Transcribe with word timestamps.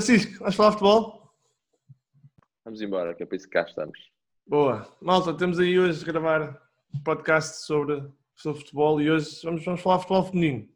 Francisco, 0.00 0.38
vamos 0.38 0.54
falar 0.54 0.70
de 0.70 0.78
futebol? 0.78 1.30
Vamos 2.64 2.80
embora, 2.80 3.14
que 3.14 3.22
é 3.22 3.26
para 3.26 3.36
isso 3.36 3.44
que 3.44 3.52
cá 3.52 3.66
estamos. 3.68 3.98
Boa. 4.46 4.88
Malta, 4.98 5.34
temos 5.34 5.58
aí 5.58 5.78
hoje 5.78 6.02
a 6.02 6.06
gravar 6.06 6.58
um 6.94 7.02
podcast 7.02 7.66
sobre, 7.66 8.02
sobre 8.34 8.60
futebol 8.60 8.98
e 9.02 9.10
hoje 9.10 9.38
vamos, 9.44 9.62
vamos 9.62 9.82
falar 9.82 9.96
de 9.96 10.02
futebol 10.04 10.24
feminino. 10.24 10.68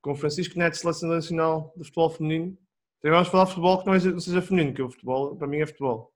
Com 0.00 0.12
o 0.12 0.14
Francisco 0.14 0.56
Neto, 0.56 0.76
Seleção 0.76 1.08
Nacional 1.08 1.72
de 1.76 1.82
Futebol 1.82 2.10
Feminino. 2.10 2.56
Também 3.02 3.16
vamos 3.16 3.28
falar 3.28 3.44
de 3.44 3.50
futebol 3.50 3.78
que 3.80 3.86
não, 3.86 3.94
é, 3.94 3.98
não 3.98 4.20
seja 4.20 4.40
feminino, 4.40 4.72
que 4.72 4.82
o 4.82 4.90
futebol, 4.90 5.36
para 5.36 5.48
mim, 5.48 5.58
é 5.58 5.66
futebol. 5.66 6.12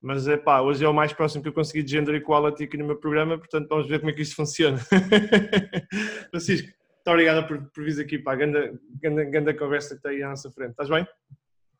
Mas 0.00 0.28
é 0.28 0.36
pá, 0.36 0.60
hoje 0.60 0.84
é 0.84 0.88
o 0.88 0.94
mais 0.94 1.12
próximo 1.12 1.42
que 1.42 1.48
eu 1.48 1.52
consegui 1.52 1.82
de 1.82 1.90
gender 1.90 2.14
equality 2.14 2.64
aqui 2.64 2.76
no 2.76 2.86
meu 2.86 2.98
programa, 2.98 3.36
portanto 3.36 3.68
vamos 3.68 3.88
ver 3.88 3.98
como 3.98 4.12
é 4.12 4.14
que 4.14 4.22
isto 4.22 4.36
funciona. 4.36 4.78
Francisco, 6.30 6.68
muito 6.68 7.08
obrigado 7.08 7.48
por, 7.48 7.60
por 7.72 7.84
vir 7.84 8.00
aqui, 8.00 8.16
pá, 8.16 8.36
grande, 8.36 8.78
grande, 9.02 9.24
grande 9.24 9.54
conversa 9.54 9.88
que 9.88 9.94
está 9.96 10.10
aí 10.10 10.22
à 10.22 10.28
nossa 10.28 10.52
frente. 10.52 10.70
Estás 10.70 10.88
bem? 10.88 11.04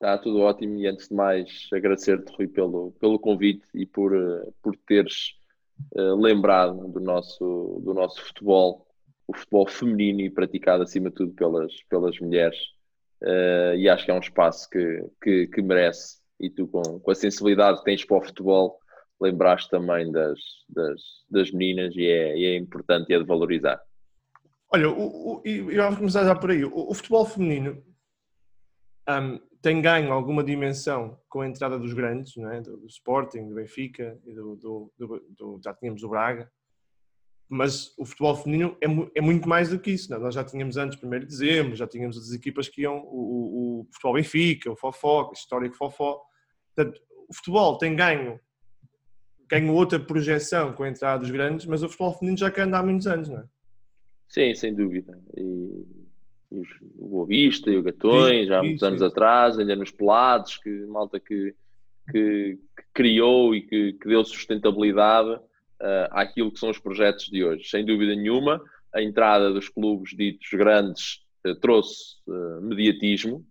Está 0.00 0.16
tudo 0.16 0.40
ótimo 0.40 0.78
e 0.78 0.86
antes 0.86 1.08
de 1.08 1.14
mais 1.14 1.68
agradecer-te, 1.70 2.32
Rui, 2.32 2.48
pelo, 2.48 2.92
pelo 2.92 3.18
convite 3.18 3.66
e 3.74 3.84
por, 3.84 4.16
eh, 4.16 4.50
por 4.62 4.74
teres 4.74 5.34
uh, 5.94 6.18
lembrado 6.18 6.88
do 6.88 7.00
nosso, 7.00 7.82
do 7.84 7.92
nosso 7.92 8.24
futebol, 8.24 8.86
o 9.26 9.36
futebol 9.36 9.68
feminino 9.68 10.22
e 10.22 10.30
praticado 10.30 10.84
acima 10.84 11.10
de 11.10 11.16
tudo 11.16 11.34
pelas, 11.34 11.82
pelas 11.82 12.18
mulheres. 12.18 12.56
Uh, 13.20 13.76
e 13.76 13.90
acho 13.90 14.06
que 14.06 14.10
é 14.10 14.14
um 14.14 14.20
espaço 14.20 14.70
que, 14.70 15.04
que, 15.22 15.46
que 15.48 15.60
merece. 15.60 16.18
E 16.40 16.48
tu, 16.48 16.66
com, 16.66 16.98
com, 16.98 17.10
a 17.10 17.14
sensibilidade 17.14 17.80
que 17.80 17.84
tens 17.84 18.02
para 18.02 18.16
o 18.16 18.22
futebol, 18.22 18.80
lembraste 19.20 19.68
também 19.68 20.10
das, 20.10 20.38
das, 20.66 21.02
das 21.30 21.52
meninas 21.52 21.94
e 21.94 22.06
é, 22.06 22.38
e 22.38 22.46
é 22.46 22.56
importante 22.56 23.10
e 23.10 23.14
é 23.14 23.18
de 23.18 23.26
valorizar. 23.26 23.78
Olha, 24.72 24.88
o, 24.88 25.34
o, 25.34 25.42
e 25.44 25.60
vamos 25.76 25.98
começar 25.98 26.24
já 26.24 26.34
por 26.34 26.52
aí. 26.52 26.64
O, 26.64 26.90
o 26.90 26.94
futebol 26.94 27.26
feminino 27.26 27.84
um, 29.06 29.49
tem 29.62 29.80
ganho 29.82 30.12
alguma 30.12 30.42
dimensão 30.42 31.18
com 31.28 31.42
a 31.42 31.46
entrada 31.46 31.78
dos 31.78 31.92
grandes, 31.92 32.36
é? 32.36 32.60
do, 32.60 32.78
do, 32.78 32.86
Sporting, 32.86 33.48
do 33.48 33.54
Benfica 33.54 34.18
e 34.24 34.32
do, 34.32 34.56
do, 34.56 34.92
do, 34.98 35.60
já 35.62 35.74
tínhamos 35.74 36.02
o 36.02 36.08
Braga, 36.08 36.50
mas 37.48 37.92
o 37.98 38.06
futebol 38.06 38.34
feminino 38.36 38.76
é, 38.80 38.86
é 39.18 39.20
muito 39.20 39.48
mais 39.48 39.68
do 39.68 39.78
que 39.78 39.90
isso. 39.90 40.14
É? 40.14 40.18
Nós 40.18 40.34
já 40.34 40.44
tínhamos 40.44 40.76
antes, 40.76 41.02
1 41.02 41.10
de 41.10 41.26
dezembro, 41.26 41.76
já 41.76 41.86
tínhamos 41.86 42.16
as 42.16 42.32
equipas 42.32 42.68
que 42.68 42.82
iam, 42.82 42.98
o, 42.98 43.00
o, 43.02 43.80
o 43.80 43.88
futebol 43.92 44.14
Benfica, 44.14 44.70
o 44.70 44.76
Fofó, 44.76 45.28
o 45.28 45.32
histórico 45.32 45.76
Fofó. 45.76 46.22
Portanto, 46.74 47.00
o 47.28 47.34
futebol 47.34 47.76
tem 47.76 47.94
ganho, 47.94 48.40
ganho 49.48 49.74
outra 49.74 49.98
projeção 49.98 50.72
com 50.72 50.84
a 50.84 50.88
entrada 50.88 51.18
dos 51.18 51.30
grandes, 51.30 51.66
mas 51.66 51.82
o 51.82 51.88
futebol 51.88 52.14
feminino 52.14 52.38
já 52.38 52.50
quer 52.50 52.62
andar 52.62 52.80
há 52.80 52.82
muitos 52.84 53.06
anos, 53.06 53.28
não 53.28 53.40
é? 53.40 53.44
Sim, 54.28 54.54
sem 54.54 54.72
dúvida. 54.72 55.20
E 55.36 55.99
o 56.50 57.08
Boa 57.08 57.26
Vista 57.26 57.70
e 57.70 57.76
o 57.76 57.82
Gatões, 57.82 58.48
já 58.48 58.58
há 58.58 58.62
muitos 58.62 58.82
anos 58.82 59.02
atrás, 59.02 59.58
ainda 59.58 59.76
nos 59.76 59.90
pelados, 59.90 60.56
que 60.56 60.68
malta 60.86 61.20
que, 61.20 61.54
que, 62.10 62.58
que 62.76 62.84
criou 62.92 63.54
e 63.54 63.62
que, 63.62 63.92
que, 63.94 64.08
deu 64.08 64.24
sustentabilidade 64.24 65.30
uh, 65.30 66.08
àquilo 66.10 66.50
que 66.50 66.58
são 66.58 66.70
os 66.70 66.78
projetos 66.78 67.26
de 67.26 67.44
hoje. 67.44 67.68
Sem 67.68 67.84
dúvida 67.84 68.14
nenhuma, 68.16 68.60
a 68.92 69.00
entrada 69.00 69.52
dos 69.52 69.68
clubes 69.68 70.10
ditos 70.16 70.48
grandes 70.52 71.20
uh, 71.46 71.54
trouxe 71.56 72.16
uh, 72.26 72.60
mediatismo, 72.60 73.46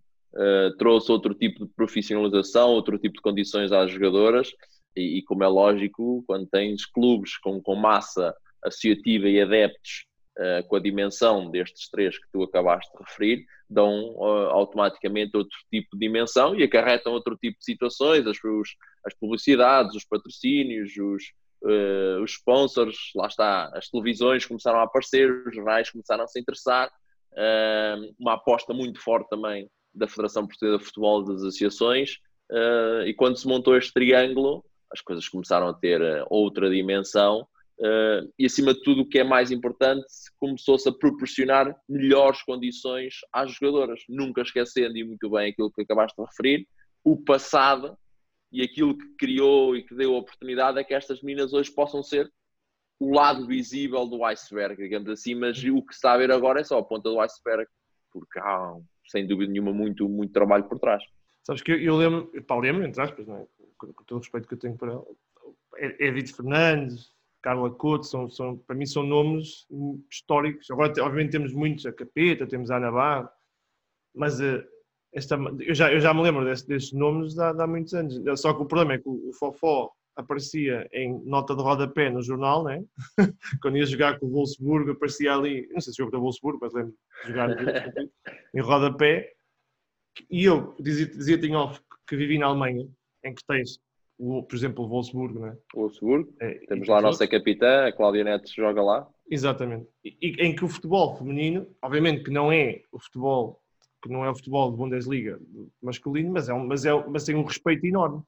trouxe 0.78 1.10
outro 1.10 1.34
tipo 1.34 1.66
de 1.66 1.72
profissionalização, 1.74 2.70
outro 2.70 2.96
tipo 2.96 3.16
de 3.16 3.20
condições 3.20 3.72
às 3.72 3.90
jogadoras, 3.90 4.52
e, 4.94 5.18
e 5.18 5.22
como 5.24 5.42
é 5.42 5.48
lógico, 5.48 6.22
quando 6.24 6.46
tens 6.46 6.86
clubes 6.86 7.36
com, 7.38 7.60
com 7.60 7.74
massa 7.74 8.32
associativa 8.62 9.28
e 9.28 9.40
adeptos 9.40 10.06
uh, 10.38 10.66
com 10.68 10.76
a 10.76 10.80
dimensão 10.80 11.50
destes 11.50 11.88
três 11.88 12.18
que 12.18 12.26
tu 12.32 12.42
acabaste 12.42 12.90
de 12.92 13.02
referir, 13.04 13.46
dão 13.68 14.14
uh, 14.14 14.50
automaticamente 14.50 15.36
outro 15.36 15.56
tipo 15.70 15.96
de 15.96 16.06
dimensão 16.06 16.54
e 16.54 16.62
acarretam 16.62 17.12
outro 17.12 17.36
tipo 17.36 17.58
de 17.58 17.64
situações, 17.64 18.26
as, 18.26 18.36
os, 18.42 18.76
as 19.04 19.14
publicidades, 19.14 19.94
os 19.94 20.04
patrocínios, 20.04 20.96
os, 20.96 21.24
uh, 21.62 22.22
os 22.22 22.32
sponsors, 22.32 22.96
lá 23.14 23.26
está, 23.26 23.70
as 23.74 23.88
televisões 23.88 24.46
começaram 24.46 24.80
a 24.80 24.84
aparecer, 24.84 25.30
os 25.46 25.54
jornais 25.54 25.90
começaram 25.90 26.24
a 26.24 26.28
se 26.28 26.40
interessar, 26.40 26.90
uma 28.18 28.32
aposta 28.34 28.74
muito 28.74 29.00
forte 29.00 29.28
também 29.28 29.70
da 29.94 30.08
Federação 30.08 30.48
Portuguesa 30.48 30.78
de 30.78 30.84
Futebol 30.84 31.22
das 31.22 31.36
associações, 31.36 32.16
e 33.06 33.14
quando 33.14 33.36
se 33.36 33.46
montou 33.46 33.76
este 33.76 33.92
triângulo, 33.92 34.64
as 34.92 35.00
coisas 35.00 35.28
começaram 35.28 35.68
a 35.68 35.74
ter 35.74 36.00
outra 36.28 36.68
dimensão 36.68 37.46
Uh, 37.80 38.30
e 38.38 38.44
acima 38.44 38.74
de 38.74 38.82
tudo, 38.82 39.00
o 39.00 39.08
que 39.08 39.18
é 39.18 39.24
mais 39.24 39.50
importante, 39.50 40.04
começou-se 40.38 40.86
a 40.86 40.92
proporcionar 40.92 41.74
melhores 41.88 42.42
condições 42.42 43.14
às 43.32 43.52
jogadoras, 43.52 44.00
nunca 44.06 44.42
esquecendo, 44.42 44.98
e 44.98 45.04
muito 45.04 45.30
bem 45.30 45.50
aquilo 45.50 45.72
que 45.72 45.80
acabaste 45.80 46.14
de 46.20 46.28
referir, 46.28 46.68
o 47.02 47.16
passado 47.16 47.96
e 48.52 48.62
aquilo 48.62 48.98
que 48.98 49.06
criou 49.16 49.74
e 49.74 49.82
que 49.82 49.94
deu 49.94 50.14
a 50.14 50.18
oportunidade 50.18 50.78
é 50.78 50.84
que 50.84 50.92
estas 50.92 51.22
meninas 51.22 51.54
hoje 51.54 51.72
possam 51.72 52.02
ser 52.02 52.30
o 52.98 53.14
lado 53.14 53.46
visível 53.46 54.06
do 54.06 54.22
iceberg, 54.26 54.76
digamos 54.76 55.08
assim, 55.08 55.34
mas 55.34 55.64
o 55.64 55.82
que 55.82 55.94
está 55.94 56.12
a 56.12 56.18
ver 56.18 56.30
agora 56.30 56.60
é 56.60 56.64
só 56.64 56.78
a 56.78 56.84
ponta 56.84 57.08
do 57.08 57.18
iceberg, 57.18 57.66
porque 58.12 58.38
há, 58.40 58.76
sem 59.08 59.26
dúvida 59.26 59.50
nenhuma, 59.50 59.72
muito, 59.72 60.06
muito 60.06 60.34
trabalho 60.34 60.64
por 60.64 60.78
trás. 60.78 61.02
Sabes 61.42 61.62
que 61.62 61.72
eu, 61.72 61.80
eu 61.80 61.96
lembro, 61.96 62.30
pá, 62.42 62.58
lembro, 62.58 62.84
entre 62.84 63.00
aspas, 63.00 63.26
não 63.26 63.36
é? 63.38 63.46
com, 63.78 63.90
com 63.90 64.04
todo 64.04 64.18
o 64.18 64.20
respeito 64.20 64.46
que 64.46 64.52
eu 64.52 64.58
tenho 64.58 64.76
para 64.76 64.92
ela, 64.92 65.06
Edith 65.98 66.34
Fernandes, 66.36 67.10
Carla 67.42 67.70
Couto, 67.70 68.06
são, 68.06 68.28
são, 68.28 68.56
para 68.56 68.76
mim 68.76 68.86
são 68.86 69.02
nomes 69.02 69.66
históricos. 70.10 70.70
Agora, 70.70 70.92
obviamente, 71.02 71.32
temos 71.32 71.52
muitos, 71.52 71.86
a 71.86 71.92
Capeta, 71.92 72.46
temos 72.46 72.70
a 72.70 72.76
Ana 72.76 72.92
Barra, 72.92 73.32
mas 74.14 74.40
uh, 74.40 74.62
esta, 75.12 75.36
eu, 75.60 75.74
já, 75.74 75.92
eu 75.92 76.00
já 76.00 76.12
me 76.12 76.22
lembro 76.22 76.44
desse, 76.44 76.66
destes 76.66 76.92
nomes 76.92 77.38
há, 77.38 77.50
há, 77.50 77.66
muitos 77.66 77.94
anos. 77.94 78.40
Só 78.40 78.52
que 78.52 78.62
o 78.62 78.66
problema 78.66 78.94
é 78.94 78.98
que 78.98 79.08
o, 79.08 79.30
o 79.30 79.32
Fofó 79.32 79.90
aparecia 80.16 80.88
em 80.92 81.18
nota 81.24 81.54
de 81.54 81.62
rodapé 81.62 82.10
no 82.10 82.22
jornal, 82.22 82.64
né? 82.64 82.84
quando 83.62 83.78
ia 83.78 83.86
jogar 83.86 84.18
com 84.18 84.26
o 84.26 84.30
Wolfsburgo, 84.30 84.92
aparecia 84.92 85.34
ali, 85.34 85.68
não 85.72 85.80
sei 85.80 85.92
se 85.92 85.98
jogou 85.98 86.10
para 86.10 86.20
o 86.20 86.22
Wolfsburgo, 86.22 86.58
mas 86.60 86.74
lembro 86.74 86.94
de 87.24 87.28
jogar 87.28 87.48
em 88.54 88.60
rodapé. 88.60 89.32
E 90.30 90.44
eu 90.44 90.74
dizia-te 90.78 91.16
dizia 91.16 91.36
em 91.36 91.56
off 91.56 91.80
que 92.06 92.16
vivi 92.16 92.38
na 92.38 92.46
Alemanha, 92.46 92.86
em 93.24 93.34
que 93.34 93.44
tens 93.46 93.80
o, 94.20 94.42
por 94.42 94.54
exemplo, 94.54 94.84
o 94.84 94.88
Wolfsburgo, 94.88 95.38
não 95.40 95.46
é? 95.48 95.56
Wolfsburgo. 95.74 96.30
É, 96.38 96.54
Temos 96.66 96.86
lá 96.86 96.98
a 96.98 97.02
nossa 97.02 97.26
capitã, 97.26 97.86
a 97.86 97.92
Cláudia 97.92 98.22
Neto, 98.22 98.50
joga 98.54 98.82
lá. 98.82 99.08
Exatamente. 99.30 99.88
E, 100.04 100.14
e, 100.20 100.30
em 100.44 100.54
que 100.54 100.62
o 100.62 100.68
futebol 100.68 101.16
feminino, 101.16 101.66
obviamente 101.82 102.22
que 102.22 102.30
não 102.30 102.52
é 102.52 102.82
o 102.92 102.98
futebol, 102.98 103.62
que 104.02 104.10
não 104.10 104.22
é 104.22 104.30
o 104.30 104.34
futebol 104.34 104.70
de 104.70 104.76
Bundesliga 104.76 105.40
masculino, 105.82 106.32
mas, 106.32 106.50
é 106.50 106.54
um, 106.54 106.66
mas, 106.66 106.84
é, 106.84 106.92
mas 107.08 107.24
tem 107.24 107.34
um 107.34 107.44
respeito 107.44 107.86
enorme. 107.86 108.22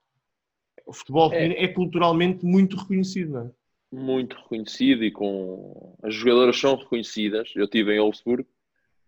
O 0.86 0.94
futebol 0.94 1.30
é. 1.30 1.36
feminino 1.36 1.60
é, 1.60 1.64
é 1.64 1.68
culturalmente 1.68 2.42
muito 2.42 2.74
reconhecido, 2.74 3.32
não 3.32 3.40
é? 3.42 3.50
Muito 3.94 4.34
reconhecido 4.36 5.04
e 5.04 5.10
com. 5.10 5.94
As 6.02 6.14
jogadoras 6.14 6.58
são 6.58 6.74
reconhecidas. 6.74 7.52
Eu 7.54 7.66
estive 7.66 7.94
em 7.94 8.00
Wolfsburgo, 8.00 8.48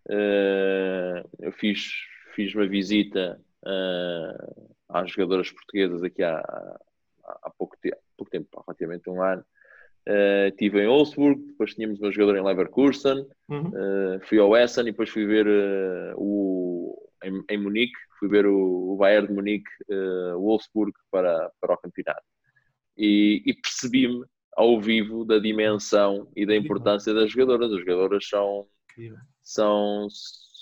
uh, 0.07 1.27
eu 1.39 1.51
fiz, 1.51 1.89
fiz 2.35 2.53
uma 2.53 2.67
visita. 2.67 3.41
Uh, 3.63 4.74
às 4.95 5.11
jogadoras 5.11 5.51
portuguesas 5.51 6.03
aqui 6.03 6.23
há, 6.23 6.39
há, 7.43 7.49
pouco, 7.57 7.75
tempo, 7.81 7.97
pouco 8.17 8.31
tempo, 8.31 8.63
relativamente 8.65 9.09
um 9.09 9.21
ano. 9.21 9.43
Uh, 10.07 10.49
estive 10.49 10.81
em 10.81 10.87
Wolfsburg, 10.87 11.41
depois 11.47 11.73
tínhamos 11.73 11.99
uma 11.99 12.11
jogadora 12.11 12.39
em 12.39 12.43
Leverkusen, 12.43 13.25
uhum. 13.49 13.69
uh, 13.69 14.19
fui 14.21 14.37
ao 14.37 14.55
Essen 14.55 14.83
e 14.83 14.91
depois 14.91 15.09
fui 15.09 15.25
ver 15.25 15.47
uh, 15.47 16.13
o, 16.15 17.09
em, 17.23 17.43
em, 17.49 17.57
Munique, 17.57 17.95
fui 18.19 18.29
ver 18.29 18.45
o, 18.45 18.93
o 18.93 18.97
Bayern 18.97 19.27
de 19.27 19.33
Munique, 19.33 19.69
Wolfsburg 20.35 20.93
para, 21.11 21.51
para 21.59 21.73
o 21.73 21.77
campeonato. 21.77 22.21
E, 22.95 23.41
e 23.45 23.53
percebi-me 23.55 24.23
ao 24.55 24.79
vivo 24.79 25.25
da 25.25 25.39
dimensão 25.39 26.31
e 26.35 26.45
da 26.45 26.55
importância 26.55 27.13
das 27.13 27.31
jogadoras. 27.31 27.73
As 27.73 27.79
jogadoras 27.79 28.27
são, 28.27 28.67
são, 29.41 30.07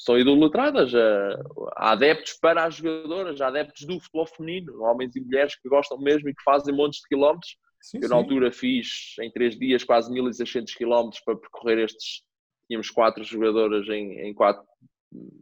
são 0.04 0.20
idolatradas. 0.20 0.94
Eh, 0.94 1.38
há 1.78 1.92
adeptos 1.92 2.34
para 2.34 2.66
as 2.66 2.76
jogadoras, 2.76 3.40
há 3.40 3.48
adeptos 3.48 3.86
do 3.86 4.00
futebol 4.00 4.28
feminino, 4.28 4.82
homens 4.84 5.16
e 5.16 5.22
mulheres 5.22 5.56
que 5.56 5.70
gostam 5.70 5.98
mesmo 5.98 6.30
e 6.30 6.36
que 6.36 6.44
fazem 6.44 6.76
montes 6.76 7.00
de 7.00 7.08
quilómetros. 7.08 7.56
Sim, 7.82 7.98
eu, 7.98 8.04
sim. 8.04 8.10
na 8.10 8.16
altura, 8.16 8.52
fiz 8.52 9.16
em 9.22 9.32
três 9.32 9.58
dias 9.58 9.84
quase 9.84 10.12
1600 10.12 10.76
quilómetros 10.76 11.22
para 11.24 11.38
percorrer 11.38 11.80
estes. 11.80 12.24
Tínhamos 12.68 12.90
quatro 12.90 13.24
jogadoras 13.24 13.88
em, 13.88 14.20
em 14.20 14.34
quatro 14.34 14.64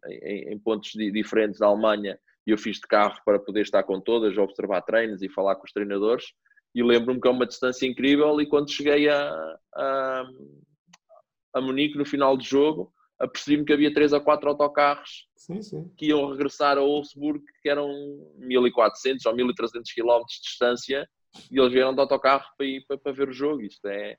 em, 0.08 0.54
em, 0.54 0.60
pontos 0.60 0.92
diferentes 0.92 1.60
da 1.60 1.68
Alemanha 1.68 2.19
e 2.46 2.52
eu 2.52 2.58
fiz 2.58 2.78
de 2.78 2.88
carro 2.88 3.19
para 3.25 3.40
poder 3.40 3.62
estar 3.62 3.84
com 3.84 4.00
todas, 4.00 4.38
observar 4.38 4.81
treinos 4.81 5.22
e 5.22 5.30
falar 5.30 5.56
com 5.56 5.66
os 5.66 5.72
treinadores. 5.72 6.25
E 6.74 6.84
lembro-me 6.84 7.19
que 7.19 7.28
é 7.28 7.31
uma 7.31 7.46
distância 7.48 7.88
incrível. 7.88 8.40
E 8.40 8.46
quando 8.46 8.72
cheguei 8.72 9.10
a, 9.10 9.58
a, 9.75 10.24
a 11.56 11.62
Munique 11.62 11.98
no 11.98 12.06
final 12.06 12.38
do 12.38 12.44
jogo, 12.44 12.94
apercebi-me 13.22 13.66
que 13.66 13.74
havia 13.74 13.94
três 13.94 14.14
ou 14.14 14.22
quatro 14.22 14.50
autocarros 14.50 15.28
sim, 15.36 15.62
sim. 15.62 15.92
que 15.96 16.08
iam 16.08 16.30
regressar 16.30 16.78
a 16.78 16.82
Wolfsburg, 16.82 17.44
que 17.62 17.70
eram 17.70 17.88
1400 18.38 19.26
ou 19.26 19.36
1300 19.36 19.94
km 19.94 20.20
de 20.28 20.42
distância, 20.42 21.08
e 21.50 21.60
eles 21.60 21.72
vieram 21.72 21.94
de 21.94 22.00
autocarro 22.00 22.46
para, 22.58 22.66
ir, 22.66 22.86
para, 22.88 22.98
para 22.98 23.12
ver 23.12 23.30
o 23.30 23.34
jogo. 23.34 23.62
Isto 23.62 23.88
é, 23.88 24.18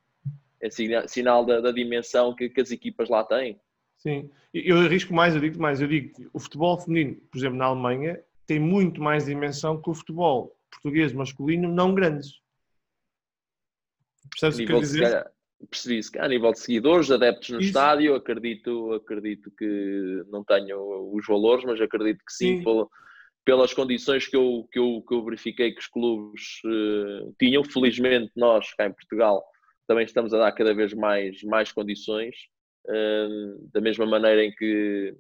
é 0.61 0.71
sinal, 0.71 1.09
sinal 1.09 1.45
da, 1.45 1.61
da, 1.61 1.73
dimensão 1.73 2.35
que, 2.35 2.49
que, 2.49 2.61
as 2.61 2.71
equipas 2.71 3.09
lá 3.09 3.25
têm. 3.25 3.61
Sim, 3.99 4.31
eu 4.55 4.79
arrisco 4.79 5.13
mais, 5.13 5.35
eu 5.35 5.41
digo 5.41 5.61
mais, 5.61 5.81
eu 5.81 5.89
digo 5.89 6.31
o 6.33 6.41
futebol 6.41 6.79
feminino, 6.79 7.21
por 7.31 7.39
exemplo, 7.39 7.59
na 7.59 7.67
Alemanha, 7.67 8.21
tem 8.47 8.59
muito 8.59 9.01
mais 9.01 9.27
dimensão 9.27 9.81
que 9.81 9.91
o 9.91 9.95
futebol 9.95 10.57
português 10.71 11.13
masculino 11.13 11.69
não 11.69 11.95
grandes. 11.95 12.41
Percebes 14.31 14.57
o 14.57 14.61
que 14.61 14.67
quer 14.67 14.81
dizer? 14.81 15.33
Percebi 15.71 16.03
se 16.03 16.19
a 16.19 16.29
nível 16.29 16.53
de 16.53 16.59
seguidores, 16.59 17.11
adeptos 17.11 17.51
no 17.51 17.59
Isso. 17.59 17.69
estádio, 17.69 18.15
acredito, 18.15 18.93
acredito 18.95 19.51
que 19.57 20.25
não 20.29 20.45
tenho 20.45 21.13
os 21.15 21.27
valores, 21.27 21.65
mas 21.65 21.81
acredito 21.81 22.25
que 22.25 22.33
sim, 22.33 22.59
sim. 22.59 22.65
Pelo, 22.65 22.91
pelas 23.45 23.75
condições 23.75 24.27
que 24.27 24.37
eu, 24.37 24.69
que 24.71 24.79
eu, 24.79 25.03
que 25.07 25.15
eu 25.15 25.25
verifiquei 25.25 25.73
que 25.73 25.81
os 25.81 25.87
clubes 25.87 26.61
uh, 26.65 27.35
tinham. 27.39 27.65
Felizmente, 27.65 28.31
nós 28.37 28.73
cá 28.75 28.87
em 28.87 28.93
Portugal 28.93 29.45
também 29.87 30.05
estamos 30.05 30.33
a 30.33 30.39
dar 30.39 30.53
cada 30.53 30.73
vez 30.75 30.95
mais, 30.95 31.43
mais 31.43 31.73
condições, 31.73 32.37
uh, 32.87 33.69
da 33.73 33.81
mesma 33.81 34.07
maneira 34.07 34.45
em 34.45 34.53
que, 34.53 35.15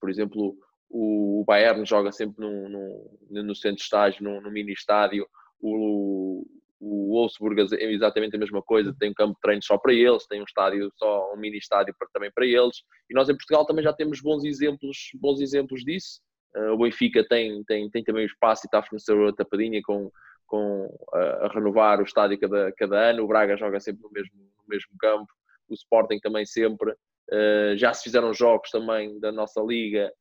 por 0.00 0.08
exemplo, 0.08 0.56
o, 0.88 1.40
o 1.40 1.44
Bayern 1.44 1.84
joga 1.84 2.10
sempre 2.10 2.40
num, 2.40 2.68
num, 2.68 3.42
no 3.42 3.54
centro 3.54 3.76
de 3.76 3.82
estágio, 3.82 4.24
num, 4.24 4.40
num 4.40 4.50
mini 4.50 4.72
estádio. 4.72 5.28
O, 5.60 6.46
o 6.80 7.14
Wolfsburg 7.14 7.74
é 7.74 7.90
exatamente 7.92 8.36
a 8.36 8.38
mesma 8.38 8.62
coisa, 8.62 8.94
tem 8.98 9.10
um 9.10 9.14
campo 9.14 9.34
de 9.34 9.40
treino 9.40 9.62
só 9.62 9.78
para 9.78 9.92
eles, 9.92 10.26
tem 10.26 10.40
um 10.40 10.44
estádio 10.44 10.90
só, 10.96 11.32
um 11.32 11.36
mini 11.36 11.58
estádio 11.58 11.94
também 12.12 12.30
para 12.30 12.46
eles. 12.46 12.82
E 13.10 13.14
nós 13.14 13.28
em 13.28 13.34
Portugal 13.34 13.64
também 13.64 13.82
já 13.82 13.92
temos 13.92 14.20
bons 14.20 14.44
exemplos, 14.44 15.10
bons 15.14 15.40
exemplos 15.40 15.82
disso. 15.82 16.20
Uh, 16.54 16.72
o 16.72 16.78
Benfica 16.78 17.26
tem, 17.26 17.62
tem, 17.64 17.88
tem 17.90 18.04
também 18.04 18.24
o 18.24 18.26
espaço 18.26 18.62
e 18.64 18.68
está 18.68 18.78
a 18.78 18.82
fornecer 18.82 19.16
a 19.26 19.32
tapadinha 19.32 19.80
com, 19.84 20.10
com 20.46 20.86
uh, 20.86 21.44
a 21.44 21.48
renovar 21.48 22.00
o 22.00 22.04
estádio 22.04 22.38
cada, 22.38 22.72
cada 22.72 23.10
ano. 23.10 23.24
O 23.24 23.28
Braga 23.28 23.56
joga 23.56 23.80
sempre 23.80 24.02
no 24.02 24.10
mesmo, 24.10 24.32
no 24.34 24.68
mesmo 24.68 24.90
campo, 24.98 25.32
o 25.68 25.74
Sporting 25.74 26.18
também 26.20 26.44
sempre. 26.44 26.92
Uh, 26.92 27.76
já 27.76 27.92
se 27.92 28.04
fizeram 28.04 28.32
jogos 28.34 28.70
também 28.70 29.18
da 29.18 29.32
nossa 29.32 29.60
liga 29.62 30.12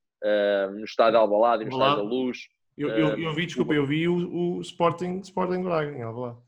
no 0.72 0.86
estádio 0.86 1.20
Alvalade 1.20 1.64
e 1.64 1.66
no 1.68 1.76
Olá. 1.76 1.90
estádio 1.90 2.10
da 2.10 2.16
Luz. 2.16 2.38
Eu, 2.76 2.90
eu, 2.90 3.20
eu 3.20 3.34
vi, 3.36 3.46
desculpa, 3.46 3.74
eu 3.74 3.86
vi 3.86 4.08
o, 4.08 4.58
o 4.58 4.62
Sporting, 4.62 5.20
Sporting 5.20 5.62
Braga 5.62 5.96
em 5.96 6.02
Alvalade 6.02 6.40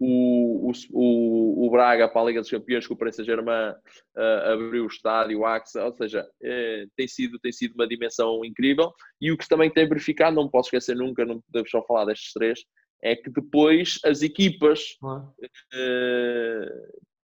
o, 0.00 0.72
o, 0.92 1.66
o, 1.66 1.70
Braga 1.70 2.08
para 2.08 2.22
a 2.22 2.24
Liga 2.24 2.40
dos 2.40 2.50
Campeões 2.50 2.86
com 2.86 2.94
o 2.94 2.96
Paris 2.96 3.16
Saint-Germain 3.16 3.72
uh, 4.16 4.52
abriu 4.54 4.84
o 4.84 4.86
estádio, 4.86 5.40
o 5.40 5.44
AXA, 5.44 5.84
ou 5.84 5.92
seja, 5.92 6.22
uh, 6.22 6.90
tem, 6.96 7.06
sido, 7.06 7.38
tem 7.38 7.52
sido 7.52 7.74
uma 7.74 7.86
dimensão 7.86 8.42
incrível. 8.42 8.94
E 9.20 9.30
o 9.30 9.36
que 9.36 9.46
também 9.46 9.70
tem 9.70 9.86
verificado, 9.86 10.34
não 10.34 10.48
posso 10.48 10.68
esquecer 10.68 10.96
nunca, 10.96 11.26
não 11.26 11.42
podemos 11.42 11.70
só 11.70 11.82
falar 11.82 12.06
destes 12.06 12.32
três, 12.32 12.64
é 13.02 13.14
que 13.14 13.30
depois 13.30 13.98
as 14.02 14.22
equipas 14.22 14.96
uh, 15.02 15.30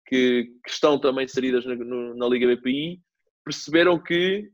que, 0.07 0.45
que, 0.65 0.71
estão 0.71 0.99
também 0.99 1.27
inseridas 1.27 1.67
na, 1.67 1.77
na 1.77 2.27
Liga 2.27 2.57
BPI 2.57 3.03
perceberam 3.45 4.01
que 4.01 4.49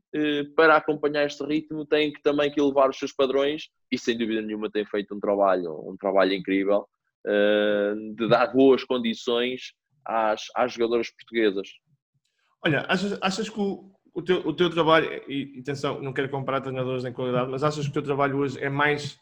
para 0.56 0.74
acompanhar 0.76 1.26
este 1.26 1.44
ritmo 1.44 1.84
têm 1.84 2.10
que 2.10 2.22
também 2.22 2.50
que 2.50 2.58
elevar 2.58 2.88
os 2.88 2.98
seus 2.98 3.12
padrões 3.12 3.68
e 3.92 3.98
sem 3.98 4.16
dúvida 4.16 4.40
nenhuma 4.40 4.70
têm 4.70 4.86
feito 4.86 5.14
um 5.14 5.20
trabalho, 5.20 5.74
um 5.86 5.94
trabalho 5.94 6.32
incrível 6.32 6.88
eh, 7.30 7.94
de 8.14 8.26
dar 8.26 8.46
boas 8.46 8.82
condições 8.84 9.74
às, 10.02 10.46
às 10.56 10.72
jogadoras 10.72 11.10
portuguesas. 11.10 11.68
Olha, 12.64 12.86
achas, 12.88 13.18
achas 13.20 13.50
que 13.50 13.60
o, 13.60 13.92
o, 14.14 14.22
teu, 14.22 14.38
o 14.46 14.54
teu 14.54 14.70
trabalho, 14.70 15.22
e 15.28 15.60
atenção, 15.60 16.00
não 16.00 16.14
quero 16.14 16.30
comparar 16.30 16.62
treinadores 16.62 17.04
em 17.04 17.12
qualidade, 17.12 17.50
mas 17.50 17.62
achas 17.62 17.84
que 17.84 17.90
o 17.90 17.92
teu 17.92 18.02
trabalho 18.02 18.38
hoje 18.38 18.58
é 18.58 18.70
mais, 18.70 19.18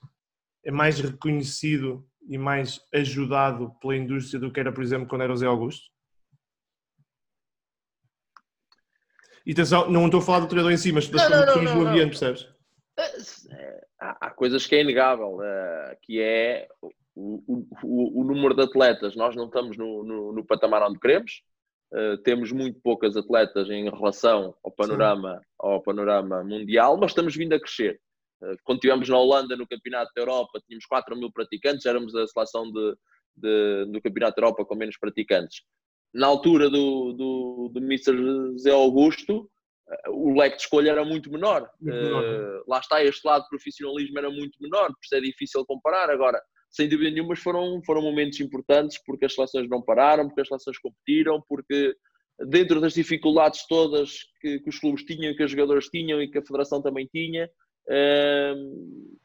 é 0.64 0.70
mais 0.70 1.00
reconhecido 1.00 2.08
e 2.29 2.38
mais 2.38 2.81
ajudado 2.94 3.75
pela 3.81 3.97
indústria 3.97 4.38
do 4.38 4.53
que 4.53 4.61
era, 4.61 4.73
por 4.73 4.85
exemplo, 4.85 5.08
quando 5.08 5.23
era 5.23 5.32
o 5.32 5.37
Zé 5.37 5.47
Augusto? 5.47 5.91
E 9.44 9.50
atenção, 9.50 9.91
não 9.91 10.06
estou 10.06 10.20
a 10.20 10.23
falar 10.23 10.41
do 10.41 10.49
treinador 10.49 10.73
em 10.73 10.76
si, 10.76 10.93
mas 10.93 11.08
das 11.08 11.29
condições 11.29 11.73
do 11.73 11.88
ambiente, 11.88 12.11
percebes? 12.11 12.49
Eh, 13.50 13.87
há, 14.00 14.26
há, 14.26 14.31
coisas 14.31 14.64
que 14.64 14.76
é 14.76 14.81
inegável, 14.81 15.38
uh, 15.38 15.97
que 16.03 16.20
é 16.20 16.69
o, 17.16 17.66
o, 17.82 18.20
o, 18.20 18.24
número 18.24 18.54
de 18.54 18.62
atletas, 18.62 19.16
nós 19.16 19.34
não 19.34 19.46
estamos 19.46 19.76
no, 19.76 20.04
no, 20.04 20.32
no 20.32 20.44
patamar 20.44 20.82
onde 20.82 21.00
queremos, 21.00 21.42
uh, 21.94 22.18
temos 22.18 22.52
muito 22.52 22.78
poucas 22.82 23.16
atletas 23.16 23.70
em 23.70 23.88
relação 23.88 24.54
ao 24.62 24.70
panorama, 24.70 25.40
ao 25.58 25.82
panorama 25.82 26.44
mundial, 26.44 26.98
mas 26.98 27.12
estamos 27.12 27.34
vindo 27.34 27.54
a 27.54 27.60
crescer. 27.60 27.98
Uh, 28.42 28.54
quando 28.62 28.78
estivemos 28.78 29.08
na 29.08 29.18
Holanda 29.18 29.56
no 29.56 29.66
Campeonato 29.66 30.12
da 30.14 30.20
Europa, 30.20 30.60
tínhamos 30.66 30.84
4 30.84 31.16
mil 31.16 31.32
praticantes, 31.32 31.86
éramos 31.86 32.14
a 32.14 32.26
seleção 32.26 32.70
de, 32.70 32.96
de, 33.34 33.86
do 33.86 34.02
Campeonato 34.02 34.36
da 34.38 34.46
Europa 34.46 34.66
com 34.66 34.74
menos 34.76 34.98
praticantes. 34.98 35.62
Na 36.12 36.26
altura 36.26 36.69
do, 36.69 37.14
do, 37.14 37.70
do 37.72 37.80
Mr. 37.80 38.14
José 38.14 38.72
Augusto, 38.72 39.48
uh, 39.88 40.10
o 40.10 40.38
leque 40.38 40.56
de 40.56 40.64
escolha 40.64 40.90
era 40.90 41.04
muito 41.04 41.32
menor. 41.32 41.66
Muito 41.80 41.96
menor. 41.96 42.62
lá 42.69 42.78
está, 42.78 43.02
este 43.02 43.26
lado 43.26 43.44
de 43.44 43.48
profissionalismo 43.48 44.19
era 44.19 44.28
muito 44.28 44.60
menor, 44.60 44.88
por 44.88 44.98
isso 45.02 45.14
é 45.14 45.20
difícil 45.20 45.64
comparar. 45.64 46.10
Agora, 46.10 46.38
sem 46.70 46.88
dúvida 46.88 47.10
nenhuma, 47.10 47.36
foram, 47.36 47.80
foram 47.84 48.02
momentos 48.02 48.40
importantes 48.40 49.00
porque 49.04 49.24
as 49.24 49.34
seleções 49.34 49.68
não 49.68 49.82
pararam, 49.82 50.26
porque 50.26 50.42
as 50.42 50.48
seleções 50.48 50.78
competiram, 50.78 51.42
porque 51.48 51.94
dentro 52.48 52.80
das 52.80 52.92
dificuldades 52.92 53.66
todas 53.66 54.18
que, 54.40 54.60
que 54.60 54.68
os 54.68 54.78
clubes 54.78 55.04
tinham, 55.04 55.34
que 55.34 55.44
os 55.44 55.50
jogadores 55.50 55.88
tinham 55.88 56.20
e 56.20 56.30
que 56.30 56.38
a 56.38 56.44
Federação 56.44 56.82
também 56.82 57.08
tinha, 57.12 57.48
um, 57.88 59.16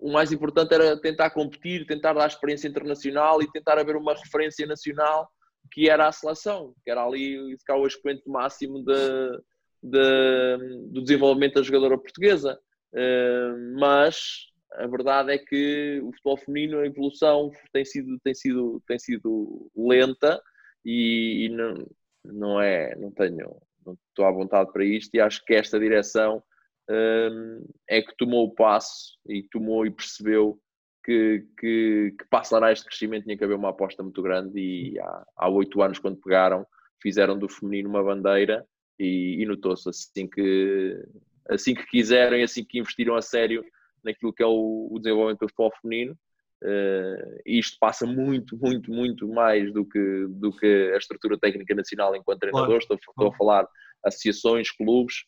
o 0.00 0.12
mais 0.12 0.32
importante 0.32 0.74
era 0.74 1.00
tentar 1.00 1.30
competir, 1.30 1.86
tentar 1.86 2.12
dar 2.12 2.26
experiência 2.26 2.68
internacional 2.68 3.42
e 3.42 3.50
tentar 3.50 3.78
haver 3.78 3.96
uma 3.96 4.14
referência 4.14 4.66
nacional 4.66 5.28
que 5.72 5.88
era 5.88 6.08
a 6.08 6.12
seleção, 6.12 6.72
que 6.84 6.90
era 6.90 7.04
ali 7.04 7.56
ficar 7.58 7.76
o 7.76 7.86
expoente 7.86 8.22
máximo 8.28 8.82
de, 8.84 9.42
de, 9.82 10.88
do 10.92 11.02
desenvolvimento 11.02 11.54
da 11.54 11.62
jogadora 11.62 11.98
portuguesa. 11.98 12.58
Uh, 12.94 13.78
mas 13.78 14.47
a 14.72 14.86
verdade 14.86 15.32
é 15.32 15.38
que 15.38 16.00
o 16.02 16.12
futebol 16.12 16.36
feminino, 16.36 16.78
a 16.78 16.86
evolução 16.86 17.50
tem 17.72 17.84
sido, 17.84 18.18
tem 18.20 18.34
sido, 18.34 18.82
tem 18.86 18.98
sido 18.98 19.70
lenta 19.76 20.40
e, 20.84 21.46
e 21.46 21.48
não, 21.48 21.86
não 22.24 22.60
é, 22.60 22.94
não 22.96 23.10
tenho, 23.10 23.56
não 23.84 23.96
estou 24.08 24.24
à 24.24 24.30
vontade 24.30 24.72
para 24.72 24.84
isto 24.84 25.14
e 25.14 25.20
acho 25.20 25.44
que 25.44 25.54
esta 25.54 25.78
direção 25.78 26.42
hum, 26.88 27.66
é 27.88 28.02
que 28.02 28.16
tomou 28.16 28.46
o 28.46 28.54
passo 28.54 29.18
e 29.26 29.42
tomou 29.44 29.86
e 29.86 29.90
percebeu 29.90 30.60
que, 31.04 31.46
que, 31.58 32.14
que 32.18 32.24
para 32.28 32.40
acelerar 32.40 32.72
este 32.72 32.84
crescimento. 32.84 33.24
Tinha 33.24 33.36
que 33.36 33.44
haver 33.44 33.56
uma 33.56 33.70
aposta 33.70 34.02
muito 34.02 34.20
grande 34.20 34.60
e 34.60 34.98
há 35.36 35.48
oito 35.48 35.80
anos 35.82 35.98
quando 35.98 36.20
pegaram 36.20 36.66
fizeram 37.00 37.38
do 37.38 37.48
feminino 37.48 37.88
uma 37.88 38.02
bandeira 38.02 38.66
e, 38.98 39.40
e 39.40 39.46
notou-se 39.46 39.88
assim 39.88 40.28
que 40.28 41.02
assim 41.48 41.74
que 41.74 41.86
quiseram 41.86 42.36
e 42.36 42.42
assim 42.42 42.64
que 42.64 42.78
investiram 42.78 43.14
a 43.14 43.22
sério 43.22 43.64
naquilo 44.08 44.32
que 44.32 44.42
é 44.42 44.46
o, 44.46 44.88
o 44.90 44.98
desenvolvimento 44.98 45.40
do 45.40 45.48
futebol 45.48 45.72
feminino. 45.80 46.16
Uh, 46.62 47.38
isto 47.46 47.76
passa 47.78 48.04
muito, 48.04 48.56
muito, 48.58 48.90
muito 48.90 49.28
mais 49.28 49.72
do 49.72 49.84
que, 49.84 50.26
do 50.28 50.50
que 50.52 50.92
a 50.92 50.98
estrutura 50.98 51.38
técnica 51.38 51.74
nacional 51.74 52.16
enquanto 52.16 52.40
treinador. 52.40 52.78
Estou, 52.78 52.96
estou, 52.96 53.28
a 53.28 53.36
falar 53.36 53.68
associações, 54.04 54.70
clubes, 54.70 55.24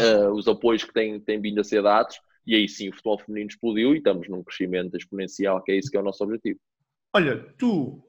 uh, 0.00 0.30
os 0.32 0.46
apoios 0.46 0.84
que 0.84 0.92
têm, 0.92 1.18
têm 1.20 1.40
vindo 1.40 1.60
a 1.60 1.64
ser 1.64 1.82
dados. 1.82 2.16
E 2.46 2.54
aí 2.54 2.68
sim 2.68 2.88
o 2.88 2.92
futebol 2.92 3.18
feminino 3.18 3.48
explodiu 3.48 3.94
e 3.94 3.98
estamos 3.98 4.28
num 4.28 4.44
crescimento 4.44 4.96
exponencial, 4.96 5.62
que 5.62 5.72
é 5.72 5.78
isso 5.78 5.90
que 5.90 5.96
é 5.96 6.00
o 6.00 6.04
nosso 6.04 6.22
objetivo. 6.22 6.60
Olha, 7.12 7.44
tu 7.58 8.00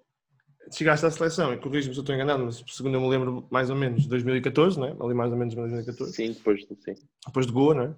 chegaste 0.72 1.06
à 1.06 1.12
seleção, 1.12 1.53
e 1.53 1.58
corrijo-me 1.58 1.94
se 1.94 2.00
eu 2.00 2.03
estou 2.03 2.13
enganado, 2.13 2.44
mas 2.44 2.63
segundo 2.67 2.96
eu 2.96 3.01
me 3.01 3.10
lembro, 3.10 3.48
mais 3.50 3.70
ou 3.70 3.75
menos 3.75 4.06
2014, 4.06 4.79
não 4.79 4.88
é? 4.88 4.91
Ali 5.00 5.13
mais 5.13 5.32
ou 5.32 5.38
menos 5.38 5.56
2014. 5.56 6.13
Sim, 6.13 6.34
depois, 6.34 6.65
sim. 6.65 6.94
depois 7.25 7.48
de 7.48 7.51
Goa, 7.51 7.74
não 7.74 7.84
é? 7.84 7.96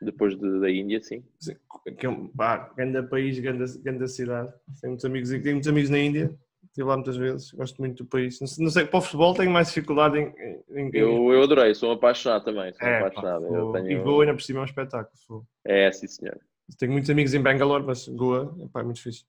Depois 0.00 0.38
de, 0.38 0.60
da 0.60 0.70
Índia, 0.70 1.00
sim. 1.02 1.24
sim 1.40 1.56
que 1.98 2.06
é 2.06 2.08
um 2.08 2.28
pá, 2.28 2.70
grande 2.76 3.02
país, 3.08 3.38
grande, 3.38 3.78
grande 3.78 4.08
cidade. 4.08 4.52
Tenho 4.80 4.92
muitos 4.92 5.04
amigos, 5.04 5.30
tenho 5.30 5.52
muitos 5.52 5.68
amigos 5.68 5.90
na 5.90 5.98
Índia, 5.98 6.38
estive 6.64 6.88
lá 6.88 6.96
muitas 6.96 7.16
vezes, 7.16 7.50
gosto 7.52 7.78
muito 7.78 8.04
do 8.04 8.08
país. 8.08 8.40
Não 8.40 8.46
sei, 8.46 8.64
não 8.64 8.70
sei 8.70 8.84
para 8.84 8.98
o 8.98 9.02
futebol 9.02 9.34
tenho 9.34 9.50
mais 9.50 9.68
dificuldade 9.68 10.18
em. 10.18 10.32
em, 10.70 10.90
eu, 10.92 11.32
eu 11.32 11.42
adorei, 11.42 11.74
sou 11.74 11.92
apaixonado 11.92 12.44
também. 12.44 12.72
Sou 12.74 12.86
é, 12.86 12.98
apaixonado. 12.98 13.48
Pá, 13.48 13.54
eu 13.54 13.72
tenho... 13.72 13.90
E 13.90 14.02
Goa 14.02 14.22
ainda 14.22 14.34
por 14.34 14.42
cima 14.42 14.60
é 14.60 14.62
um 14.62 14.66
espetáculo. 14.66 15.46
É, 15.64 15.90
sim 15.92 16.06
senhor. 16.06 16.38
Tenho 16.78 16.92
muitos 16.92 17.10
amigos 17.10 17.34
em 17.34 17.42
Bangalore, 17.42 17.84
mas 17.84 18.06
Goa 18.08 18.54
é, 18.74 18.78
é 18.80 18.82
muito 18.82 18.96
difícil. 18.96 19.24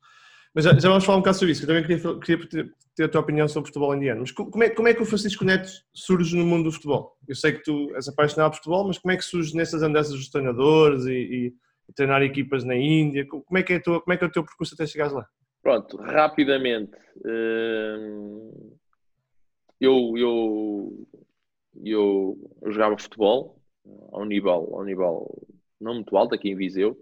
Mas 0.54 0.66
já, 0.66 0.74
já, 0.78 0.90
vamos 0.90 1.06
falar 1.06 1.18
um 1.18 1.22
bocado 1.22 1.38
sobre 1.38 1.52
isso, 1.52 1.64
eu 1.64 1.68
também 1.68 1.84
queria, 1.84 2.20
queria 2.20 2.70
ter, 3.00 3.06
a 3.06 3.10
tua 3.10 3.22
opinião 3.22 3.48
sobre 3.48 3.70
o 3.70 3.74
futebol 3.74 3.96
indiano. 3.96 4.22
Mas 4.22 4.32
como 4.32 4.64
é, 4.64 4.70
como 4.70 4.88
é 4.88 4.94
que 4.94 5.02
o 5.02 5.06
Francisco 5.06 5.46
Neto 5.46 5.70
surge 5.94 6.36
no 6.36 6.46
mundo 6.46 6.66
do 6.66 6.72
futebol? 6.72 7.18
Eu 7.28 7.36
sei 7.36 7.54
que 7.54 7.64
tu 7.64 7.94
és 7.96 8.08
apaixonado 8.08 8.52
por 8.52 8.58
futebol, 8.58 8.88
mas 8.88 8.98
como 8.98 9.12
é 9.12 9.18
que 9.18 9.24
surge 9.24 9.56
nessas 9.56 9.82
andanças 9.82 10.14
dos 10.14 10.30
treinadores 10.30 11.06
e, 11.06 11.14
e, 11.14 11.54
e 11.88 11.94
treinar 11.94 12.22
equipas 12.22 12.64
na 12.64 12.76
Índia? 12.76 13.26
Como 13.26 13.58
é, 13.58 13.64
que 13.64 13.74
é 13.74 13.80
tua, 13.80 14.02
como 14.02 14.14
é 14.14 14.18
que 14.18 14.24
é 14.24 14.28
o 14.28 14.32
teu 14.32 14.44
percurso 14.44 14.74
até 14.74 14.86
chegares 14.86 15.14
lá? 15.14 15.26
Pronto, 15.62 15.98
rapidamente. 15.98 16.92
Hum, 17.26 18.76
eu, 19.80 20.18
eu, 20.18 21.08
eu, 21.84 22.52
eu 22.62 22.72
jogava 22.72 22.98
futebol 22.98 23.62
ao 24.12 24.26
nível, 24.26 24.70
ao 24.74 24.84
nível 24.84 25.48
não 25.80 25.96
muito 25.96 26.16
alto 26.18 26.36
aqui 26.36 26.50
em 26.50 26.56
Viseu 26.56 26.98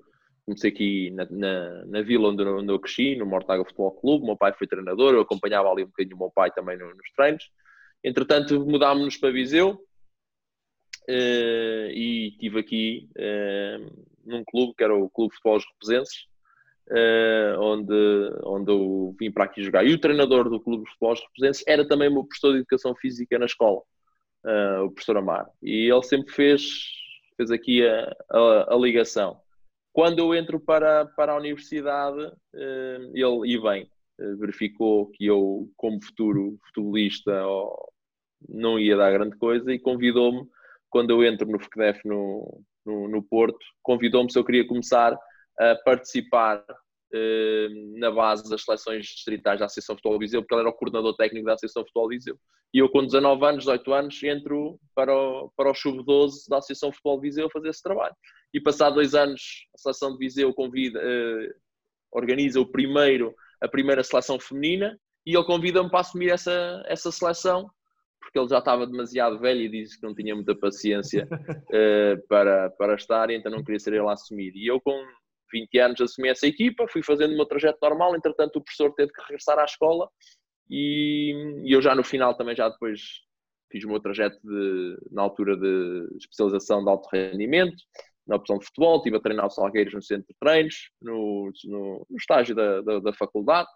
comecei 0.48 0.72
aqui 0.72 1.12
na, 1.12 1.28
na, 1.30 1.86
na 1.86 2.02
vila 2.02 2.30
onde, 2.30 2.42
onde, 2.42 2.72
eu 2.72 2.80
cresci, 2.80 3.18
no 3.18 3.26
Mortaga 3.26 3.66
Futebol 3.66 3.92
Clube. 3.92 4.26
Meu 4.26 4.38
pai 4.38 4.54
foi 4.54 4.66
treinador, 4.66 5.14
eu 5.14 5.22
acompanhava 5.22 5.70
ali 5.70 5.84
um 5.84 5.88
bocadinho 5.88 6.16
o 6.16 6.20
meu 6.20 6.32
pai 6.32 6.50
também 6.52 6.78
no, 6.78 6.88
nos 6.88 7.12
treinos. 7.16 7.52
Entretanto, 8.02 8.66
mudámos-nos 8.66 9.18
para 9.18 9.32
Viseu 9.32 9.72
uh, 11.10 11.90
e 11.92 12.34
tive 12.40 12.62
aqui 12.62 13.10
uh, 13.18 14.06
num 14.26 14.44
clube 14.46 14.74
que 14.78 14.84
era 14.84 14.96
o 14.96 15.10
Clube 15.10 15.34
Futebol 15.36 15.60
Represenses, 15.60 16.28
uh, 16.92 17.60
onde, 17.60 17.94
onde 18.44 18.72
eu 18.72 19.14
vim 19.20 19.30
para 19.30 19.44
aqui 19.44 19.62
jogar. 19.62 19.86
E 19.86 19.94
o 19.94 20.00
treinador 20.00 20.50
do 20.50 20.62
Clube 20.62 20.86
de 20.86 20.90
Futebol 20.92 21.16
Represenses 21.16 21.64
era 21.68 21.86
também 21.86 22.08
o 22.08 22.14
meu 22.14 22.24
professor 22.24 22.54
de 22.54 22.60
Educação 22.60 22.96
Física 22.96 23.38
na 23.38 23.48
escola, 23.48 23.82
uh, 24.46 24.86
o 24.86 24.92
professor 24.92 25.18
Amar. 25.18 25.50
E 25.62 25.92
ele 25.92 26.04
sempre 26.04 26.32
fez, 26.34 26.64
fez 27.36 27.52
aqui 27.52 27.86
a, 27.86 28.16
a, 28.32 28.76
a 28.76 28.78
ligação. 28.78 29.42
Quando 29.98 30.20
eu 30.20 30.36
entro 30.36 30.60
para, 30.60 31.08
para 31.08 31.32
a 31.32 31.38
universidade, 31.38 32.22
uh, 32.22 33.12
ele, 33.16 33.52
e 33.52 33.60
bem, 33.60 33.90
verificou 34.38 35.10
que 35.10 35.26
eu, 35.26 35.68
como 35.76 36.00
futuro 36.04 36.60
futebolista, 36.68 37.34
não 38.48 38.80
ia 38.80 38.96
dar 38.96 39.12
grande 39.12 39.36
coisa 39.38 39.74
e 39.74 39.80
convidou-me, 39.80 40.48
quando 40.88 41.10
eu 41.10 41.24
entro 41.24 41.48
no 41.48 41.60
FCDEF 41.60 42.00
no, 42.06 42.62
no, 42.86 43.08
no 43.08 43.24
Porto, 43.24 43.58
convidou-me 43.82 44.32
se 44.32 44.38
eu 44.38 44.46
queria 44.46 44.68
começar 44.68 45.18
a 45.60 45.76
participar 45.84 46.64
eh, 47.12 47.68
na 47.98 48.12
base 48.12 48.48
das 48.48 48.64
seleções 48.64 49.04
distritais 49.04 49.60
da 49.60 49.66
Associação 49.66 49.96
Futebol 49.96 50.20
Viseu, 50.20 50.44
porque 50.44 50.54
ele 50.54 50.62
era 50.62 50.70
o 50.70 50.74
coordenador 50.74 51.16
técnico 51.16 51.48
da 51.48 51.54
Associação 51.54 51.82
Futebol 51.82 52.10
Viseu. 52.10 52.38
E 52.72 52.78
eu, 52.78 52.88
com 52.88 53.04
19 53.04 53.44
anos, 53.44 53.64
18 53.64 53.94
anos, 53.94 54.24
entro 54.24 54.80
para 54.94 55.12
o, 55.12 55.52
para 55.58 55.72
o 55.72 55.74
Sub-12 55.74 56.48
da 56.48 56.60
Associação 56.60 56.92
Futebol 56.92 57.20
Viseu 57.20 57.50
fazer 57.50 57.70
esse 57.70 57.82
trabalho. 57.82 58.14
E 58.58 58.62
passado 58.62 58.96
dois 58.96 59.14
anos, 59.14 59.68
a 59.76 59.78
Seleção 59.78 60.14
de 60.14 60.18
Viseu 60.18 60.52
convida, 60.52 61.00
eh, 61.00 61.54
organiza 62.12 62.60
o 62.60 62.66
primeiro, 62.66 63.36
a 63.62 63.68
primeira 63.68 64.04
seleção 64.04 64.40
feminina 64.40 65.00
e 65.24 65.36
ele 65.36 65.46
convida-me 65.46 65.92
para 65.92 66.00
assumir 66.00 66.32
essa, 66.32 66.84
essa 66.88 67.12
seleção 67.12 67.70
porque 68.20 68.40
ele 68.40 68.50
já 68.50 68.58
estava 68.58 68.88
demasiado 68.88 69.40
velho 69.40 69.62
e 69.62 69.70
disse 69.70 70.00
que 70.00 70.08
não 70.08 70.16
tinha 70.16 70.34
muita 70.34 70.56
paciência 70.56 71.28
uh, 71.32 72.22
para, 72.28 72.72
para 72.72 72.96
estar, 72.96 73.30
então 73.30 73.52
não 73.52 73.64
queria 73.64 73.80
ser 73.80 73.94
ele 73.94 74.08
a 74.08 74.12
assumir. 74.12 74.52
E 74.56 74.66
eu, 74.66 74.82
com 74.82 75.06
20 75.54 75.80
anos, 75.80 76.02
assumi 76.02 76.30
essa 76.30 76.48
equipa, 76.48 76.88
fui 76.88 77.04
fazendo 77.04 77.34
o 77.34 77.38
meu 77.38 77.46
trajeto 77.46 77.78
normal, 77.80 78.16
entretanto, 78.16 78.58
o 78.58 78.62
professor 78.64 78.92
teve 78.96 79.14
que 79.14 79.22
regressar 79.22 79.60
à 79.60 79.66
escola 79.66 80.10
e, 80.68 81.62
e 81.64 81.72
eu 81.72 81.82
já 81.82 81.94
no 81.94 82.04
final 82.04 82.36
também, 82.36 82.56
já 82.56 82.68
depois 82.68 83.02
fiz 83.72 83.84
o 83.86 83.88
meu 83.88 84.00
trajeto 84.00 84.40
de, 84.44 84.98
na 85.12 85.22
altura 85.22 85.56
de 85.56 86.18
especialização 86.18 86.84
de 86.84 86.90
alto 86.90 87.08
rendimento, 87.14 87.78
na 88.28 88.36
opção 88.36 88.58
de 88.58 88.66
futebol, 88.66 88.98
estive 88.98 89.18
a 89.18 89.22
treinar 89.22 89.46
o 89.46 89.50
Salgueiros 89.50 89.94
no 89.94 90.02
centro 90.02 90.28
de 90.28 90.36
treinos, 90.40 90.92
no, 91.02 91.52
no, 91.66 92.06
no 92.10 92.18
estágio 92.18 92.54
da, 92.56 92.82
da, 92.82 93.00
da, 93.00 93.14
faculdade. 93.14 93.70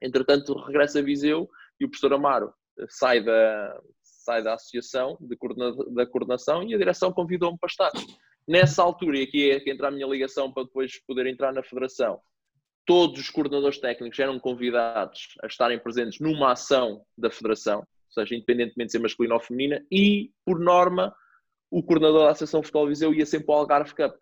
Entretanto, 0.00 0.54
regresso 0.64 0.98
a 0.98 1.02
Viseu 1.02 1.48
e 1.80 1.84
o 1.84 1.88
professor 1.88 2.12
Amaro 2.12 2.52
sai 2.88 3.22
da, 3.22 3.80
sai 4.02 4.42
da 4.42 4.54
associação 4.54 5.18
de 5.20 5.36
coordena, 5.36 5.72
da 5.90 6.06
coordenação 6.06 6.62
e 6.62 6.74
a 6.74 6.78
direção 6.78 7.12
convidou-me 7.12 7.58
para 7.58 7.68
estar. 7.68 7.90
Nessa 8.46 8.82
altura, 8.82 9.18
e 9.18 9.22
aqui 9.24 9.50
é 9.50 9.60
que 9.60 9.70
entra 9.70 9.88
a 9.88 9.90
minha 9.90 10.06
ligação 10.06 10.52
para 10.52 10.64
depois 10.64 10.98
poder 11.04 11.26
entrar 11.26 11.52
na 11.52 11.62
federação, 11.62 12.20
todos 12.86 13.20
os 13.20 13.28
coordenadores 13.28 13.78
técnicos 13.78 14.18
eram 14.18 14.38
convidados 14.38 15.34
a 15.42 15.46
estarem 15.46 15.78
presentes 15.78 16.20
numa 16.20 16.52
ação 16.52 17.02
da 17.16 17.30
federação, 17.30 17.80
ou 17.80 18.12
seja, 18.12 18.34
independentemente 18.34 18.86
de 18.86 18.92
ser 18.92 18.98
masculina 19.00 19.34
ou 19.34 19.40
feminina, 19.40 19.84
e, 19.92 20.30
por 20.46 20.58
norma, 20.58 21.14
o 21.70 21.82
coordenador 21.82 22.24
da 22.24 22.30
Associação 22.30 22.62
Futebol 22.62 22.88
Viseu 22.88 23.12
ia 23.14 23.26
sempre 23.26 23.52
ao 23.52 23.60
Algarve 23.60 23.94
Cup. 23.94 24.14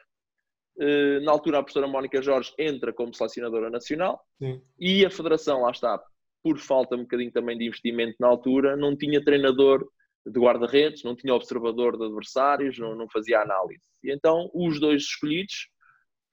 Eh, 0.78 1.20
na 1.20 1.32
altura, 1.32 1.58
a 1.58 1.62
professora 1.62 1.86
Mónica 1.86 2.20
Jorge 2.20 2.52
entra 2.58 2.92
como 2.92 3.14
selecionadora 3.14 3.70
nacional 3.70 4.20
Sim. 4.38 4.60
e 4.78 5.06
a 5.06 5.10
federação, 5.10 5.62
lá 5.62 5.70
está, 5.70 6.02
por 6.42 6.58
falta 6.58 6.96
um 6.96 7.02
bocadinho 7.02 7.32
também 7.32 7.56
de 7.56 7.66
investimento 7.66 8.16
na 8.20 8.28
altura, 8.28 8.76
não 8.76 8.96
tinha 8.96 9.24
treinador 9.24 9.88
de 10.26 10.38
guarda-redes, 10.38 11.04
não 11.04 11.14
tinha 11.14 11.34
observador 11.34 11.96
de 11.96 12.04
adversários, 12.04 12.78
não, 12.78 12.94
não 12.94 13.08
fazia 13.08 13.40
análise. 13.40 13.84
E 14.02 14.12
então, 14.12 14.50
os 14.52 14.78
dois 14.80 15.02
escolhidos, 15.02 15.68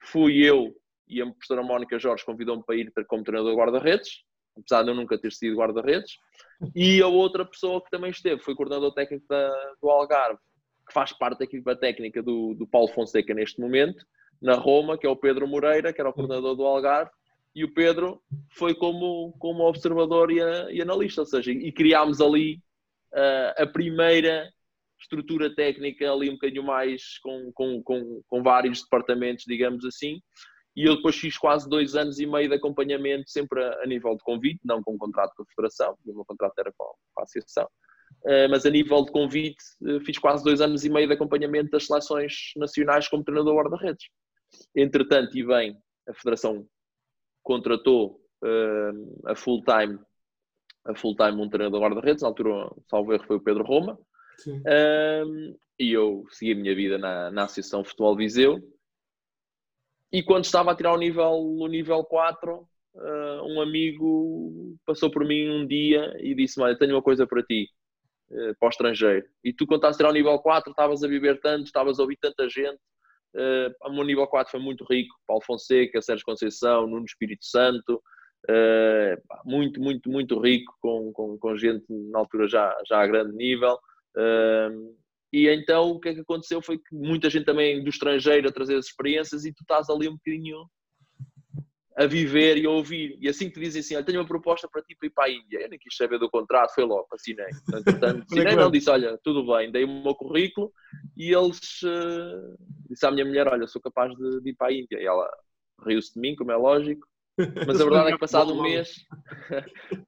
fui 0.02 0.44
eu 0.44 0.74
e 1.08 1.22
a 1.22 1.26
professora 1.26 1.62
Mónica 1.62 1.98
Jorge 1.98 2.24
convidou-me 2.24 2.64
para 2.64 2.76
ir 2.76 2.92
como 3.06 3.22
treinador 3.22 3.52
de 3.52 3.58
guarda-redes, 3.58 4.24
apesar 4.56 4.82
de 4.82 4.90
eu 4.90 4.94
nunca 4.94 5.18
ter 5.18 5.32
sido 5.32 5.56
guarda-redes, 5.56 6.16
e 6.74 7.00
a 7.00 7.08
outra 7.08 7.44
pessoa 7.44 7.82
que 7.82 7.90
também 7.90 8.10
esteve, 8.10 8.42
foi 8.42 8.54
coordenador 8.54 8.92
técnico 8.92 9.26
da, 9.28 9.50
do 9.82 9.90
Algarve, 9.90 10.38
que 10.86 10.92
faz 10.92 11.12
parte 11.12 11.38
da 11.38 11.44
equipa 11.44 11.74
técnica 11.74 12.22
do, 12.22 12.54
do 12.54 12.66
Paulo 12.66 12.88
Fonseca 12.88 13.32
neste 13.34 13.60
momento, 13.60 14.04
na 14.40 14.54
Roma, 14.54 14.98
que 14.98 15.06
é 15.06 15.10
o 15.10 15.16
Pedro 15.16 15.46
Moreira, 15.48 15.92
que 15.92 16.00
era 16.00 16.10
o 16.10 16.12
coordenador 16.12 16.54
do 16.54 16.64
Algarve, 16.64 17.10
e 17.54 17.64
o 17.64 17.72
Pedro 17.72 18.20
foi 18.50 18.74
como, 18.74 19.32
como 19.38 19.62
observador 19.62 20.30
e, 20.30 20.40
a, 20.40 20.70
e 20.72 20.82
analista, 20.82 21.22
ou 21.22 21.26
seja, 21.26 21.52
e 21.52 21.70
criámos 21.70 22.20
ali 22.20 22.56
uh, 23.12 23.62
a 23.62 23.66
primeira 23.66 24.50
estrutura 25.00 25.54
técnica 25.54 26.10
ali 26.10 26.28
um 26.28 26.34
bocadinho 26.34 26.64
mais 26.64 27.18
com, 27.18 27.52
com, 27.52 27.82
com, 27.82 28.22
com, 28.26 28.42
vários 28.42 28.82
departamentos, 28.82 29.44
digamos 29.46 29.84
assim, 29.84 30.20
e 30.76 30.88
eu 30.88 30.96
depois 30.96 31.16
fiz 31.16 31.38
quase 31.38 31.68
dois 31.68 31.94
anos 31.94 32.18
e 32.18 32.26
meio 32.26 32.48
de 32.48 32.56
acompanhamento, 32.56 33.30
sempre 33.30 33.62
a, 33.62 33.82
a 33.82 33.86
nível 33.86 34.16
de 34.16 34.24
convite, 34.24 34.60
não 34.64 34.82
com 34.82 34.98
contrato 34.98 35.32
com 35.36 35.42
a 35.44 35.46
Federação, 35.54 35.96
o 36.04 36.14
meu 36.14 36.24
contrato 36.24 36.58
era 36.58 36.72
com 36.76 36.84
a, 37.18 37.22
Associação, 37.22 37.68
mas 38.48 38.64
a 38.64 38.70
nível 38.70 39.04
de 39.04 39.12
convite 39.12 39.62
uh, 39.82 40.00
fiz 40.00 40.18
quase 40.18 40.42
dois 40.42 40.60
anos 40.60 40.84
e 40.84 40.90
meio 40.90 41.06
de 41.06 41.14
acompanhamento 41.14 41.70
das 41.70 41.86
seleções 41.86 42.52
nacionais 42.56 43.08
como 43.08 43.24
treinador 43.24 43.54
guarda-redes. 43.54 44.06
Entretanto, 44.74 45.36
e 45.36 45.44
bem, 45.44 45.76
a 46.08 46.14
Federação 46.14 46.66
contratou 47.42 48.20
uh, 48.42 49.28
a 49.28 49.34
full 49.34 49.62
time 49.62 49.98
a 50.86 50.94
full 50.94 51.16
time 51.16 51.40
um 51.40 51.48
treinador 51.48 51.80
guarda-redes, 51.80 52.22
na 52.22 52.28
altura, 52.28 52.70
salvo 52.90 53.14
erro, 53.14 53.24
foi 53.26 53.36
o 53.36 53.42
Pedro 53.42 53.64
Roma. 53.64 53.98
E 55.78 55.90
eu 55.90 56.24
segui 56.30 56.52
a 56.52 56.54
minha 56.54 56.74
vida 56.74 56.98
na, 56.98 57.30
na 57.30 57.44
Associação 57.44 57.84
Futebol 57.84 58.16
Viseu. 58.16 58.60
E 60.12 60.22
quando 60.22 60.44
estava 60.44 60.70
a 60.70 60.76
tirar 60.76 60.92
o 60.92 60.98
nível, 60.98 61.32
o 61.32 61.66
nível 61.66 62.04
4, 62.04 62.54
uh, 62.54 63.42
um 63.46 63.60
amigo 63.60 64.76
passou 64.86 65.10
por 65.10 65.24
mim 65.26 65.48
um 65.48 65.66
dia 65.66 66.14
e 66.20 66.34
disse: 66.34 66.60
Olha, 66.60 66.78
tenho 66.78 66.94
uma 66.94 67.02
coisa 67.02 67.26
para 67.26 67.42
ti, 67.42 67.68
uh, 68.30 68.54
para 68.58 68.66
o 68.66 68.70
estrangeiro. 68.70 69.26
E 69.42 69.52
tu, 69.52 69.66
quando 69.66 69.86
estás 69.86 70.00
a 70.00 70.08
o 70.08 70.12
nível 70.12 70.38
4, 70.38 70.70
estavas 70.70 71.02
a 71.02 71.08
viver 71.08 71.40
tanto, 71.40 71.66
estavas 71.66 71.98
a 71.98 72.02
ouvir 72.02 72.18
tanta 72.20 72.48
gente, 72.48 72.80
Uh, 73.34 73.74
o 73.88 73.92
meu 73.92 74.04
nível 74.04 74.26
4 74.28 74.50
foi 74.50 74.60
muito 74.60 74.84
rico. 74.84 75.14
Paulo 75.26 75.42
Fonseca, 75.44 76.00
Sérgio 76.00 76.24
Conceição, 76.24 76.86
Nuno 76.86 77.04
Espírito 77.04 77.44
Santo. 77.44 78.00
Uh, 78.48 79.16
muito, 79.44 79.80
muito, 79.80 80.08
muito 80.08 80.38
rico, 80.38 80.72
com, 80.80 81.12
com, 81.12 81.38
com, 81.38 81.56
gente 81.56 81.84
na 81.88 82.20
altura 82.20 82.46
já, 82.46 82.76
já 82.86 83.00
a 83.00 83.06
grande 83.06 83.34
nível. 83.34 83.76
Uh, 84.16 84.96
e 85.32 85.48
então 85.48 85.90
o 85.90 85.98
que 85.98 86.10
é 86.10 86.14
que 86.14 86.20
aconteceu 86.20 86.62
foi 86.62 86.78
que 86.78 86.94
muita 86.94 87.28
gente 87.28 87.44
também 87.44 87.82
do 87.82 87.90
estrangeiro 87.90 88.48
a 88.48 88.52
trazer 88.52 88.76
as 88.76 88.86
experiências 88.86 89.44
e 89.44 89.52
tu 89.52 89.62
estás 89.62 89.90
ali 89.90 90.08
um 90.08 90.12
bocadinho 90.12 90.66
a 91.96 92.06
viver 92.06 92.56
e 92.56 92.66
a 92.66 92.70
ouvir. 92.70 93.16
E 93.20 93.28
assim 93.28 93.48
que 93.48 93.54
te 93.54 93.60
dizem 93.60 93.80
assim: 93.80 93.94
Olha, 93.94 94.04
tenho 94.04 94.20
uma 94.20 94.26
proposta 94.26 94.68
para 94.68 94.82
ti 94.82 94.96
para 94.96 95.06
ir 95.06 95.10
para 95.10 95.24
a 95.24 95.30
Índia. 95.30 95.60
Eu 95.60 95.68
nem 95.68 95.78
quis 95.78 95.96
saber 95.96 96.18
do 96.18 96.30
contrato, 96.30 96.74
foi 96.74 96.84
logo, 96.84 97.06
assinei. 97.12 97.46
Portanto, 97.66 98.24
assinei, 98.30 98.56
não, 98.56 98.70
disse: 98.70 98.90
Olha, 98.90 99.18
tudo 99.22 99.46
bem, 99.46 99.70
dei 99.70 99.84
o 99.84 100.02
meu 100.02 100.14
currículo 100.14 100.72
e 101.16 101.32
eles 101.32 101.82
uh, 101.82 102.56
disse 102.88 103.06
à 103.06 103.10
minha 103.10 103.24
mulher: 103.24 103.46
Olha, 103.46 103.66
sou 103.66 103.80
capaz 103.80 104.14
de, 104.16 104.40
de 104.40 104.50
ir 104.50 104.54
para 104.54 104.68
a 104.68 104.72
Índia. 104.72 105.00
E 105.00 105.06
ela 105.06 105.28
riu-se 105.86 106.14
de 106.14 106.20
mim, 106.20 106.34
como 106.34 106.50
é 106.50 106.56
lógico. 106.56 107.06
Mas 107.66 107.80
a 107.80 107.84
verdade 107.84 108.08
é 108.10 108.12
que 108.12 108.18
passado 108.20 108.52
um 108.52 108.62
mês, 108.62 109.06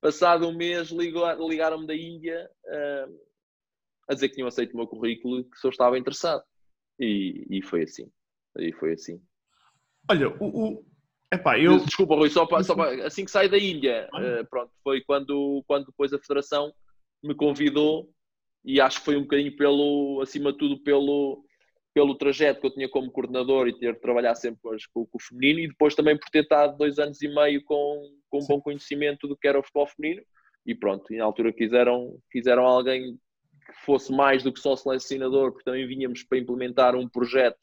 passado 0.00 0.48
um 0.48 0.56
mês 0.56 0.90
ligaram-me 0.90 1.86
da 1.86 1.94
Índia 1.94 2.48
uh, 2.64 3.20
a 4.08 4.14
dizer 4.14 4.28
que 4.28 4.34
tinham 4.34 4.48
aceito 4.48 4.74
o 4.74 4.76
meu 4.76 4.86
currículo 4.86 5.40
e 5.40 5.44
que 5.44 5.58
só 5.58 5.68
estava 5.68 5.98
interessado. 5.98 6.42
E, 6.98 7.46
e 7.50 7.62
foi 7.62 7.82
assim. 7.82 8.10
E 8.58 8.72
foi 8.72 8.94
assim. 8.94 9.20
Olha, 10.08 10.28
o, 10.40 10.84
Epá, 11.32 11.58
eu... 11.58 11.78
Desculpa, 11.78 12.14
Rui, 12.14 12.30
só, 12.30 12.46
para, 12.46 12.62
só 12.62 12.74
para, 12.74 13.06
assim 13.06 13.24
que 13.24 13.30
saí 13.30 13.48
da 13.48 13.58
Índia, 13.58 14.08
uh, 14.14 14.46
pronto, 14.48 14.70
foi 14.82 15.00
quando, 15.00 15.62
quando 15.66 15.86
depois 15.86 16.12
a 16.12 16.18
Federação 16.18 16.72
me 17.22 17.34
convidou 17.34 18.08
e 18.64 18.80
acho 18.80 18.98
que 18.98 19.04
foi 19.04 19.16
um 19.16 19.22
bocadinho 19.22 19.56
pelo, 19.56 20.20
acima 20.22 20.52
de 20.52 20.58
tudo, 20.58 20.78
pelo, 20.82 21.44
pelo 21.92 22.14
trajeto 22.14 22.60
que 22.60 22.66
eu 22.66 22.74
tinha 22.74 22.88
como 22.88 23.10
coordenador 23.10 23.66
e 23.68 23.78
ter 23.78 23.94
de 23.94 24.00
trabalhar 24.00 24.34
sempre 24.34 24.60
com, 24.62 25.06
com, 25.06 25.08
o 25.12 25.20
feminino 25.20 25.60
e 25.60 25.68
depois 25.68 25.94
também 25.94 26.16
por 26.16 26.30
ter 26.30 26.42
estado 26.42 26.76
dois 26.76 26.98
anos 26.98 27.20
e 27.22 27.28
meio 27.28 27.62
com, 27.64 28.08
com 28.28 28.38
um 28.38 28.46
bom 28.46 28.60
conhecimento 28.60 29.26
do 29.26 29.36
que 29.36 29.48
era 29.48 29.58
o 29.58 29.62
futebol 29.62 29.86
feminino 29.86 30.22
e 30.64 30.74
pronto, 30.74 31.12
e 31.12 31.16
na 31.16 31.24
altura 31.24 31.52
quiseram, 31.52 32.18
quiseram 32.30 32.64
alguém 32.64 33.16
que 33.66 33.72
fosse 33.84 34.12
mais 34.12 34.42
do 34.42 34.52
que 34.52 34.60
só 34.60 34.76
selecionador, 34.76 35.52
porque 35.52 35.64
também 35.64 35.86
vínhamos 35.86 36.22
para 36.24 36.38
implementar 36.38 36.96
um 36.96 37.08
projeto 37.08 37.58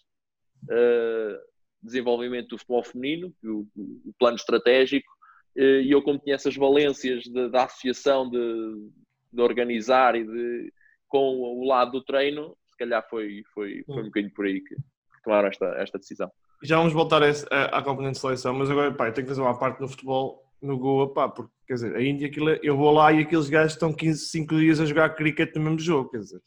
uh, 0.64 1.53
desenvolvimento 1.84 2.50
do 2.50 2.58
futebol 2.58 2.84
feminino, 2.84 3.34
o, 3.44 3.68
o 4.06 4.14
plano 4.18 4.38
estratégico, 4.38 5.12
eh, 5.56 5.82
e 5.82 5.92
eu 5.92 6.02
como 6.02 6.20
tinha 6.20 6.36
essas 6.36 6.56
valências 6.56 7.24
de, 7.24 7.50
da 7.50 7.66
associação 7.66 8.30
de, 8.30 8.90
de, 9.32 9.42
organizar 9.42 10.16
e 10.16 10.24
de, 10.24 10.74
com 11.08 11.42
o 11.42 11.66
lado 11.66 11.92
do 11.92 12.04
treino, 12.04 12.56
se 12.72 12.78
calhar 12.78 13.06
foi, 13.10 13.44
foi, 13.54 13.84
foi 13.86 14.02
um 14.02 14.06
bocadinho 14.06 14.34
por 14.34 14.46
aí 14.46 14.62
que, 14.62 14.76
tomaram 15.24 15.48
esta, 15.48 15.66
esta 15.78 15.98
decisão. 15.98 16.30
Já 16.62 16.78
vamos 16.78 16.94
voltar 16.94 17.22
à 17.24 17.82
componente 17.82 18.16
de 18.16 18.20
seleção, 18.20 18.54
mas 18.54 18.70
agora 18.70 18.94
pá, 18.94 19.08
eu 19.08 19.14
tenho 19.14 19.26
que 19.26 19.32
fazer 19.32 19.42
uma 19.42 19.58
parte 19.58 19.82
no 19.82 19.88
futebol 19.88 20.44
no 20.62 20.78
Goa, 20.78 21.14
pá, 21.14 21.28
porque 21.28 21.52
quer 21.68 21.74
dizer, 21.74 21.96
a 21.96 22.02
Índia, 22.02 22.28
aquilo, 22.28 22.50
é, 22.50 22.60
eu 22.64 22.78
vou 22.78 22.92
lá 22.92 23.12
e 23.12 23.22
aqueles 23.22 23.50
gajos 23.50 23.74
estão 23.74 23.94
15, 23.94 24.28
5 24.28 24.56
dias 24.56 24.80
a 24.80 24.86
jogar 24.86 25.10
cricket 25.16 25.54
no 25.56 25.62
mesmo 25.62 25.80
jogo, 25.80 26.10
quer 26.10 26.20
dizer. 26.20 26.42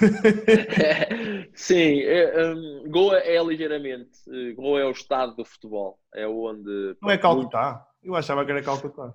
Sim, 1.58 2.02
é, 2.02 2.46
um, 2.46 2.84
Goa 2.88 3.18
é 3.18 3.42
ligeiramente. 3.42 4.20
Uh, 4.28 4.54
Goa 4.54 4.80
é 4.80 4.84
o 4.84 4.92
estado 4.92 5.34
do 5.34 5.44
futebol. 5.44 5.98
É 6.14 6.26
onde. 6.26 6.96
Não 7.02 7.10
é 7.10 7.18
Calcutá? 7.18 7.84
Eu 8.00 8.14
achava 8.14 8.44
que 8.44 8.52
era 8.52 8.62
Calcutá. 8.62 9.12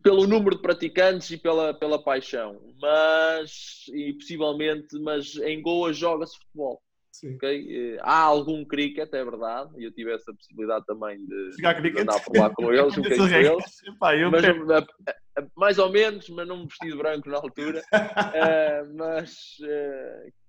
Pelo 0.00 0.24
número 0.24 0.54
de 0.54 0.62
praticantes 0.62 1.32
e 1.32 1.36
pela, 1.36 1.74
pela 1.74 2.00
paixão. 2.00 2.60
Mas, 2.80 3.86
e 3.92 4.12
possivelmente, 4.12 4.96
mas 5.00 5.34
em 5.36 5.60
Goa 5.60 5.92
joga-se 5.92 6.38
futebol. 6.38 6.80
Okay? 7.34 7.94
Eh, 7.94 7.98
há 8.02 8.20
algum 8.20 8.64
cricket, 8.64 9.12
é 9.12 9.24
verdade, 9.24 9.70
e 9.78 9.84
eu 9.84 9.92
tive 9.92 10.12
essa 10.12 10.32
possibilidade 10.34 10.84
também 10.84 11.24
de, 11.24 11.50
de 11.50 12.00
andar 12.00 12.20
por 12.20 12.36
lá 12.36 12.50
com 12.50 12.72
eles, 12.72 12.96
um 12.98 13.02
com 13.02 13.08
eles. 13.08 13.82
Epá, 13.86 14.12
mas, 14.30 14.44
eh, 14.44 15.46
mais 15.56 15.78
ou 15.78 15.90
menos, 15.90 16.28
mas 16.28 16.46
não 16.46 16.58
me 16.58 16.66
vesti 16.66 16.88
de 16.88 16.96
branco 16.96 17.28
na 17.28 17.36
altura. 17.36 17.80
uh, 17.80 18.94
mas, 18.98 19.32
uh, 19.60 20.43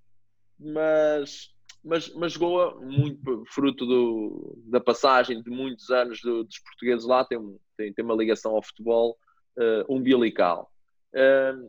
mas, 0.60 1.50
mas, 1.84 2.14
mas 2.14 2.38
Goa, 2.38 2.80
muito 2.82 3.44
fruto 3.54 3.86
do, 3.86 4.58
da 4.68 4.80
passagem 4.80 5.42
de 5.42 5.50
muitos 5.50 5.90
anos 5.90 6.20
do, 6.22 6.44
dos 6.44 6.60
portugueses 6.60 7.06
lá, 7.06 7.26
tem, 7.26 7.40
tem, 7.78 7.94
tem 7.94 8.06
uma 8.06 8.16
ligação 8.16 8.56
ao 8.56 8.64
futebol 8.64 9.18
uh, 9.58 9.94
umbilical. 9.94 10.72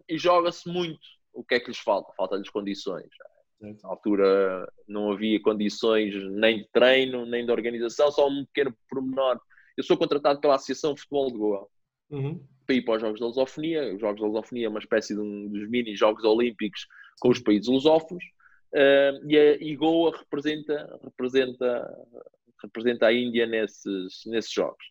e 0.08 0.18
joga-se 0.18 0.68
muito. 0.68 1.00
O 1.32 1.44
que 1.44 1.56
é 1.56 1.60
que 1.60 1.68
lhes 1.68 1.78
falta? 1.78 2.12
Falta-lhes 2.16 2.48
condições. 2.48 3.08
Na 3.60 3.90
altura 3.90 4.70
não 4.86 5.12
havia 5.12 5.40
condições 5.40 6.14
nem 6.32 6.58
de 6.58 6.68
treino, 6.72 7.24
nem 7.26 7.44
de 7.44 7.52
organização, 7.52 8.10
só 8.10 8.28
um 8.28 8.44
pequeno 8.46 8.74
pormenor. 8.88 9.40
Eu 9.76 9.84
sou 9.84 9.96
contratado 9.96 10.40
pela 10.40 10.54
Associação 10.54 10.94
de 10.94 11.00
Futebol 11.00 11.30
de 11.30 11.38
Goa 11.38 11.68
uhum. 12.10 12.42
para 12.66 12.76
ir 12.76 12.82
para 12.82 12.96
os 12.96 13.00
Jogos 13.00 13.20
da 13.20 13.26
Lusofonia. 13.26 13.94
Os 13.94 14.00
Jogos 14.00 14.20
da 14.20 14.26
Lusofonia 14.26 14.66
é 14.66 14.68
uma 14.68 14.78
espécie 14.78 15.14
de 15.14 15.20
um, 15.20 15.48
dos 15.48 15.68
mini 15.68 15.94
Jogos 15.94 16.24
Olímpicos 16.24 16.86
com 17.20 17.28
os 17.28 17.38
países 17.40 17.68
lusófonos. 17.68 18.24
Uh, 18.76 19.24
e, 19.26 19.38
a, 19.38 19.56
e 19.56 19.74
Goa 19.74 20.14
representa, 20.14 21.00
representa, 21.02 22.06
representa 22.62 23.06
a 23.06 23.12
Índia 23.12 23.46
nesses, 23.46 24.20
nesses 24.26 24.52
Jogos. 24.52 24.84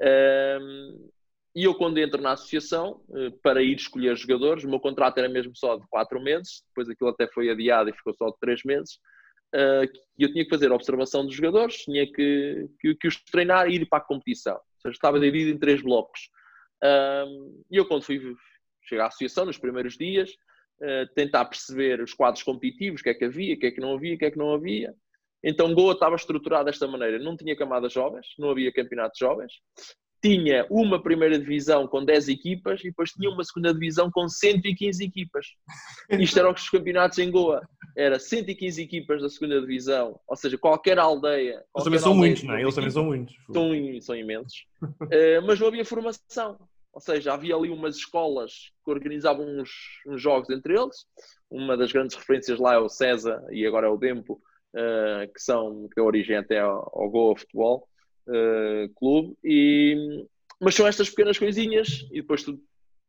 Uh, 0.00 1.08
e 1.58 1.64
eu, 1.64 1.74
quando 1.74 1.98
entro 1.98 2.22
na 2.22 2.32
associação, 2.32 3.02
eh, 3.16 3.30
para 3.42 3.60
ir 3.60 3.74
escolher 3.74 4.16
jogadores, 4.16 4.62
o 4.62 4.68
meu 4.68 4.78
contrato 4.78 5.18
era 5.18 5.28
mesmo 5.28 5.56
só 5.56 5.76
de 5.76 5.84
quatro 5.88 6.20
meses, 6.20 6.62
depois 6.68 6.88
aquilo 6.88 7.10
até 7.10 7.26
foi 7.26 7.50
adiado 7.50 7.90
e 7.90 7.92
ficou 7.92 8.14
só 8.14 8.30
de 8.30 8.38
três 8.38 8.62
meses. 8.62 9.00
Eh, 9.52 9.84
e 10.18 10.22
eu 10.22 10.32
tinha 10.32 10.44
que 10.44 10.50
fazer 10.50 10.70
observação 10.70 11.26
dos 11.26 11.34
jogadores, 11.34 11.78
tinha 11.78 12.06
que, 12.06 12.68
que, 12.80 12.94
que, 12.94 13.08
os 13.08 13.16
treinar 13.24 13.68
e 13.68 13.74
ir 13.74 13.86
para 13.86 13.98
a 13.98 14.06
competição. 14.06 14.54
Ou 14.54 14.80
seja, 14.82 14.92
estava 14.92 15.18
dividido 15.18 15.50
em 15.50 15.58
três 15.58 15.82
blocos. 15.82 16.30
E 17.70 17.76
eu, 17.76 17.86
quando 17.86 18.04
fui 18.04 18.20
chegar 18.84 19.04
à 19.04 19.06
associação, 19.08 19.44
nos 19.44 19.58
primeiros 19.58 19.96
dias, 19.96 20.30
eh, 20.80 21.06
tentar 21.14 21.44
perceber 21.46 22.00
os 22.00 22.14
quadros 22.14 22.42
competitivos, 22.42 23.00
o 23.00 23.04
que 23.04 23.10
é 23.10 23.14
que 23.14 23.24
havia, 23.24 23.54
o 23.54 23.58
que 23.58 23.66
é 23.66 23.70
que 23.70 23.80
não 23.80 23.94
havia, 23.94 24.14
o 24.14 24.18
que 24.18 24.24
é 24.24 24.30
que 24.30 24.38
não 24.38 24.52
havia. 24.52 24.94
Então, 25.42 25.74
Goa 25.74 25.92
estava 25.92 26.16
estruturado 26.16 26.66
desta 26.66 26.86
maneira: 26.86 27.18
não 27.18 27.36
tinha 27.36 27.56
camadas 27.56 27.92
jovens, 27.92 28.26
não 28.38 28.50
havia 28.50 28.72
campeonatos 28.72 29.18
jovens, 29.18 29.52
tinha 30.22 30.66
uma 30.68 31.02
primeira 31.02 31.38
divisão 31.38 31.86
com 31.86 32.04
10 32.04 32.28
equipas 32.28 32.80
e 32.80 32.88
depois 32.88 33.10
tinha 33.10 33.30
uma 33.30 33.44
segunda 33.44 33.72
divisão 33.72 34.10
com 34.10 34.28
115 34.28 35.04
equipas. 35.04 35.46
Isto 36.10 36.38
eram 36.38 36.52
os 36.52 36.68
campeonatos 36.68 37.18
em 37.18 37.30
Goa. 37.30 37.66
Era 37.96 38.18
115 38.18 38.82
equipas 38.82 39.22
da 39.22 39.28
segunda 39.28 39.60
divisão, 39.60 40.18
ou 40.28 40.36
seja, 40.36 40.56
qualquer 40.56 40.98
aldeia. 40.98 41.64
Eles 41.74 41.84
também 41.84 41.98
são 41.98 42.14
muitos, 42.14 42.42
não 42.42 42.54
é? 42.54 42.62
Eles 42.62 42.74
também 42.74 42.90
são 42.90 43.04
muitos. 43.04 43.34
São, 43.52 44.00
são 44.00 44.16
imensos. 44.16 44.66
uh, 44.82 45.42
mas 45.44 45.58
não 45.58 45.68
havia 45.68 45.84
formação. 45.84 46.58
Ou 46.92 47.00
seja, 47.00 47.32
havia 47.32 47.54
ali 47.54 47.70
umas 47.70 47.96
escolas 47.96 48.72
que 48.84 48.90
organizavam 48.90 49.46
uns, 49.46 49.70
uns, 50.06 50.20
jogos 50.20 50.50
entre 50.50 50.78
eles. 50.78 51.06
Uma 51.50 51.76
das 51.76 51.92
grandes 51.92 52.16
referências 52.16 52.58
lá 52.58 52.74
é 52.74 52.78
o 52.78 52.88
César 52.88 53.44
e 53.50 53.66
agora 53.66 53.86
é 53.86 53.90
o 53.90 53.96
Dempo, 53.96 54.40
uh, 54.74 55.32
que 55.32 55.40
são 55.40 55.88
que 55.88 55.94
deu 55.94 56.04
origem 56.04 56.36
até 56.36 56.60
ao, 56.60 56.90
ao 56.92 57.10
Goa 57.10 57.36
Futebol 57.36 57.88
uh, 58.26 58.92
clube. 58.94 59.36
E, 59.44 60.26
mas 60.60 60.74
são 60.74 60.86
estas 60.86 61.08
pequenas 61.08 61.38
coisinhas 61.38 62.06
e 62.10 62.20
depois 62.20 62.42
tu 62.42 62.60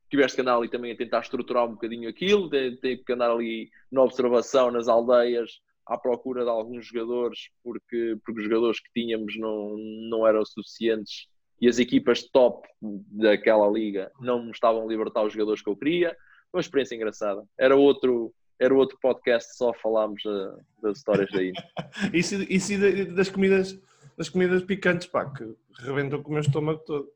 tiveste 0.10 0.36
que 0.36 0.42
andar 0.42 0.56
ali 0.56 0.70
também 0.70 0.92
a 0.92 0.98
tentar 0.98 1.22
estruturar 1.22 1.66
um 1.66 1.74
bocadinho 1.74 2.10
aquilo, 2.10 2.50
tem, 2.50 3.04
que 3.04 3.14
andar 3.14 3.32
ali 3.32 3.70
na 3.92 4.04
observação 4.04 4.72
nas 4.72 4.88
aldeias 4.88 5.62
à 5.86 5.98
procura 5.98 6.44
de 6.44 6.50
alguns 6.50 6.86
jogadores 6.88 7.50
porque, 7.64 8.18
porque 8.24 8.42
os 8.42 8.44
jogadores 8.44 8.80
que 8.80 8.92
tínhamos 8.92 9.38
não, 9.38 9.76
não 10.10 10.28
eram 10.28 10.44
suficientes 10.46 11.28
e 11.62 11.68
as 11.68 11.80
equipas 11.80 12.24
top 12.24 12.68
daquela 12.82 13.68
liga 13.68 14.12
não 14.20 14.44
me 14.44 14.52
estavam 14.52 14.84
a 14.84 14.88
libertar 14.88 15.24
os 15.24 15.34
jogadores 15.34 15.62
que 15.62 15.70
eu 15.70 15.76
queria. 15.76 16.16
Uma 16.54 16.62
experiência 16.62 16.96
engraçada. 16.96 17.44
Era 17.58 17.76
outro, 17.76 18.34
era 18.58 18.74
outro 18.74 18.98
podcast, 19.02 19.56
só 19.56 19.74
falámos 19.74 20.24
uh, 20.26 20.58
das 20.82 20.98
histórias 20.98 21.30
daí. 21.32 21.54
isso, 22.14 22.36
isso 22.50 22.74
das 23.14 23.30
comidas 23.30 23.80
das 24.20 24.28
comidas 24.28 24.62
picantes, 24.64 25.08
pá, 25.08 25.32
que 25.34 25.56
rebentam 25.82 26.22
com 26.22 26.32
o 26.32 26.34
meu 26.34 26.42
estômago 26.42 26.80
todo. 26.86 27.10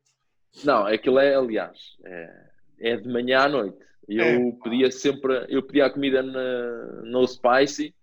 Não, 0.64 0.86
aquilo 0.86 1.18
é, 1.18 1.34
aliás, 1.34 1.98
é, 2.02 2.46
é 2.80 2.96
de 2.96 3.06
manhã 3.06 3.40
à 3.40 3.48
noite. 3.48 3.76
Eu 4.08 4.24
é, 4.24 4.52
pedia 4.62 4.90
sempre, 4.90 5.44
eu 5.50 5.62
pedia 5.62 5.84
a 5.84 5.90
comida 5.90 6.22
na, 6.22 7.02
no 7.02 7.26
spicy 7.26 7.94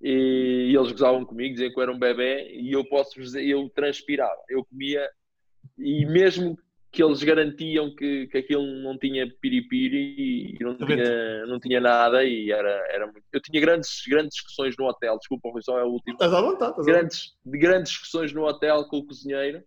e, 0.00 0.70
e 0.70 0.76
eles 0.76 0.90
gozavam 0.90 1.22
comigo, 1.26 1.54
diziam 1.54 1.70
que 1.70 1.78
eu 1.78 1.82
era 1.82 1.92
um 1.92 1.98
bebê 1.98 2.50
e 2.50 2.72
eu 2.72 2.82
posso 2.86 3.20
dizer, 3.20 3.44
eu 3.46 3.68
transpirava, 3.68 4.40
eu 4.48 4.64
comia 4.64 5.06
e 5.78 6.06
mesmo 6.06 6.56
que 6.90 7.02
eles 7.02 7.22
garantiam 7.22 7.94
que, 7.94 8.26
que 8.28 8.38
aquilo 8.38 8.64
não 8.82 8.98
tinha 8.98 9.30
piripiri 9.40 10.56
e 10.58 10.64
não 10.64 10.76
tinha, 10.76 11.46
não 11.46 11.60
tinha 11.60 11.80
nada 11.80 12.24
e 12.24 12.50
era, 12.50 12.70
era 12.90 13.06
muito... 13.06 13.22
Eu 13.30 13.40
tinha 13.42 13.60
grandes, 13.60 14.02
grandes 14.08 14.34
discussões 14.34 14.74
no 14.78 14.86
hotel, 14.86 15.18
desculpa, 15.18 15.50
foi 15.52 15.62
só 15.62 15.78
a 15.78 15.84
última. 15.84 16.14
Estás 16.14 16.32
à 16.32 16.40
vontade, 16.40 16.70
estás 16.70 16.86
grandes, 16.86 17.32
de 17.44 17.58
grandes 17.58 17.92
discussões 17.92 18.32
no 18.32 18.44
hotel 18.44 18.84
com 18.88 18.98
o 18.98 19.06
cozinheiro 19.06 19.62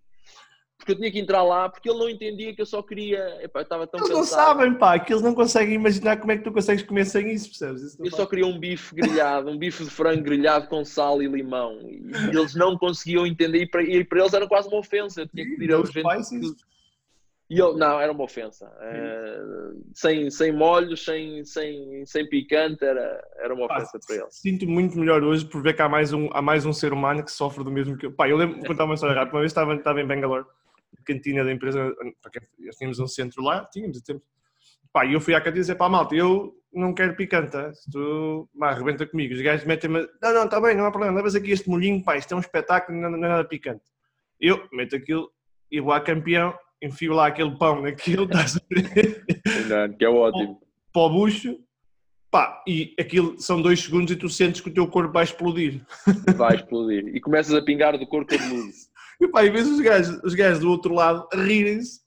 porque 0.79 0.93
eu 0.93 0.95
tinha 0.95 1.11
que 1.11 1.19
entrar 1.19 1.43
lá, 1.43 1.67
porque 1.67 1.89
ele 1.89 1.99
não 1.99 2.09
entendia 2.09 2.55
que 2.55 2.61
eu 2.61 2.65
só 2.65 2.81
queria. 2.81 3.37
Epá, 3.43 3.59
eu 3.59 3.63
estava 3.63 3.85
tão 3.85 3.99
eles 3.99 4.09
cansado. 4.09 4.39
não 4.39 4.45
sabem, 4.47 4.73
pá, 4.75 4.97
que 4.97 5.11
eles 5.11 5.21
não 5.21 5.35
conseguem 5.35 5.75
imaginar 5.75 6.17
como 6.17 6.31
é 6.31 6.37
que 6.37 6.43
tu 6.43 6.53
consegues 6.53 6.83
comer 6.83 7.05
sem 7.05 7.31
isso, 7.33 7.49
percebes? 7.49 7.81
Isso 7.83 7.97
eu 8.01 8.11
só 8.11 8.25
queria 8.25 8.47
um 8.47 8.57
bife 8.57 8.95
grelhado, 8.95 9.49
um 9.49 9.57
bife 9.57 9.83
de 9.83 9.89
frango 9.89 10.23
grelhado 10.23 10.67
com 10.67 10.85
sal 10.85 11.21
e 11.21 11.27
limão. 11.27 11.77
E 11.81 12.29
eles 12.29 12.55
não 12.55 12.77
conseguiam 12.77 13.27
entender, 13.27 13.63
e 13.63 13.67
para, 13.67 13.83
e 13.83 14.03
para 14.05 14.19
eles 14.19 14.33
era 14.33 14.47
quase 14.47 14.69
uma 14.69 14.79
ofensa. 14.79 15.21
Eu 15.21 15.27
tinha 15.27 15.45
que 15.45 15.57
pedir 15.57 15.73
aos 15.73 15.91
gente. 15.91 16.55
E 17.49 17.57
eu, 17.57 17.75
não, 17.75 17.99
era 17.99 18.11
uma 18.11 18.23
ofensa. 18.23 18.67
Uh, 18.67 19.83
sem, 19.93 20.29
sem 20.29 20.51
molhos, 20.53 21.03
sem, 21.03 21.43
sem, 21.43 22.05
sem 22.05 22.29
picante, 22.29 22.85
era, 22.85 23.21
era 23.37 23.53
uma 23.53 23.65
ofensa 23.65 23.99
Pá, 23.99 24.05
para 24.05 24.15
eles. 24.17 24.35
Sinto 24.35 24.67
muito 24.67 24.97
melhor 24.97 25.23
hoje 25.23 25.43
por 25.45 25.61
ver 25.61 25.73
que 25.73 25.81
há 25.81 25.89
mais 25.89 26.13
um, 26.13 26.29
há 26.31 26.43
mais 26.43 26.65
um 26.65 26.71
ser 26.71 26.93
humano 26.93 27.23
que 27.23 27.31
sofre 27.31 27.63
do 27.63 27.71
mesmo 27.71 27.97
que 27.97 28.05
eu. 28.05 28.11
Pá, 28.11 28.29
eu 28.29 28.37
lembro 28.37 28.61
de 28.61 28.67
contar 28.67 28.85
uma 28.85 28.93
história 28.93 29.15
rápida. 29.15 29.35
Uma 29.35 29.41
vez 29.41 29.51
estava, 29.51 29.73
estava 29.73 29.99
em 29.99 30.05
Bangalore 30.05 30.45
cantina 31.05 31.43
da 31.43 31.51
empresa, 31.51 31.93
nós 32.59 32.75
tínhamos 32.75 32.99
um 32.99 33.07
centro 33.07 33.43
lá, 33.43 33.65
tínhamos. 33.65 34.01
Pá, 34.91 35.05
e 35.05 35.13
eu 35.13 35.21
fui 35.21 35.35
à 35.35 35.39
cantina 35.39 35.59
e 35.59 35.61
disse, 35.61 35.75
pá, 35.75 35.87
malta, 35.87 36.15
eu 36.15 36.53
não 36.73 36.93
quero 36.93 37.15
picante, 37.15 37.51
tá? 37.51 37.71
se 37.73 37.89
tu, 37.91 38.49
pá, 38.57 38.69
arrebenta 38.69 39.05
comigo. 39.05 39.33
Os 39.33 39.41
gajos 39.41 39.65
metem-me, 39.65 40.07
não, 40.21 40.33
não, 40.33 40.45
está 40.45 40.59
bem, 40.59 40.75
não 40.75 40.85
há 40.85 40.91
problema, 40.91 41.15
levas 41.15 41.35
aqui 41.35 41.51
este 41.51 41.69
molhinho, 41.69 42.03
pá, 42.03 42.17
isto 42.17 42.33
é 42.33 42.37
um 42.37 42.41
espetáculo, 42.41 42.97
não, 42.97 43.11
não 43.11 43.17
é 43.17 43.29
nada 43.29 43.47
picante. 43.47 43.83
Eu 44.39 44.67
meto 44.71 44.95
aquilo 44.95 45.29
e 45.71 45.79
vou 45.79 45.93
a 45.93 46.01
campeão, 46.01 46.53
enfio 46.81 47.13
lá 47.13 47.27
aquele 47.27 47.57
pão 47.57 47.81
naquilo, 47.81 48.25
estás 48.25 48.57
a 48.57 48.61
ver? 48.69 49.25
que 49.97 50.05
é 50.05 50.09
ótimo. 50.09 50.61
Para 50.91 51.01
o 51.01 51.09
bucho, 51.09 51.59
pá, 52.31 52.63
e 52.67 52.95
aquilo 52.99 53.39
são 53.39 53.61
dois 53.61 53.81
segundos 53.81 54.11
e 54.11 54.15
tu 54.15 54.29
sentes 54.29 54.61
que 54.61 54.69
o 54.69 54.73
teu 54.73 54.87
corpo 54.87 55.13
vai 55.13 55.23
explodir. 55.23 55.85
Vai 56.35 56.55
explodir. 56.55 57.07
E 57.15 57.19
começas 57.19 57.53
a 57.53 57.61
pingar 57.61 57.97
do 57.97 58.07
corpo 58.07 58.29
cabeludo. 58.35 58.69
E 59.19 59.27
pá, 59.27 59.43
e 59.43 59.49
vês 59.49 59.67
os 59.67 59.79
gajos, 59.81 60.21
os 60.23 60.33
gajos 60.33 60.59
do 60.59 60.69
outro 60.69 60.93
lado 60.93 61.27
a 61.33 61.35
rirem-se 61.35 62.01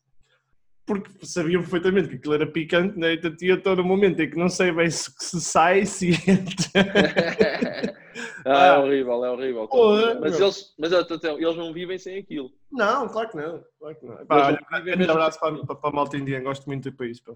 porque 0.85 1.11
sabiam 1.25 1.62
perfeitamente 1.62 2.09
que 2.09 2.16
aquilo 2.16 2.35
era 2.35 2.46
picante, 2.46 2.98
né? 2.98 3.14
Então 3.14 3.35
tinha 3.37 3.61
todo 3.61 3.81
o 3.81 3.85
momento 3.85 4.20
em 4.20 4.29
que 4.29 4.37
não 4.37 4.48
sei 4.48 4.72
bem 4.72 4.90
se, 4.90 5.12
se 5.16 5.40
sai, 5.40 5.87
se 5.87 6.11
entra. 6.11 6.66
ah, 8.44 8.66
é 8.66 8.79
horrível, 8.79 9.25
é 9.25 9.31
horrível. 9.31 9.68
Porra, 9.68 10.18
mas, 10.20 10.40
eles, 10.40 10.75
mas 10.79 10.92
atenção, 10.92 11.38
eles 11.38 11.57
não 11.57 11.72
vivem 11.72 11.98
sem 11.98 12.18
aquilo. 12.18 12.51
Não, 12.70 13.09
claro 13.09 13.31
que 13.31 13.37
não. 13.37 13.64
Claro 13.79 13.96
que 13.96 14.07
não. 14.07 14.27
Pá, 14.27 14.46
olha, 14.48 15.07
um 15.07 15.11
abraço 15.11 15.38
para, 15.38 15.64
para, 15.64 15.77
para 15.77 15.90
a 15.90 15.92
malta 15.92 16.16
indiana, 16.16 16.44
gosto 16.44 16.66
muito 16.66 16.90
do 16.90 16.96
país. 16.96 17.20
Para 17.20 17.35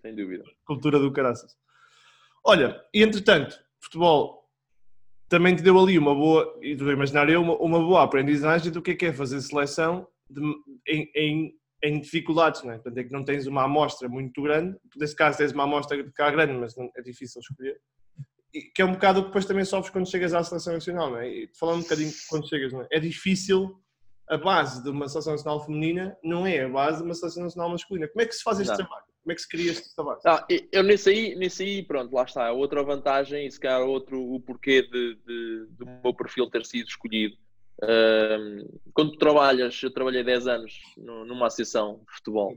Sem 0.00 0.14
dúvida. 0.14 0.44
Cultura 0.64 0.98
do 0.98 1.12
caraças. 1.12 1.54
Olha, 2.42 2.82
e 2.94 3.02
entretanto, 3.02 3.58
futebol 3.80 4.45
também 5.28 5.56
te 5.56 5.62
deu 5.62 5.78
ali 5.78 5.98
uma 5.98 6.14
boa, 6.14 6.58
e 6.62 6.76
tu 6.76 6.90
imaginar 6.90 7.28
eu, 7.28 7.42
uma, 7.42 7.56
uma 7.56 7.78
boa 7.78 8.02
aprendizagem 8.02 8.70
do 8.70 8.80
que 8.80 8.92
é, 8.92 8.94
que 8.94 9.06
é 9.06 9.12
fazer 9.12 9.40
seleção 9.40 10.06
de, 10.30 10.40
em, 10.86 11.10
em, 11.14 11.54
em, 11.82 12.00
dificuldades, 12.00 12.62
não 12.62 12.72
é? 12.72 12.74
Portanto, 12.74 12.98
é 12.98 13.04
que 13.04 13.12
não 13.12 13.24
tens 13.24 13.46
uma 13.46 13.64
amostra 13.64 14.08
muito 14.08 14.40
grande, 14.42 14.76
nesse 14.96 15.16
caso 15.16 15.38
tens 15.38 15.52
uma 15.52 15.64
amostra 15.64 16.02
de 16.02 16.12
cá 16.12 16.30
grande, 16.30 16.52
mas 16.52 16.76
não, 16.76 16.90
é 16.96 17.02
difícil 17.02 17.40
escolher, 17.40 17.80
e, 18.54 18.62
que 18.62 18.80
é 18.80 18.84
um 18.84 18.92
bocado 18.92 19.18
o 19.18 19.22
que 19.22 19.28
depois 19.28 19.44
também 19.44 19.64
sofres 19.64 19.92
quando 19.92 20.08
chegas 20.08 20.32
à 20.32 20.42
seleção 20.42 20.74
nacional, 20.74 21.10
não 21.10 21.18
é? 21.18 21.28
E 21.28 21.50
falando 21.58 21.78
um 21.78 21.82
bocadinho 21.82 22.12
quando 22.28 22.48
chegas, 22.48 22.72
não 22.72 22.82
é? 22.82 22.88
É 22.92 23.00
difícil, 23.00 23.80
a 24.28 24.36
base 24.36 24.82
de 24.82 24.90
uma 24.90 25.08
seleção 25.08 25.32
nacional 25.32 25.64
feminina 25.64 26.16
não 26.22 26.46
é 26.46 26.64
a 26.64 26.68
base 26.68 26.98
de 26.98 27.04
uma 27.04 27.14
seleção 27.14 27.44
nacional 27.44 27.70
masculina. 27.70 28.08
Como 28.08 28.22
é 28.22 28.26
que 28.26 28.34
se 28.34 28.42
faz 28.42 28.58
este 28.60 28.70
não. 28.70 28.76
trabalho? 28.76 29.05
Como 29.26 29.32
é 29.32 29.34
que 29.34 29.42
se 29.42 29.48
cria 29.48 29.72
este 29.72 29.92
trabalho? 29.92 30.20
Ah, 30.24 30.46
eu 30.70 30.84
nesse 30.84 31.10
aí, 31.10 31.34
nesse 31.34 31.64
aí, 31.64 31.82
pronto, 31.82 32.14
lá 32.14 32.22
está. 32.22 32.52
Outra 32.52 32.84
vantagem 32.84 33.44
e 33.44 33.50
se 33.50 33.58
calhar 33.58 33.82
outro 33.82 34.22
o 34.22 34.38
porquê 34.38 34.82
de, 34.82 35.16
de, 35.26 35.66
do 35.70 35.84
meu 35.84 36.14
perfil 36.14 36.48
ter 36.48 36.64
sido 36.64 36.86
escolhido. 36.86 37.36
Quando 38.94 39.12
tu 39.12 39.18
trabalhas, 39.18 39.82
eu 39.82 39.90
trabalhei 39.90 40.22
10 40.22 40.46
anos 40.46 40.78
numa 40.96 41.48
associação 41.48 42.04
de 42.08 42.16
futebol, 42.18 42.56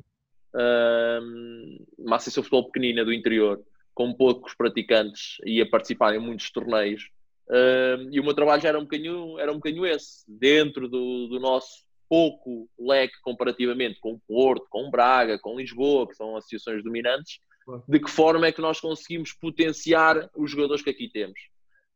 uma 1.98 2.18
associação 2.18 2.44
de 2.44 2.50
futebol 2.50 2.72
pequenina 2.72 3.04
do 3.04 3.12
interior, 3.12 3.60
com 3.96 4.14
poucos 4.14 4.54
praticantes 4.54 5.38
e 5.44 5.60
a 5.60 5.68
participar 5.68 6.14
em 6.14 6.20
muitos 6.20 6.52
torneios. 6.52 7.10
Uh, 7.48 8.06
e 8.12 8.20
o 8.20 8.24
meu 8.24 8.36
trabalho 8.36 8.62
já 8.62 8.70
era 8.70 8.78
um 8.78 8.84
bocadinho, 8.84 9.40
era 9.40 9.52
um 9.52 9.56
bocadinho 9.56 9.88
esse, 9.88 10.24
dentro 10.28 10.88
do, 10.88 11.28
do 11.30 11.40
nosso 11.40 11.84
pouco 12.10 12.68
leque 12.78 13.16
comparativamente 13.22 14.00
com 14.00 14.14
o 14.14 14.20
Porto, 14.28 14.66
com 14.70 14.90
Braga, 14.90 15.40
com 15.40 15.58
Lisboa, 15.58 16.08
que 16.08 16.16
são 16.16 16.36
associações 16.36 16.84
dominantes, 16.84 17.40
de 17.88 18.00
que 18.00 18.10
forma 18.10 18.48
é 18.48 18.52
que 18.52 18.62
nós 18.62 18.80
conseguimos 18.80 19.32
potenciar 19.32 20.30
os 20.36 20.52
jogadores 20.52 20.84
que 20.84 20.90
aqui 20.90 21.08
temos. 21.10 21.40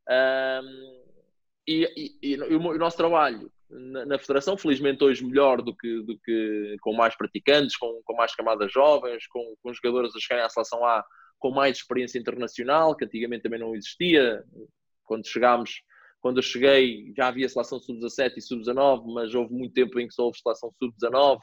Um, 0.08 1.04
e, 1.68 2.20
e, 2.22 2.34
e, 2.34 2.38
o 2.38 2.78
nosso 2.78 2.98
trabalho 2.98 3.52
na, 3.70 4.06
na, 4.06 4.20
Federação, 4.20 4.58
felizmente 4.58 5.04
hoje 5.04 5.26
melhor 5.26 5.62
do 5.62 5.76
que, 5.76 6.02
do 6.04 6.20
que 6.20 6.76
com 6.82 6.94
mais 6.94 7.16
praticantes, 7.16 7.76
com, 7.76 8.02
com 8.04 8.16
mais 8.16 8.36
camadas 8.36 8.72
jovens, 8.72 9.26
com, 9.28 9.56
com 9.64 9.74
jogadores 9.74 10.16
a 10.16 10.20
chegarem 10.20 10.46
à 10.46 10.50
seleção 10.50 10.86
A 10.86 11.04
com 11.40 11.52
mais 11.52 11.78
experiência 11.78 12.18
internacional, 12.18 12.96
que 12.96 13.04
antigamente 13.04 13.44
também 13.44 13.60
não 13.60 13.76
existia. 13.76 14.42
Quando 15.04 15.28
chegámos 15.28 15.82
quando 16.24 16.38
eu 16.38 16.42
cheguei 16.42 17.14
já 17.18 17.28
havia 17.28 17.50
seleção 17.50 17.82
sub-17 17.82 18.38
e 18.38 18.42
sub-19, 18.42 19.14
mas 19.14 19.36
houve 19.36 19.54
muito 19.54 19.74
tempo 19.74 20.00
em 20.00 20.08
que 20.08 20.14
só 20.14 20.24
houve 20.24 20.40
seleção 20.40 20.72
sub-19. 20.80 21.40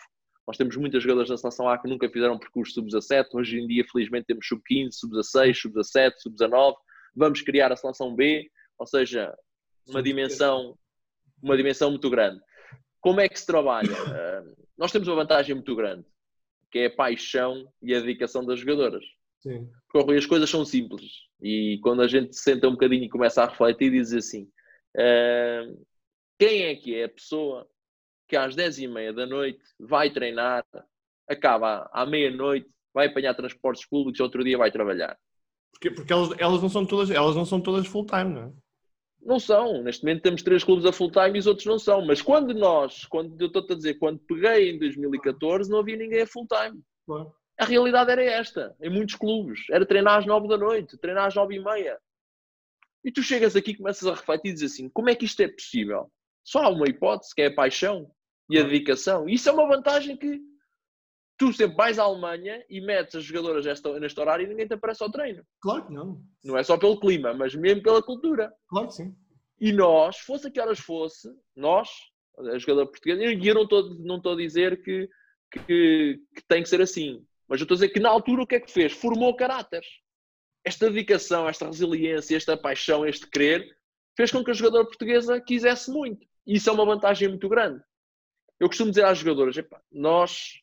Nós 0.47 0.57
temos 0.57 0.75
muitas 0.75 1.03
jogadoras 1.03 1.29
da 1.29 1.37
seleção 1.37 1.69
A 1.69 1.77
que 1.79 1.87
nunca 1.87 2.09
fizeram 2.09 2.39
percurso 2.39 2.73
sub-17. 2.73 3.27
Hoje 3.35 3.61
em 3.61 3.67
dia, 3.67 3.85
felizmente, 3.93 4.29
temos 4.29 4.47
sub-15, 4.49 4.93
sub-16, 4.93 5.55
sub-17, 5.55 6.13
sub-19. 6.17 6.75
Vamos 7.15 7.43
criar 7.43 7.71
a 7.71 7.77
seleção 7.77 8.17
B, 8.17 8.51
ou 8.79 8.87
seja, 8.87 9.37
uma 9.87 10.03
dimensão, 10.03 10.75
uma 11.43 11.59
dimensão 11.59 11.91
muito 11.91 12.09
grande. 12.09 12.41
Como 13.01 13.21
é 13.21 13.29
que 13.29 13.39
se 13.39 13.47
trabalha? 13.47 13.93
Uh, 13.93 14.65
nós 14.79 14.91
temos 14.91 15.07
uma 15.09 15.17
vantagem 15.17 15.55
muito 15.55 15.77
grande, 15.77 16.07
que 16.73 16.79
é 16.79 16.87
a 16.87 16.91
paixão 16.91 17.71
e 17.83 17.95
a 17.95 18.01
dedicação 18.01 18.47
das 18.47 18.59
jogadoras. 18.59 19.05
Sim. 19.41 19.69
Porque 19.93 20.15
as 20.15 20.25
coisas 20.25 20.49
são 20.49 20.65
simples. 20.65 21.03
E 21.43 21.79
quando 21.83 22.01
a 22.01 22.09
gente 22.09 22.35
se 22.35 22.45
senta 22.45 22.67
um 22.67 22.73
bocadinho 22.73 23.05
e 23.05 23.11
começa 23.11 23.43
a 23.43 23.47
refletir, 23.47 23.91
diz 23.91 24.15
assim: 24.15 24.49
Uh, 24.97 25.85
quem 26.39 26.65
é 26.65 26.75
que 26.75 26.95
é 26.95 27.05
a 27.05 27.09
pessoa 27.09 27.69
que 28.29 28.37
às 28.37 28.55
10 28.55 28.79
e 28.79 28.89
meia 28.89 29.13
da 29.13 29.27
noite 29.27 29.61
vai 29.79 30.11
treinar, 30.11 30.65
acaba 31.29 31.89
à 31.93 32.07
meia-noite, 32.07 32.69
vai 32.95 33.07
apanhar 33.07 33.35
transportes 33.35 33.87
públicos 33.87 34.19
e 34.19 34.23
outro 34.23 34.43
dia 34.43 34.57
vai 34.57 34.71
trabalhar? 34.71 35.19
Porque, 35.73 35.91
porque 35.91 36.13
elas, 36.13 36.31
elas, 36.39 36.63
não 36.63 36.69
são 36.69 36.85
todas, 36.85 37.11
elas 37.11 37.37
não 37.37 37.45
são 37.45 37.61
todas 37.61 37.87
full-time, 37.87 38.35
não 38.35 38.43
é? 38.43 38.53
Não 39.23 39.39
são. 39.39 39.83
Neste 39.83 40.03
momento 40.03 40.23
temos 40.23 40.43
três 40.43 40.65
clubes 40.65 40.87
a 40.87 40.93
full-time 40.93 41.37
e 41.37 41.39
os 41.41 41.47
outros 41.47 41.67
não 41.67 41.79
são. 41.79 42.05
Mas 42.05 42.23
quando 42.23 42.55
nós, 42.55 43.05
quando 43.05 43.39
eu 43.41 43.47
estou 43.47 43.65
a 43.69 43.75
dizer, 43.75 43.95
quando 43.95 44.19
peguei 44.21 44.71
em 44.71 44.79
2014, 44.79 45.71
não 45.71 45.81
havia 45.81 45.97
ninguém 45.97 46.23
a 46.23 46.27
full-time. 46.27 46.81
A 47.59 47.65
realidade 47.65 48.11
era 48.11 48.23
esta, 48.23 48.75
em 48.81 48.89
muitos 48.89 49.15
clubes. 49.17 49.61
Era 49.71 49.85
treinar 49.85 50.19
às 50.19 50.27
nove 50.27 50.49
da 50.49 50.57
noite, 50.57 50.97
treinar 50.99 51.27
às 51.27 51.35
nove 51.35 51.57
e 51.57 51.63
meia. 51.63 51.99
E 53.05 53.11
tu 53.11 53.23
chegas 53.23 53.57
aqui 53.57 53.71
e 53.73 53.77
começas 53.77 54.07
a 54.07 54.15
refletir 54.15 54.51
e 54.51 54.55
dizes 54.55 54.73
assim: 54.73 54.89
como 54.91 55.09
é 55.09 55.15
que 55.15 55.25
isto 55.25 55.41
é 55.41 55.49
possível? 55.49 56.11
Só 56.45 56.65
há 56.65 56.69
uma 56.69 56.89
hipótese 56.89 57.35
que 57.35 57.43
é 57.43 57.47
a 57.47 57.55
paixão 57.55 58.11
e 58.51 58.59
a 58.59 58.63
dedicação. 58.63 59.29
E 59.29 59.35
isso 59.35 59.49
é 59.49 59.53
uma 59.53 59.67
vantagem 59.67 60.17
que 60.17 60.41
tu 61.39 61.53
sempre 61.53 61.77
vais 61.77 61.99
à 61.99 62.03
Alemanha 62.03 62.63
e 62.69 62.81
metes 62.81 63.15
as 63.15 63.25
jogadoras 63.25 63.65
neste 64.01 64.21
horário 64.21 64.45
e 64.45 64.49
ninguém 64.49 64.67
te 64.67 64.75
aparece 64.75 65.03
ao 65.03 65.11
treino. 65.11 65.43
Claro 65.63 65.87
que 65.87 65.93
não. 65.93 66.23
Não 66.45 66.59
é 66.59 66.63
só 66.63 66.77
pelo 66.77 67.01
clima, 67.01 67.33
mas 67.33 67.55
mesmo 67.55 67.83
pela 67.83 68.03
cultura. 68.03 68.53
Claro 68.69 68.89
que 68.89 68.95
sim. 68.95 69.15
E 69.59 69.73
nós, 69.73 70.19
fosse 70.19 70.49
a 70.49 70.51
que 70.51 70.61
horas 70.61 70.79
fosse, 70.79 71.29
nós, 71.57 71.89
a 72.39 72.59
jogadora 72.59 72.87
portuguesa, 72.87 73.25
e 73.25 73.47
eu 73.47 73.55
não 73.55 73.63
estou, 73.63 73.95
não 74.01 74.17
a 74.17 74.37
dizer 74.37 74.83
que, 74.83 75.09
que, 75.51 76.21
que 76.35 76.43
tem 76.49 76.63
que 76.63 76.69
ser 76.69 76.81
assim, 76.81 77.25
mas 77.49 77.61
eu 77.61 77.65
estou 77.65 77.75
a 77.75 77.79
dizer 77.79 77.89
que 77.91 78.01
na 78.01 78.09
altura 78.09 78.43
o 78.43 78.47
que 78.47 78.57
é 78.57 78.61
que 78.61 78.71
fez? 78.71 78.93
Formou 78.93 79.35
caráteres 79.35 79.87
esta 80.71 80.89
dedicação, 80.89 81.49
esta 81.49 81.67
resiliência, 81.67 82.37
esta 82.37 82.57
paixão, 82.57 83.05
este 83.05 83.29
querer, 83.29 83.77
fez 84.17 84.31
com 84.31 84.43
que 84.45 84.51
a 84.51 84.55
jogadora 84.55 84.85
portuguesa 84.85 85.41
quisesse 85.41 85.91
muito. 85.91 86.25
E 86.47 86.55
isso 86.57 86.71
é 86.71 86.73
uma 86.73 86.87
vantagem 86.87 87.29
muito 87.29 87.49
grande. 87.49 87.83
Eu 88.59 88.69
costumo 88.69 88.91
dizer 88.91 89.05
às 89.05 89.19
jogadoras: 89.19 89.57
nós, 89.91 90.61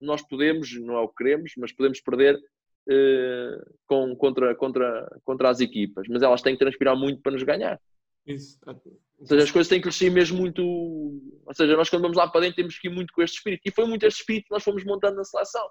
nós 0.00 0.22
podemos, 0.22 0.74
não 0.80 0.94
é 0.94 1.00
o 1.00 1.08
que 1.08 1.16
queremos, 1.16 1.52
mas 1.56 1.72
podemos 1.72 2.00
perder 2.00 2.38
eh, 2.88 3.64
com, 3.86 4.14
contra, 4.16 4.54
contra, 4.54 5.20
contra 5.24 5.50
as 5.50 5.60
equipas, 5.60 6.06
mas 6.08 6.22
elas 6.22 6.42
têm 6.42 6.54
que 6.54 6.60
transpirar 6.60 6.96
muito 6.96 7.22
para 7.22 7.32
nos 7.32 7.42
ganhar. 7.42 7.80
Isso. 8.26 8.58
Ou 8.66 9.26
seja, 9.26 9.44
as 9.44 9.50
coisas 9.50 9.68
têm 9.68 9.78
que 9.78 9.84
crescer 9.84 10.10
mesmo 10.10 10.38
muito. 10.38 10.62
Ou 10.62 11.54
seja, 11.54 11.76
nós 11.76 11.88
quando 11.88 12.02
vamos 12.02 12.16
lá 12.16 12.28
para 12.28 12.40
dentro 12.40 12.56
temos 12.56 12.78
que 12.78 12.88
ir 12.88 12.90
muito 12.90 13.12
com 13.12 13.22
este 13.22 13.36
espírito. 13.36 13.62
E 13.64 13.70
foi 13.70 13.86
muito 13.86 14.04
este 14.04 14.20
espírito 14.20 14.46
que 14.46 14.52
nós 14.52 14.64
fomos 14.64 14.84
montando 14.84 15.16
na 15.16 15.24
seleção. 15.24 15.66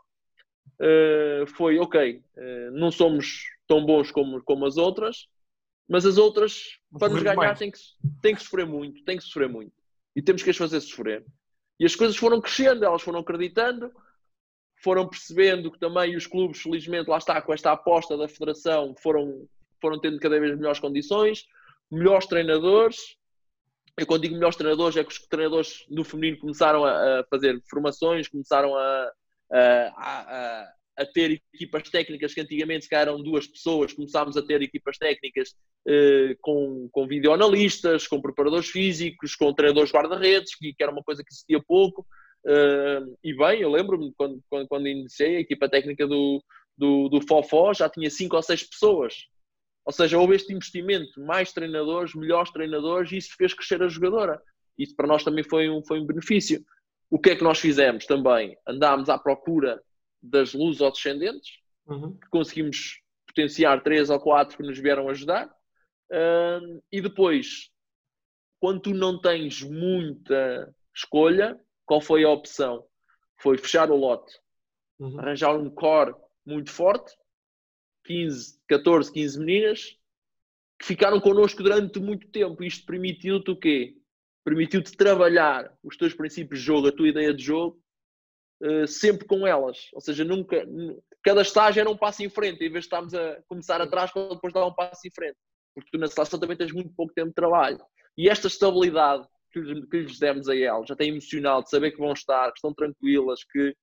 Uh, 0.79 1.47
foi, 1.55 1.77
ok, 1.77 2.21
uh, 2.35 2.71
não 2.71 2.91
somos 2.91 3.43
tão 3.67 3.85
bons 3.85 4.11
como, 4.11 4.41
como 4.43 4.65
as 4.65 4.77
outras, 4.77 5.27
mas 5.87 6.05
as 6.05 6.17
outras, 6.17 6.79
para 6.97 7.09
nos 7.09 7.21
ganhar, 7.21 7.57
têm 7.57 7.71
que, 7.71 7.79
têm 8.21 8.35
que 8.35 8.41
sofrer 8.41 8.65
muito, 8.65 9.03
têm 9.03 9.17
que 9.17 9.23
sofrer 9.23 9.47
muito. 9.47 9.73
E 10.15 10.21
temos 10.21 10.41
que 10.41 10.49
as 10.49 10.57
fazer 10.57 10.81
sofrer. 10.81 11.25
E 11.79 11.85
as 11.85 11.95
coisas 11.95 12.15
foram 12.15 12.41
crescendo, 12.41 12.85
elas 12.85 13.01
foram 13.01 13.19
acreditando, 13.19 13.91
foram 14.81 15.07
percebendo 15.07 15.71
que 15.71 15.79
também 15.79 16.15
os 16.15 16.25
clubes, 16.25 16.61
felizmente, 16.61 17.09
lá 17.09 17.17
está, 17.17 17.41
com 17.41 17.53
esta 17.53 17.71
aposta 17.71 18.17
da 18.17 18.27
federação, 18.27 18.95
foram, 19.01 19.47
foram 19.81 19.99
tendo 19.99 20.19
cada 20.19 20.39
vez 20.39 20.55
melhores 20.55 20.79
condições, 20.79 21.45
melhores 21.91 22.25
treinadores. 22.25 23.17
Eu 23.97 24.05
quando 24.05 24.23
digo 24.23 24.35
melhores 24.35 24.55
treinadores, 24.55 24.97
é 24.97 25.03
que 25.03 25.11
os 25.11 25.19
treinadores 25.27 25.85
do 25.89 26.03
feminino 26.03 26.39
começaram 26.39 26.83
a, 26.83 27.19
a 27.19 27.23
fazer 27.25 27.61
formações, 27.69 28.27
começaram 28.27 28.75
a, 28.75 29.11
a, 29.51 29.93
a, 29.97 30.73
a 30.97 31.05
ter 31.05 31.41
equipas 31.53 31.89
técnicas 31.89 32.33
que 32.33 32.41
antigamente 32.41 32.85
se 32.85 32.95
eram 32.95 33.21
duas 33.21 33.45
pessoas, 33.45 33.93
começámos 33.93 34.37
a 34.37 34.41
ter 34.41 34.61
equipas 34.61 34.97
técnicas 34.97 35.53
eh, 35.87 36.35
com, 36.41 36.87
com 36.91 37.07
videoanalistas, 37.07 38.07
com 38.07 38.21
preparadores 38.21 38.69
físicos, 38.69 39.35
com 39.35 39.53
treinadores 39.53 39.91
guarda-redes, 39.91 40.55
que, 40.55 40.73
que, 40.73 40.83
era 40.83 40.91
uma 40.91 41.03
coisa 41.03 41.23
que 41.23 41.33
existia 41.33 41.61
pouco. 41.61 42.05
Eh, 42.47 43.01
e 43.23 43.35
bem, 43.35 43.61
eu 43.61 43.69
lembro-me 43.69 44.13
quando, 44.17 44.41
quando, 44.49 44.67
quando, 44.67 44.87
iniciei 44.87 45.35
a 45.37 45.41
equipa 45.41 45.69
técnica 45.69 46.07
do, 46.07 46.41
do, 46.77 47.09
do 47.09 47.21
Fofó, 47.27 47.73
já 47.73 47.89
tinha 47.89 48.09
cinco 48.09 48.37
ou 48.37 48.41
seis 48.41 48.63
pessoas. 48.63 49.15
Ou 49.85 49.91
seja, 49.91 50.17
houve 50.17 50.35
este 50.35 50.53
investimento, 50.53 51.19
mais 51.21 51.51
treinadores, 51.51 52.15
melhores 52.15 52.51
treinadores, 52.51 53.11
e 53.11 53.17
isso 53.17 53.35
fez 53.37 53.53
crescer 53.53 53.83
a 53.83 53.87
jogadora. 53.87 54.41
Isso 54.77 54.95
para 54.95 55.07
nós 55.07 55.23
também 55.23 55.43
foi 55.43 55.69
um, 55.69 55.83
foi 55.83 55.99
um 55.99 56.05
benefício. 56.05 56.63
O 57.09 57.19
que 57.19 57.31
é 57.31 57.35
que 57.35 57.43
nós 57.43 57.59
fizemos 57.59 58.05
também? 58.05 58.57
Andámos 58.67 59.09
à 59.09 59.17
procura 59.17 59.81
das 60.29 60.53
luzes 60.53 60.79
descendentes, 60.79 61.59
uhum. 61.87 62.17
conseguimos 62.29 63.01
potenciar 63.27 63.83
três 63.83 64.09
ou 64.09 64.19
quatro 64.19 64.57
que 64.57 64.63
nos 64.63 64.79
vieram 64.79 65.09
ajudar. 65.09 65.47
Uh, 66.11 66.81
e 66.91 67.01
depois, 67.01 67.69
quando 68.59 68.81
tu 68.81 68.93
não 68.93 69.19
tens 69.19 69.61
muita 69.61 70.73
escolha, 70.95 71.59
qual 71.85 72.01
foi 72.01 72.23
a 72.23 72.29
opção? 72.29 72.85
Foi 73.41 73.57
fechar 73.57 73.91
o 73.91 73.95
lote, 73.95 74.33
uhum. 74.99 75.19
arranjar 75.19 75.55
um 75.55 75.69
core 75.69 76.15
muito 76.45 76.71
forte, 76.71 77.13
15, 78.05 78.59
14, 78.67 79.11
15 79.11 79.39
meninas, 79.39 79.97
que 80.79 80.85
ficaram 80.85 81.19
connosco 81.19 81.61
durante 81.61 81.99
muito 81.99 82.27
tempo. 82.29 82.63
Isto 82.63 82.85
permitiu-te 82.85 83.51
o 83.51 83.55
quê? 83.55 83.95
Permitiu-te 84.43 84.95
trabalhar 84.95 85.75
os 85.83 85.97
teus 85.97 86.13
princípios 86.13 86.59
de 86.59 86.65
jogo, 86.65 86.87
a 86.87 86.91
tua 86.91 87.09
ideia 87.09 87.33
de 87.33 87.43
jogo, 87.43 87.81
uh, 88.61 88.87
sempre 88.87 89.25
com 89.25 89.45
elas. 89.45 89.89
Ou 89.93 90.01
seja, 90.01 90.23
nunca, 90.23 90.65
cada 91.23 91.41
estágio 91.41 91.81
era 91.81 91.89
um 91.89 91.97
passo 91.97 92.23
em 92.23 92.29
frente, 92.29 92.63
em 92.63 92.71
vez 92.71 92.83
de 92.83 92.87
estarmos 92.87 93.13
a 93.13 93.41
começar 93.47 93.81
atrás 93.81 94.11
para 94.11 94.29
depois 94.29 94.53
dar 94.53 94.65
um 94.65 94.73
passo 94.73 95.07
em 95.07 95.11
frente. 95.11 95.37
Porque 95.73 95.89
tu 95.91 95.97
na 95.97 96.07
seleção 96.07 96.39
também 96.39 96.57
tens 96.57 96.71
muito 96.71 96.93
pouco 96.95 97.13
tempo 97.13 97.29
de 97.29 97.35
trabalho. 97.35 97.79
E 98.17 98.29
esta 98.29 98.47
estabilidade 98.47 99.27
que 99.51 99.59
lhes, 99.59 99.85
que 99.89 99.97
lhes 99.97 100.19
demos 100.19 100.47
a 100.47 100.55
elas, 100.55 100.89
até 100.89 101.05
emocional, 101.05 101.63
de 101.63 101.69
saber 101.69 101.91
que 101.91 101.99
vão 101.99 102.13
estar, 102.13 102.51
que 102.51 102.57
estão 102.57 102.73
tranquilas, 102.73 103.43
que 103.51 103.75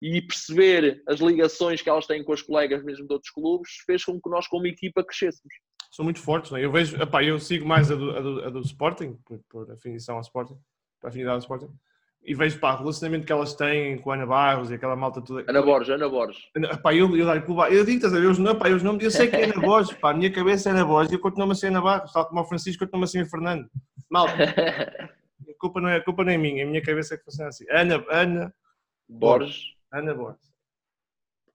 e 0.00 0.20
perceber 0.20 1.02
as 1.08 1.20
ligações 1.20 1.80
que 1.80 1.88
elas 1.88 2.06
têm 2.06 2.22
com 2.22 2.32
as 2.32 2.42
colegas 2.42 2.84
mesmo 2.84 3.06
de 3.06 3.12
outros 3.14 3.30
clubes, 3.32 3.70
fez 3.86 4.04
com 4.04 4.20
que 4.20 4.28
nós, 4.28 4.46
como 4.46 4.66
equipa, 4.66 5.02
crescêssemos. 5.02 5.54
São 5.90 6.04
muito 6.04 6.20
fortes, 6.20 6.50
não 6.50 6.58
é? 6.58 6.64
Eu 6.64 6.72
vejo, 6.72 7.00
epá, 7.00 7.24
eu 7.24 7.38
sigo 7.38 7.66
mais 7.66 7.90
a 7.90 7.94
do, 7.94 8.10
a 8.10 8.20
do, 8.20 8.44
a 8.44 8.50
do 8.50 8.60
Sporting, 8.60 9.18
por, 9.24 9.40
por 9.48 9.70
afinição 9.72 10.16
ao 10.16 10.20
Sporting, 10.20 10.58
por 11.00 11.08
afinidade 11.08 11.36
ao 11.36 11.40
Sporting, 11.40 11.74
e 12.26 12.34
vejo 12.34 12.58
pá, 12.58 12.74
o 12.74 12.78
relacionamento 12.78 13.24
que 13.24 13.32
elas 13.32 13.54
têm 13.54 13.98
com 13.98 14.10
a 14.10 14.14
Ana 14.14 14.26
Barros 14.26 14.70
e 14.70 14.74
aquela 14.74 14.96
malta 14.96 15.22
toda. 15.22 15.44
Ana 15.48 15.62
Borges, 15.62 15.90
Ana 15.90 16.08
Borges. 16.08 16.38
Pá, 16.82 16.92
eu, 16.92 17.16
eu, 17.16 17.28
eu, 17.28 17.64
eu 17.70 17.84
digo, 17.84 17.96
estás 17.96 18.12
a 18.12 18.18
ver, 18.18 18.26
os, 18.26 18.38
não, 18.38 18.56
pá, 18.56 18.68
os 18.68 18.82
nomes, 18.82 19.04
eu 19.04 19.10
sei 19.12 19.28
que 19.28 19.36
é 19.36 19.44
Ana 19.44 19.60
Borges, 19.60 19.96
pá, 19.96 20.10
a 20.10 20.14
minha 20.14 20.32
cabeça 20.32 20.68
é 20.68 20.72
Ana 20.72 20.84
Borges 20.84 21.12
e 21.12 21.14
eu 21.14 21.20
continuo 21.20 21.52
a 21.52 21.54
ser 21.54 21.68
Ana 21.68 21.80
Barros, 21.80 22.12
tal 22.12 22.26
como 22.26 22.40
o 22.40 22.44
Francisco, 22.44 22.84
continuo 22.84 23.04
a 23.04 23.06
ser 23.06 23.30
Fernando. 23.30 23.70
Malta, 24.10 24.34
a 25.48 25.58
culpa 25.60 25.80
não 25.80 25.88
é, 25.88 26.00
culpa 26.00 26.24
não 26.24 26.32
é 26.32 26.36
minha, 26.36 26.64
a 26.64 26.66
minha 26.66 26.82
cabeça 26.82 27.14
é 27.14 27.16
que 27.16 27.24
funciona 27.24 27.48
assim. 27.48 27.64
Ana, 27.70 28.04
Ana 28.10 28.52
Borges. 29.08 29.60
Ana 29.92 30.12
Borges. 30.12 30.52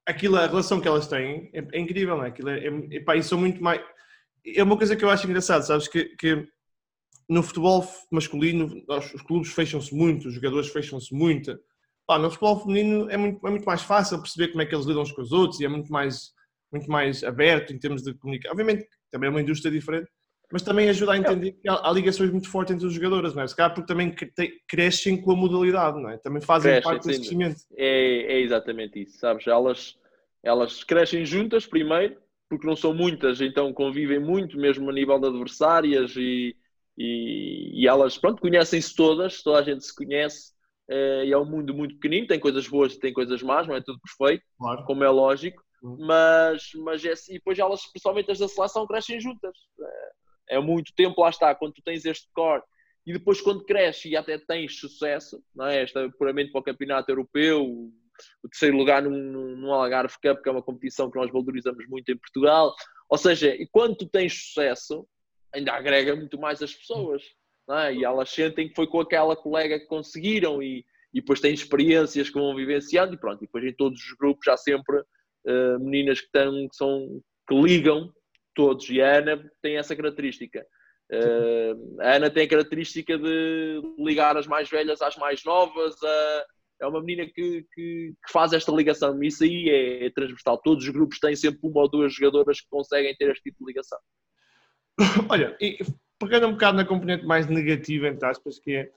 aquilo, 0.07 0.37
a 0.37 0.47
relação 0.47 0.79
que 0.79 0.87
elas 0.87 1.05
têm 1.05 1.49
é, 1.53 1.67
é 1.73 1.79
incrível, 1.79 2.15
não 2.15 2.23
é? 2.23 2.29
Aquilo 2.29 2.49
é, 2.49 2.65
é, 2.65 2.95
epá, 2.95 3.17
e 3.17 3.23
são 3.23 3.37
muito 3.37 3.61
mais. 3.61 3.81
É 4.55 4.63
uma 4.63 4.77
coisa 4.77 4.95
que 4.95 5.03
eu 5.03 5.09
acho 5.09 5.27
engraçado, 5.27 5.63
sabes? 5.63 5.89
Que, 5.89 6.05
que 6.15 6.47
no 7.31 7.41
futebol 7.41 7.87
masculino 8.11 8.83
os 8.89 9.21
clubes 9.21 9.53
fecham-se 9.53 9.95
muito, 9.95 10.27
os 10.27 10.33
jogadores 10.33 10.67
fecham-se 10.67 11.15
muito. 11.15 11.57
Pá, 12.05 12.19
no 12.19 12.29
futebol 12.29 12.59
feminino 12.59 13.09
é 13.09 13.15
muito, 13.15 13.47
é 13.47 13.49
muito 13.49 13.63
mais 13.63 13.81
fácil 13.81 14.19
perceber 14.19 14.49
como 14.49 14.61
é 14.61 14.65
que 14.65 14.75
eles 14.75 14.85
lidam 14.85 15.01
uns 15.01 15.13
com 15.13 15.21
os 15.21 15.31
outros 15.31 15.61
e 15.61 15.65
é 15.65 15.69
muito 15.69 15.89
mais, 15.89 16.33
muito 16.69 16.91
mais 16.91 17.23
aberto 17.23 17.71
em 17.71 17.79
termos 17.79 18.03
de 18.03 18.13
comunicação. 18.15 18.51
Obviamente, 18.51 18.85
também 19.09 19.27
é 19.27 19.29
uma 19.29 19.41
indústria 19.41 19.71
diferente, 19.71 20.09
mas 20.51 20.61
também 20.61 20.89
ajuda 20.89 21.13
a 21.13 21.17
entender 21.17 21.53
que 21.53 21.69
há, 21.69 21.89
ligações 21.93 22.31
muito 22.31 22.49
fortes 22.49 22.75
entre 22.75 22.85
os 22.85 22.93
jogadores, 22.93 23.33
não 23.33 23.43
é? 23.43 23.47
Se 23.47 23.55
calhar 23.55 23.73
porque 23.73 23.87
também 23.87 24.13
crescem 24.67 25.21
com 25.21 25.31
a 25.31 25.35
modalidade, 25.35 26.01
não 26.01 26.09
é? 26.09 26.17
Também 26.17 26.41
fazem 26.41 26.73
crescem, 26.73 26.91
parte 26.91 27.03
do 27.03 27.13
crescimento. 27.13 27.61
É, 27.77 28.33
é 28.33 28.41
exatamente 28.41 29.03
isso, 29.03 29.17
sabes? 29.19 29.47
Elas, 29.47 29.95
elas 30.43 30.83
crescem 30.83 31.25
juntas 31.25 31.65
primeiro, 31.65 32.17
porque 32.49 32.67
não 32.67 32.75
são 32.75 32.93
muitas, 32.93 33.39
então 33.39 33.71
convivem 33.71 34.19
muito 34.19 34.57
mesmo 34.57 34.89
a 34.89 34.93
nível 34.93 35.17
de 35.17 35.27
adversárias 35.27 36.13
e, 36.17 36.57
e, 37.01 37.81
e 37.81 37.87
elas, 37.87 38.17
pronto, 38.17 38.41
conhecem-se 38.41 38.95
todas, 38.95 39.41
toda 39.41 39.59
a 39.59 39.63
gente 39.63 39.83
se 39.83 39.95
conhece 39.95 40.51
é, 40.87 41.25
e 41.25 41.31
é 41.31 41.37
um 41.37 41.45
mundo 41.45 41.73
muito 41.73 41.95
pequenino, 41.95 42.27
tem 42.27 42.39
coisas 42.39 42.67
boas 42.67 42.93
e 42.93 42.99
tem 42.99 43.11
coisas 43.11 43.41
más, 43.41 43.67
não 43.67 43.75
é 43.75 43.81
tudo 43.81 43.99
perfeito, 43.99 44.43
claro. 44.57 44.85
como 44.85 45.03
é 45.03 45.09
lógico, 45.09 45.63
uhum. 45.81 45.97
mas, 45.99 46.71
mas 46.75 47.03
é, 47.03 47.13
e 47.29 47.33
depois 47.33 47.57
elas, 47.57 47.85
principalmente 47.87 48.29
as 48.29 48.39
da 48.39 48.47
seleção, 48.47 48.85
crescem 48.85 49.19
juntas. 49.19 49.57
É, 50.49 50.57
é 50.57 50.59
muito 50.59 50.93
tempo, 50.95 51.21
lá 51.21 51.29
está, 51.29 51.55
quando 51.55 51.73
tu 51.73 51.81
tens 51.81 52.05
este 52.05 52.27
core 52.33 52.61
e 53.05 53.13
depois 53.13 53.41
quando 53.41 53.63
cresce 53.63 54.09
e 54.09 54.15
até 54.15 54.37
tens 54.37 54.79
sucesso, 54.79 55.43
não 55.55 55.65
é? 55.65 55.81
Esta 55.81 56.07
puramente 56.19 56.51
para 56.51 56.61
o 56.61 56.63
campeonato 56.63 57.09
europeu, 57.09 57.65
o 58.43 58.49
terceiro 58.49 58.77
lugar 58.77 59.01
num, 59.01 59.55
num 59.55 59.73
Algarve 59.73 60.13
Cup, 60.21 60.43
que 60.43 60.49
é 60.49 60.51
uma 60.51 60.61
competição 60.61 61.09
que 61.09 61.17
nós 61.17 61.31
valorizamos 61.31 61.87
muito 61.87 62.11
em 62.11 62.17
Portugal. 62.17 62.75
Ou 63.09 63.17
seja, 63.17 63.55
e 63.55 63.67
quando 63.71 63.95
tu 63.95 64.07
tens 64.07 64.33
sucesso, 64.33 65.07
ainda 65.53 65.73
agrega 65.73 66.15
muito 66.15 66.39
mais 66.39 66.61
as 66.61 66.73
pessoas. 66.73 67.23
É? 67.69 67.93
E 67.93 68.03
elas 68.03 68.29
sentem 68.29 68.67
que 68.67 68.75
foi 68.75 68.87
com 68.87 68.99
aquela 68.99 69.35
colega 69.35 69.79
que 69.79 69.85
conseguiram 69.85 70.61
e, 70.61 70.85
e 71.13 71.21
depois 71.21 71.39
têm 71.39 71.53
experiências 71.53 72.29
que 72.29 72.39
vão 72.39 72.55
vivenciando 72.55 73.13
e 73.13 73.17
pronto. 73.17 73.43
E 73.43 73.47
depois 73.47 73.63
em 73.63 73.73
todos 73.73 74.01
os 74.01 74.13
grupos 74.17 74.47
há 74.47 74.57
sempre 74.57 74.97
uh, 74.97 75.79
meninas 75.79 76.19
que, 76.21 76.29
tão, 76.31 76.67
que, 76.67 76.75
são, 76.75 77.21
que 77.47 77.55
ligam 77.55 78.11
todos. 78.53 78.89
E 78.89 79.01
a 79.01 79.19
Ana 79.19 79.51
tem 79.61 79.77
essa 79.77 79.95
característica. 79.95 80.65
Uh, 81.11 82.01
a 82.01 82.15
Ana 82.15 82.29
tem 82.29 82.43
a 82.43 82.49
característica 82.49 83.17
de 83.17 83.81
ligar 83.99 84.37
as 84.37 84.47
mais 84.47 84.69
velhas 84.69 85.01
às 85.01 85.15
mais 85.17 85.43
novas. 85.43 85.93
Uh, 85.95 86.45
é 86.81 86.87
uma 86.87 86.99
menina 86.99 87.25
que, 87.25 87.63
que, 87.73 88.13
que, 88.25 88.31
faz 88.31 88.53
esta 88.53 88.71
ligação. 88.71 89.21
Isso 89.23 89.43
aí 89.43 89.69
é, 89.69 90.05
é, 90.05 90.09
transversal. 90.09 90.57
Todos 90.57 90.83
os 90.83 90.89
grupos 90.89 91.19
têm 91.19 91.35
sempre 91.35 91.59
uma 91.63 91.81
ou 91.81 91.89
duas 91.89 92.13
jogadoras 92.13 92.59
que 92.59 92.67
conseguem 92.69 93.15
ter 93.15 93.29
este 93.29 93.43
tipo 93.43 93.59
de 93.59 93.65
ligação. 93.65 93.99
Olha, 95.29 95.55
e 95.59 95.77
pegando 96.19 96.47
um 96.47 96.51
bocado 96.51 96.77
na 96.77 96.85
componente 96.85 97.25
mais 97.25 97.47
negativa, 97.47 98.07
entre 98.07 98.25
aspas, 98.27 98.59
que 98.59 98.75
é, 98.75 98.91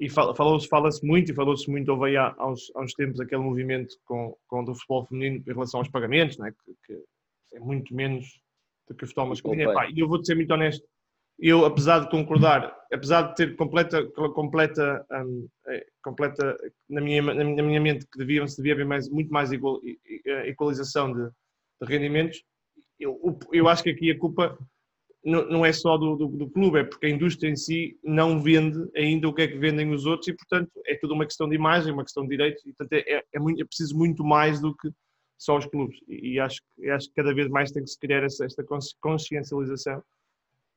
e 0.00 0.08
falou-se 0.08 0.68
fala 0.68 0.88
muito, 1.02 1.32
e 1.32 1.34
falou-se 1.34 1.68
muito, 1.68 1.90
houve 1.90 2.10
aí 2.10 2.16
há, 2.16 2.34
há, 2.38 2.50
uns, 2.50 2.70
há 2.74 2.82
uns 2.82 2.92
tempos 2.92 3.20
aquele 3.20 3.42
movimento 3.42 3.96
com, 4.04 4.36
com 4.46 4.62
o 4.62 4.74
futebol 4.74 5.06
feminino 5.06 5.42
em 5.44 5.52
relação 5.52 5.80
aos 5.80 5.88
pagamentos, 5.88 6.38
né? 6.38 6.52
que, 6.64 6.74
que 6.86 7.02
é 7.56 7.58
muito 7.58 7.94
menos 7.94 8.40
do 8.86 8.94
que 8.94 9.04
o 9.04 9.06
futebol 9.06 9.28
masculino. 9.28 9.72
E 9.94 9.98
eu 9.98 10.08
vou-te 10.08 10.26
ser 10.26 10.36
muito 10.36 10.52
honesto, 10.52 10.86
eu, 11.38 11.64
apesar 11.64 12.00
de 12.00 12.10
concordar, 12.10 12.76
apesar 12.92 13.22
de 13.22 13.34
ter 13.36 13.56
completa, 13.56 14.04
completa, 14.34 15.06
um, 15.12 15.48
é, 15.68 15.86
completa 16.02 16.56
na, 16.88 17.00
minha, 17.00 17.22
na 17.22 17.62
minha 17.62 17.80
mente 17.80 18.06
que 18.06 18.18
devia, 18.18 18.46
se 18.46 18.56
devia 18.56 18.74
haver 18.74 18.86
mais, 18.86 19.08
muito 19.08 19.32
mais 19.32 19.52
igual, 19.52 19.80
equalização 20.24 21.12
de, 21.12 21.28
de 21.80 21.88
rendimentos, 21.88 22.42
eu, 22.98 23.38
eu 23.52 23.68
acho 23.68 23.84
que 23.84 23.90
aqui 23.90 24.10
a 24.10 24.18
culpa 24.18 24.58
não, 25.28 25.64
é 25.64 25.72
só 25.72 25.96
do, 25.96 26.16
do, 26.16 26.26
do, 26.28 26.50
clube, 26.50 26.78
é 26.78 26.84
porque 26.84 27.06
a 27.06 27.10
indústria 27.10 27.50
em 27.50 27.56
si 27.56 27.98
não 28.02 28.42
vende 28.42 28.78
ainda 28.96 29.28
o 29.28 29.34
que 29.34 29.42
é 29.42 29.48
que 29.48 29.58
vendem 29.58 29.90
os 29.92 30.06
outros 30.06 30.28
e, 30.28 30.32
portanto, 30.32 30.70
é 30.86 30.94
tudo 30.96 31.14
uma 31.14 31.26
questão 31.26 31.48
de 31.48 31.54
imagem, 31.54 31.92
uma 31.92 32.04
questão 32.04 32.22
de 32.22 32.30
direitos, 32.30 32.64
e, 32.64 32.72
portanto, 32.72 32.92
é, 32.94 33.22
é, 33.32 33.38
muito, 33.38 33.60
é 33.60 33.64
preciso 33.64 33.96
muito 33.96 34.24
mais 34.24 34.60
do 34.60 34.74
que 34.74 34.90
só 35.36 35.56
os 35.58 35.66
clubes. 35.66 35.98
E 36.08 36.40
acho, 36.40 36.60
acho 36.90 37.08
que 37.08 37.14
cada 37.14 37.34
vez 37.34 37.48
mais 37.48 37.70
tem 37.70 37.84
que 37.84 37.90
se 37.90 37.98
criar 37.98 38.24
essa, 38.24 38.44
esta 38.44 38.64
consciencialização 39.00 40.02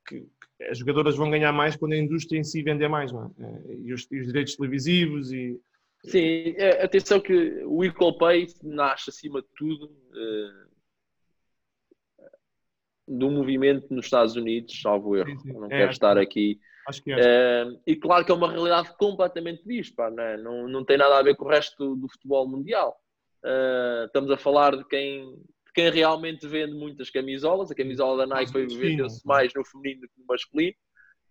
que, 0.06 0.20
que, 0.20 0.64
as 0.64 0.78
jogadoras 0.78 1.16
vão 1.16 1.30
ganhar 1.30 1.52
mais 1.52 1.76
quando 1.76 1.92
a 1.92 1.98
indústria 1.98 2.38
em 2.38 2.44
si 2.44 2.62
vender 2.62 2.88
mais, 2.88 3.10
não 3.10 3.34
é? 3.38 3.74
E, 3.74 3.92
os, 3.92 4.06
e 4.10 4.20
os 4.20 4.26
direitos 4.26 4.56
televisivos 4.56 5.32
e... 5.32 5.58
Sim, 6.04 6.54
é, 6.56 6.82
atenção 6.82 7.20
que 7.20 7.62
o 7.64 7.84
Equal 7.84 8.18
Pay 8.18 8.48
nasce 8.62 9.10
acima 9.10 9.40
de 9.40 9.48
tudo 9.56 9.86
uh, 9.86 10.71
do 13.06 13.30
movimento 13.30 13.92
nos 13.92 14.06
Estados 14.06 14.36
Unidos, 14.36 14.80
salvo 14.80 15.16
erro, 15.16 15.30
sim, 15.30 15.38
sim. 15.38 15.52
não 15.52 15.66
é, 15.66 15.68
quero 15.68 15.90
estar 15.90 16.18
aqui. 16.18 16.58
Acho 16.88 17.02
que 17.02 17.12
é. 17.12 17.64
Uh, 17.64 17.80
e 17.86 17.96
claro 17.96 18.24
que 18.24 18.32
é 18.32 18.34
uma 18.34 18.50
realidade 18.50 18.96
completamente 18.96 19.62
dispa, 19.64 20.10
não, 20.10 20.22
é? 20.22 20.36
não, 20.36 20.68
não 20.68 20.84
tem 20.84 20.96
nada 20.96 21.18
a 21.18 21.22
ver 21.22 21.36
com 21.36 21.44
o 21.44 21.48
resto 21.48 21.96
do, 21.96 22.08
futebol 22.08 22.48
mundial. 22.48 22.96
Uh, 23.44 24.06
estamos 24.06 24.30
a 24.30 24.36
falar 24.36 24.76
de 24.76 24.84
quem, 24.86 25.32
de 25.32 25.72
quem 25.74 25.90
realmente 25.90 26.46
vende 26.46 26.74
muitas 26.74 27.10
camisolas. 27.10 27.70
A 27.70 27.74
camisola 27.74 28.26
da 28.26 28.34
Nike 28.34 28.52
foi 28.52 28.66
vendeu-se 28.66 29.26
mais 29.26 29.52
no 29.54 29.64
feminino 29.64 30.02
do 30.02 30.08
que 30.08 30.20
no 30.20 30.26
masculino, 30.26 30.74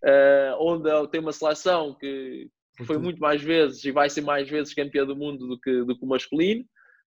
uh, 0.04 0.56
onde 0.58 1.10
tem 1.10 1.20
uma 1.20 1.32
seleção 1.32 1.94
que 1.98 2.48
foi 2.86 2.96
muito 2.98 3.20
mais 3.20 3.42
vezes 3.42 3.84
e 3.84 3.90
vai 3.90 4.08
ser 4.08 4.22
mais 4.22 4.48
vezes 4.48 4.74
campeã 4.74 5.04
do 5.04 5.16
mundo 5.16 5.46
do 5.46 5.60
que, 5.60 5.84
do 5.84 5.96
que 5.96 6.04
o 6.04 6.08
masculino. 6.08 6.64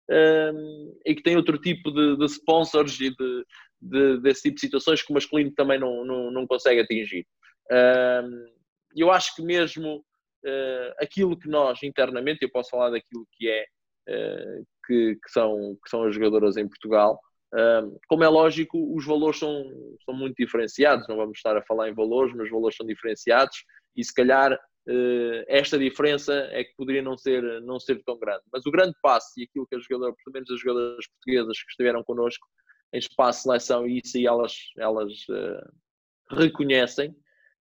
Um, 0.07 0.99
e 1.03 1.15
que 1.15 1.23
tem 1.23 1.35
outro 1.35 1.57
tipo 1.57 1.89
de, 1.91 2.15
de 2.15 2.25
sponsors 2.25 2.99
e 3.01 3.09
de, 3.09 3.45
de, 3.85 4.19
desse 4.21 4.43
tipo 4.43 4.55
de 4.55 4.61
situações 4.61 5.01
que 5.01 5.11
o 5.11 5.13
masculino 5.13 5.51
também 5.51 5.79
não, 5.79 6.03
não, 6.05 6.31
não 6.31 6.47
consegue 6.47 6.81
atingir. 6.81 7.25
Eu 8.95 9.11
acho 9.11 9.35
que 9.35 9.41
mesmo 9.41 9.97
uh, 9.97 10.93
aquilo 10.99 11.37
que 11.37 11.49
nós 11.49 11.83
internamente, 11.83 12.43
eu 12.43 12.51
posso 12.51 12.69
falar 12.69 12.91
daquilo 12.91 13.27
que 13.33 13.49
é 13.49 13.65
uh, 14.09 14.65
que, 14.85 15.15
que, 15.15 15.31
são, 15.31 15.77
que 15.83 15.89
são 15.89 16.03
as 16.03 16.13
jogadoras 16.13 16.57
em 16.57 16.67
Portugal, 16.67 17.19
como 18.09 18.21
é 18.21 18.27
lógico, 18.27 18.93
os 18.93 19.05
valores 19.05 19.39
são, 19.39 19.63
são 20.03 20.13
muito 20.13 20.35
diferenciados, 20.37 21.07
não 21.07 21.15
vamos 21.15 21.37
estar 21.37 21.55
a 21.55 21.63
falar 21.63 21.89
em 21.89 21.93
valores, 21.93 22.33
mas 22.35 22.47
os 22.47 22.51
valores 22.51 22.75
são 22.75 22.85
diferenciados 22.85 23.63
e 23.95 24.03
se 24.03 24.13
calhar 24.13 24.51
uh, 24.53 25.43
esta 25.47 25.79
diferença 25.79 26.33
é 26.51 26.63
que 26.63 26.75
poderia 26.75 27.01
não 27.01 27.17
ser, 27.17 27.61
não 27.61 27.79
ser 27.79 28.03
tão 28.03 28.19
grande. 28.19 28.43
Mas 28.51 28.65
o 28.65 28.71
grande 28.71 28.93
passo 29.01 29.27
e 29.37 29.43
aquilo 29.43 29.65
que 29.67 29.75
as 29.75 29.83
jogadoras, 29.83 30.15
pelo 30.23 30.33
menos 30.33 30.51
as 30.51 30.59
jogadoras 30.59 31.07
portuguesas 31.07 31.63
que 31.63 31.71
estiveram 31.71 32.03
connosco, 32.03 32.45
em 32.93 32.97
espaço 32.97 33.39
de 33.39 33.43
seleção, 33.43 33.87
e 33.87 34.01
isso 34.03 34.17
aí 34.17 34.25
elas, 34.25 34.53
elas 34.77 35.11
uh, 35.29 35.73
reconhecem, 36.31 37.15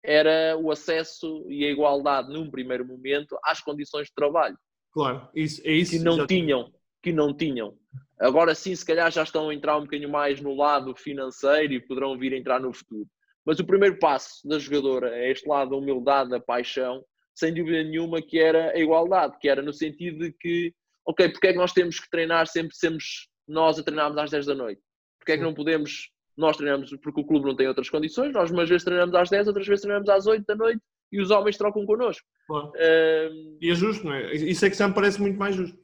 era 0.03 0.57
o 0.59 0.71
acesso 0.71 1.47
e 1.49 1.65
a 1.65 1.71
igualdade 1.71 2.33
num 2.33 2.51
primeiro 2.51 2.87
momento 2.87 3.39
às 3.43 3.61
condições 3.61 4.09
de 4.09 4.15
trabalho. 4.15 4.57
Claro, 4.93 5.29
isso, 5.35 5.63
é 5.65 5.73
isso. 5.73 5.93
Que 5.93 5.99
não 5.99 6.27
tinham, 6.27 6.73
que 7.03 7.13
não 7.13 7.35
tinham. 7.35 7.77
Agora 8.21 8.55
sim, 8.55 8.75
se 8.75 8.85
calhar 8.85 9.11
já 9.11 9.23
estão 9.23 9.49
a 9.49 9.55
entrar 9.55 9.77
um 9.77 9.83
bocadinho 9.83 10.11
mais 10.11 10.41
no 10.41 10.55
lado 10.55 10.95
financeiro 10.95 11.73
e 11.73 11.81
poderão 11.81 12.19
vir 12.19 12.33
a 12.33 12.37
entrar 12.37 12.61
no 12.61 12.73
futuro. 12.73 13.09
Mas 13.45 13.59
o 13.59 13.67
primeiro 13.67 13.99
passo 13.99 14.47
da 14.47 14.59
jogadora 14.59 15.15
é 15.17 15.31
este 15.31 15.49
lado 15.49 15.71
da 15.71 15.77
humildade, 15.77 16.31
da 16.31 16.41
paixão, 16.41 17.05
sem 17.35 17.53
dúvida 17.53 17.83
nenhuma 17.83 18.23
que 18.23 18.39
era 18.39 18.71
a 18.71 18.79
igualdade, 18.79 19.39
que 19.39 19.49
era 19.49 19.61
no 19.61 19.73
sentido 19.73 20.21
de 20.21 20.33
que, 20.33 20.73
ok, 21.05 21.29
porque 21.31 21.49
é 21.49 21.53
que 21.53 21.59
nós 21.59 21.73
temos 21.73 21.99
que 21.99 22.09
treinar 22.09 22.47
sempre, 22.47 22.75
sermos 22.77 23.29
nós 23.47 23.79
a 23.79 23.83
treinarmos 23.83 24.17
às 24.17 24.31
10 24.31 24.47
da 24.47 24.55
noite? 24.55 24.81
Porque 25.25 25.33
é 25.33 25.39
que 25.39 25.43
não 25.43 25.55
podemos, 25.55 26.11
nós 26.37 26.55
treinamos 26.55 26.95
porque 27.03 27.23
o 27.23 27.25
clube 27.25 27.47
não 27.47 27.57
tem 27.57 27.67
outras 27.67 27.89
condições, 27.89 28.35
nós 28.35 28.51
umas 28.51 28.69
vezes 28.69 28.85
treinamos 28.85 29.15
às 29.15 29.31
10, 29.31 29.49
outras 29.49 29.67
vezes 29.67 29.81
treinamos 29.81 30.07
às 30.11 30.27
8 30.27 30.45
da 30.45 30.55
noite 30.55 30.83
e 31.11 31.19
os 31.19 31.31
homens 31.31 31.57
trocam 31.57 31.87
connosco. 31.87 32.27
Claro. 32.47 32.69
Uh, 32.69 33.57
e 33.59 33.71
é 33.71 33.75
justo, 33.75 34.05
não 34.05 34.13
é? 34.13 34.35
Isso 34.35 34.67
é 34.67 34.71
que 34.71 34.83
me 34.85 34.93
parece 34.93 35.19
muito 35.19 35.39
mais 35.39 35.55
justo. 35.55 35.79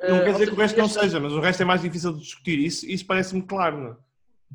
Não 0.00 0.20
uh, 0.20 0.24
quer 0.24 0.32
dizer 0.32 0.46
que 0.46 0.54
o 0.54 0.56
resto 0.56 0.78
não 0.78 0.88
seja, 0.88 1.20
mas 1.20 1.34
o 1.34 1.40
resto 1.40 1.62
é 1.62 1.66
mais 1.66 1.82
difícil 1.82 2.14
de 2.14 2.20
discutir. 2.20 2.58
Isso, 2.60 2.88
isso 2.88 3.04
parece-me 3.04 3.42
claro, 3.42 3.78
não 3.78 3.90
é? 3.90 3.96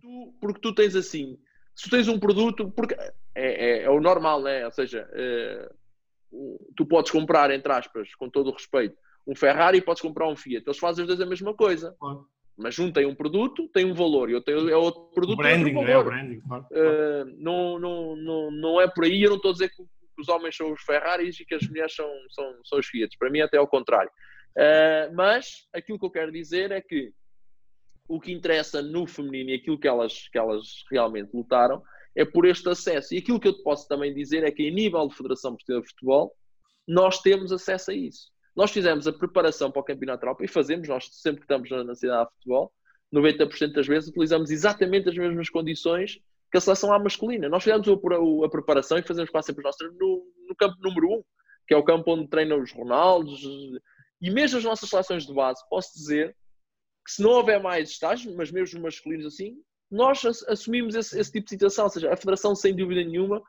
Tu, 0.01 0.33
porque 0.41 0.59
tu 0.59 0.73
tens 0.73 0.95
assim, 0.95 1.37
se 1.75 1.83
tu 1.83 1.91
tens 1.91 2.07
um 2.07 2.17
produto, 2.17 2.71
porque 2.71 2.95
é, 2.95 3.11
é, 3.35 3.83
é 3.83 3.89
o 3.91 4.01
normal, 4.01 4.41
né? 4.41 4.65
Ou 4.65 4.71
seja, 4.71 5.07
uh, 5.11 6.57
tu 6.75 6.87
podes 6.87 7.11
comprar, 7.11 7.51
entre 7.51 7.71
aspas, 7.71 8.15
com 8.15 8.29
todo 8.29 8.49
o 8.49 8.53
respeito, 8.53 8.97
um 9.27 9.35
Ferrari 9.35 9.77
e 9.77 9.81
podes 9.81 10.01
comprar 10.01 10.27
um 10.27 10.35
Fiat. 10.35 10.63
Eles 10.65 10.79
fazem 10.79 11.03
os 11.03 11.07
dois 11.07 11.21
a 11.21 11.25
mesma 11.25 11.53
coisa. 11.53 11.95
Claro. 11.99 12.27
Mas 12.57 12.77
um 12.77 12.91
tem 12.91 13.05
um 13.05 13.15
produto, 13.15 13.67
tem 13.69 13.85
um 13.85 13.93
valor, 13.93 14.29
e 14.29 14.35
outro 14.35 14.69
é 14.69 14.75
outro 14.75 15.09
produto, 15.13 15.33
o 15.33 15.37
branding, 15.37 15.73
valor. 15.73 15.89
É, 15.89 15.97
o 15.97 16.03
branding, 16.03 16.39
claro. 16.41 16.65
Uh, 16.71 17.25
não, 17.37 17.79
não, 17.79 18.15
não, 18.15 18.51
não 18.51 18.81
é 18.81 18.87
por 18.87 19.05
aí, 19.05 19.23
eu 19.23 19.31
não 19.31 19.37
estou 19.37 19.49
a 19.49 19.53
dizer 19.53 19.69
que 19.69 19.83
os 20.17 20.29
homens 20.29 20.55
são 20.55 20.71
os 20.71 20.81
Ferraris 20.83 21.39
e 21.39 21.45
que 21.45 21.55
as 21.55 21.67
mulheres 21.67 21.95
são, 21.95 22.07
são, 22.29 22.59
são 22.63 22.79
os 22.79 22.85
Fiat. 22.85 23.17
Para 23.17 23.31
mim 23.31 23.41
até 23.41 23.57
ao 23.57 23.67
contrário. 23.67 24.11
Uh, 24.55 25.13
mas 25.15 25.67
aquilo 25.73 25.97
que 25.97 26.05
eu 26.05 26.11
quero 26.11 26.31
dizer 26.31 26.71
é 26.71 26.79
que 26.79 27.11
o 28.07 28.19
que 28.19 28.31
interessa 28.31 28.81
no 28.81 29.07
feminino 29.07 29.49
e 29.49 29.55
aquilo 29.55 29.79
que 29.79 29.87
elas, 29.87 30.27
que 30.29 30.37
elas 30.37 30.83
realmente 30.91 31.31
lutaram 31.33 31.81
é 32.15 32.23
por 32.23 32.45
este 32.45 32.69
acesso. 32.69 33.13
E 33.13 33.17
aquilo 33.17 33.39
que 33.39 33.47
eu 33.47 33.53
te 33.53 33.63
posso 33.63 33.87
também 33.87 34.13
dizer 34.13 34.43
é 34.43 34.51
que, 34.51 34.63
em 34.63 34.73
nível 34.73 35.07
de 35.07 35.15
Federação 35.15 35.55
Portuguesa 35.55 35.81
de 35.81 35.89
Futebol, 35.89 36.35
nós 36.87 37.21
temos 37.21 37.51
acesso 37.51 37.91
a 37.91 37.93
isso. 37.93 38.32
Nós 38.55 38.71
fizemos 38.71 39.07
a 39.07 39.13
preparação 39.13 39.71
para 39.71 39.81
o 39.81 39.83
Campeonato 39.83 40.23
Europa 40.23 40.43
e 40.43 40.47
fazemos, 40.47 40.87
nós 40.87 41.07
sempre 41.11 41.41
que 41.41 41.45
estamos 41.45 41.69
na, 41.69 41.95
cidade 41.95 42.29
de 42.29 42.35
futebol, 42.35 42.71
90% 43.13 43.73
das 43.73 43.87
vezes 43.87 44.09
utilizamos 44.09 44.51
exatamente 44.51 45.09
as 45.09 45.17
mesmas 45.17 45.49
condições 45.49 46.19
que 46.51 46.57
a 46.57 46.61
seleção 46.61 46.93
A 46.93 46.99
masculina. 46.99 47.49
Nós 47.49 47.63
fizemos 47.63 47.87
a, 47.87 48.49
preparação 48.49 48.97
e 48.97 49.03
fazemos 49.03 49.29
quase 49.29 49.47
sempre 49.47 49.61
os 49.61 49.65
nossos 49.65 49.97
no, 49.99 50.23
no 50.47 50.55
campo 50.55 50.77
número 50.81 51.07
1, 51.07 51.13
um, 51.13 51.23
que 51.67 51.73
é 51.73 51.77
o 51.77 51.83
campo 51.83 52.13
onde 52.13 52.27
treinam 52.27 52.61
os 52.61 52.71
Ronaldos. 52.71 53.41
E 54.21 54.29
mesmo 54.29 54.59
as 54.59 54.63
nossas 54.63 54.89
seleções 54.89 55.25
de 55.25 55.33
base, 55.33 55.61
posso 55.69 55.93
dizer 55.95 56.35
que 57.05 57.11
se 57.11 57.21
não 57.21 57.31
houver 57.31 57.61
mais 57.61 57.89
estágios, 57.89 58.35
mas 58.35 58.51
mesmo 58.51 58.77
os 58.77 58.83
masculinos 58.83 59.25
assim, 59.25 59.57
nós 59.89 60.23
assumimos 60.47 60.95
esse, 60.95 61.19
esse, 61.19 61.31
tipo 61.31 61.45
de 61.45 61.51
situação. 61.51 61.85
Ou 61.85 61.91
seja, 61.91 62.13
a 62.13 62.15
Federação, 62.15 62.55
sem 62.55 62.75
dúvida 62.75 63.03
nenhuma, 63.03 63.41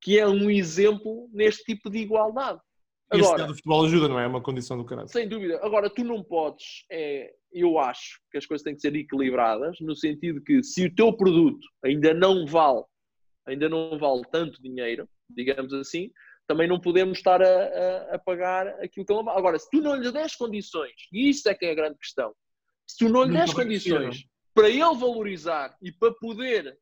que 0.00 0.18
é 0.18 0.26
um 0.26 0.50
exemplo 0.50 1.28
neste 1.32 1.64
tipo 1.64 1.90
de 1.90 1.98
igualdade. 1.98 2.60
Agora, 3.12 3.44
Esse 3.44 3.54
futebol 3.54 3.84
ajuda, 3.84 4.08
não 4.08 4.18
é? 4.18 4.24
É 4.24 4.26
uma 4.26 4.42
condição 4.42 4.76
do 4.76 4.84
caralho. 4.84 5.08
Sem 5.08 5.28
dúvida. 5.28 5.60
Agora, 5.62 5.90
tu 5.90 6.02
não 6.02 6.22
podes, 6.22 6.84
é, 6.90 7.32
eu 7.52 7.78
acho 7.78 8.20
que 8.30 8.38
as 8.38 8.46
coisas 8.46 8.64
têm 8.64 8.74
que 8.74 8.80
ser 8.80 8.94
equilibradas, 8.94 9.78
no 9.80 9.94
sentido 9.94 10.42
que 10.42 10.62
se 10.62 10.86
o 10.86 10.94
teu 10.94 11.12
produto 11.12 11.66
ainda 11.84 12.14
não 12.14 12.46
vale, 12.46 12.82
ainda 13.46 13.68
não 13.68 13.98
vale 13.98 14.22
tanto 14.30 14.62
dinheiro, 14.62 15.08
digamos 15.28 15.72
assim, 15.74 16.10
também 16.46 16.66
não 16.66 16.80
podemos 16.80 17.18
estar 17.18 17.42
a, 17.42 17.46
a, 17.46 18.14
a 18.14 18.18
pagar 18.18 18.68
aquilo 18.82 19.04
que 19.04 19.12
ele 19.12 19.22
vale. 19.22 19.38
Agora, 19.38 19.58
se 19.58 19.68
tu 19.70 19.80
não 19.80 19.94
lhe 19.94 20.10
des 20.10 20.34
condições, 20.34 20.94
e 21.12 21.28
isso 21.28 21.48
é 21.48 21.54
que 21.54 21.66
é 21.66 21.72
a 21.72 21.74
grande 21.74 21.98
questão, 21.98 22.34
se 22.86 22.98
tu 22.98 23.08
não 23.08 23.24
lhe 23.24 23.32
des 23.32 23.52
condições 23.52 24.24
para 24.54 24.68
ele 24.68 24.80
valorizar 24.80 25.76
e 25.82 25.92
para 25.92 26.12
poder 26.14 26.78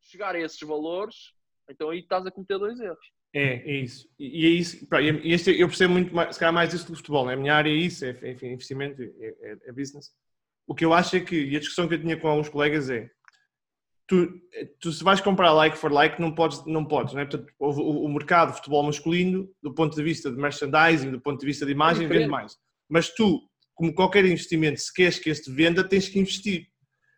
chegar 0.00 0.34
a 0.34 0.40
esses 0.40 0.60
valores, 0.60 1.32
então 1.68 1.90
aí 1.90 2.00
estás 2.00 2.24
a 2.26 2.30
cometer 2.30 2.58
dois 2.58 2.78
erros. 2.78 3.15
É, 3.36 3.70
é 3.70 3.76
isso. 3.82 4.08
E 4.18 4.46
é 4.46 4.48
isso. 4.48 4.88
E 5.22 5.32
este, 5.34 5.60
eu 5.60 5.68
percebo 5.68 5.92
muito 5.92 6.14
mais, 6.14 6.34
se 6.34 6.40
calhar 6.40 6.54
mais 6.54 6.72
isso 6.72 6.90
do 6.90 6.96
futebol. 6.96 7.26
Né? 7.26 7.34
A 7.34 7.36
minha 7.36 7.54
área 7.54 7.68
é 7.68 7.74
isso, 7.74 8.02
é, 8.06 8.10
enfim, 8.30 8.46
investimento, 8.46 9.02
é, 9.02 9.06
é, 9.42 9.56
é, 9.66 9.72
business. 9.72 10.10
O 10.66 10.74
que 10.74 10.86
eu 10.86 10.94
acho 10.94 11.16
é 11.16 11.20
que, 11.20 11.36
e 11.36 11.54
a 11.54 11.58
discussão 11.58 11.86
que 11.86 11.94
eu 11.94 12.00
tinha 12.00 12.16
com 12.16 12.28
alguns 12.28 12.48
colegas 12.48 12.88
é, 12.88 13.10
tu, 14.06 14.40
tu 14.80 14.90
se 14.90 15.04
vais 15.04 15.20
comprar 15.20 15.52
like 15.52 15.76
for 15.76 15.92
like, 15.92 16.18
não 16.18 16.34
podes, 16.34 16.64
não 16.64 16.82
podes, 16.86 17.12
né? 17.12 17.26
Portanto, 17.26 17.52
o, 17.58 18.06
o 18.06 18.08
mercado 18.08 18.52
de 18.52 18.56
futebol 18.56 18.82
masculino, 18.82 19.46
do 19.62 19.74
ponto 19.74 19.94
de 19.94 20.02
vista 20.02 20.30
de 20.30 20.38
merchandising, 20.38 21.10
do 21.10 21.20
ponto 21.20 21.38
de 21.38 21.46
vista 21.46 21.66
de 21.66 21.72
imagem, 21.72 22.06
é 22.06 22.08
vende 22.08 22.28
mais. 22.28 22.56
Mas 22.88 23.10
tu, 23.10 23.42
como 23.74 23.94
qualquer 23.94 24.24
investimento, 24.24 24.80
se 24.80 24.92
queres 24.92 25.18
que 25.18 25.28
este 25.28 25.50
venda, 25.50 25.86
tens 25.86 26.08
que 26.08 26.18
investir 26.18 26.68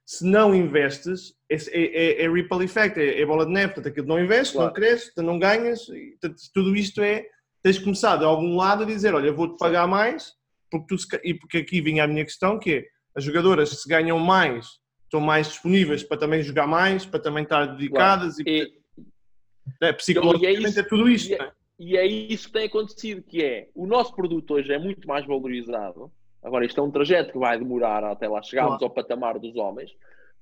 se 0.08 0.24
não 0.24 0.54
investes, 0.54 1.34
é, 1.50 1.56
é, 1.70 2.22
é 2.22 2.32
ripple 2.32 2.64
effect, 2.64 2.98
é, 2.98 3.20
é, 3.20 3.26
bola 3.26 3.44
de 3.44 3.52
neve, 3.52 3.74
portanto 3.74 3.92
aquilo 3.92 4.06
não 4.06 4.18
investes, 4.18 4.54
claro. 4.54 4.68
não 4.68 4.74
cresce, 4.74 5.12
não 5.18 5.38
ganhas, 5.38 5.84
portanto, 5.84 6.40
tudo 6.54 6.74
isto 6.74 7.02
é, 7.02 7.26
tens 7.62 7.76
de 7.76 7.84
começar 7.84 8.16
de 8.16 8.24
algum 8.24 8.56
lado 8.56 8.84
a 8.84 8.86
dizer, 8.86 9.14
olha, 9.14 9.30
vou-te 9.30 9.58
pagar 9.58 9.86
mais, 9.86 10.32
porque 10.70 10.96
tu, 10.96 11.18
e 11.22 11.34
porque 11.34 11.58
aqui 11.58 11.82
vinha 11.82 12.04
a 12.04 12.06
minha 12.06 12.24
questão, 12.24 12.58
que 12.58 12.72
é, 12.72 12.84
as 13.14 13.22
jogadoras 13.22 13.68
se 13.68 13.86
ganham 13.86 14.18
mais, 14.18 14.78
estão 15.04 15.20
mais 15.20 15.48
disponíveis 15.48 16.02
para 16.02 16.16
também 16.16 16.42
jogar 16.42 16.66
mais, 16.66 17.04
para 17.04 17.20
também 17.20 17.42
estar 17.42 17.66
dedicadas 17.66 18.36
claro. 18.36 18.48
e, 18.48 18.62
e 18.62 19.86
é, 19.86 19.92
psicologicamente 19.92 20.64
é, 20.64 20.68
isso, 20.70 20.80
é, 20.80 20.82
tudo 20.84 21.10
isto. 21.10 21.30
E 21.32 21.34
é, 21.34 21.52
e 21.78 21.96
é 21.98 22.06
isso 22.06 22.46
que 22.46 22.54
tem 22.54 22.64
acontecido, 22.64 23.22
que 23.22 23.44
é, 23.44 23.68
o 23.74 23.86
nosso 23.86 24.14
produto 24.14 24.54
hoje 24.54 24.72
é 24.72 24.78
muito 24.78 25.06
mais 25.06 25.26
valorizado, 25.26 26.10
Agora, 26.42 26.64
isto 26.64 26.81
é 26.81 26.85
um 26.85 26.90
trajeto 26.90 27.33
que 27.33 27.38
vai 27.38 27.59
demorar 27.59 28.05
até 28.05 28.29
lá 28.29 28.42
chegarmos 28.42 28.79
claro. 28.79 28.85
ao 28.85 28.94
patamar 28.94 29.38
dos 29.38 29.57
homens. 29.57 29.90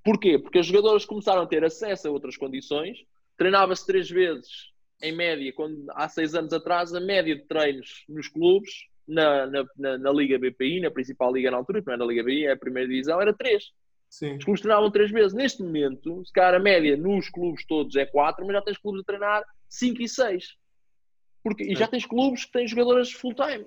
Porquê? 0.04 0.38
Porque 0.38 0.58
os 0.58 0.66
jogadores 0.66 1.04
começaram 1.04 1.42
a 1.42 1.46
ter 1.46 1.64
acesso 1.64 2.06
a 2.06 2.10
outras 2.10 2.36
condições. 2.36 2.98
Treinava-se 3.36 3.86
três 3.86 4.08
vezes, 4.08 4.70
em 5.02 5.14
média, 5.14 5.52
quando, 5.52 5.84
há 5.90 6.08
seis 6.08 6.34
anos 6.34 6.52
atrás, 6.52 6.94
a 6.94 7.00
média 7.00 7.34
de 7.34 7.44
treinos 7.46 8.04
nos 8.08 8.28
clubes, 8.28 8.70
na, 9.06 9.46
na, 9.46 9.64
na, 9.76 9.98
na 9.98 10.12
Liga 10.12 10.38
BPI, 10.38 10.80
na 10.80 10.90
principal 10.90 11.32
liga 11.32 11.50
na 11.50 11.56
altura, 11.56 11.80
que 11.80 11.86
não 11.86 11.94
é 11.94 11.96
na 11.96 12.04
Liga 12.04 12.22
BPI, 12.22 12.46
é 12.46 12.52
a 12.52 12.56
primeira 12.56 12.88
divisão, 12.88 13.20
era 13.20 13.32
três. 13.32 13.72
Sim. 14.08 14.36
Os 14.36 14.44
clubes 14.44 14.60
treinavam 14.60 14.90
três 14.90 15.10
vezes. 15.10 15.34
Neste 15.34 15.62
momento, 15.62 16.24
se 16.24 16.32
calhar 16.32 16.54
a 16.54 16.58
média 16.58 16.96
nos 16.96 17.28
clubes 17.28 17.66
todos 17.66 17.96
é 17.96 18.06
quatro, 18.06 18.46
mas 18.46 18.54
já 18.54 18.62
tens 18.62 18.78
clubes 18.78 19.00
a 19.00 19.04
treinar 19.04 19.44
cinco 19.68 20.02
e 20.02 20.08
seis. 20.08 20.54
Porque, 21.42 21.64
e 21.64 21.76
já 21.76 21.86
tens 21.86 22.06
clubes 22.06 22.44
que 22.44 22.52
têm 22.52 22.66
jogadoras 22.66 23.12
full-time. 23.12 23.66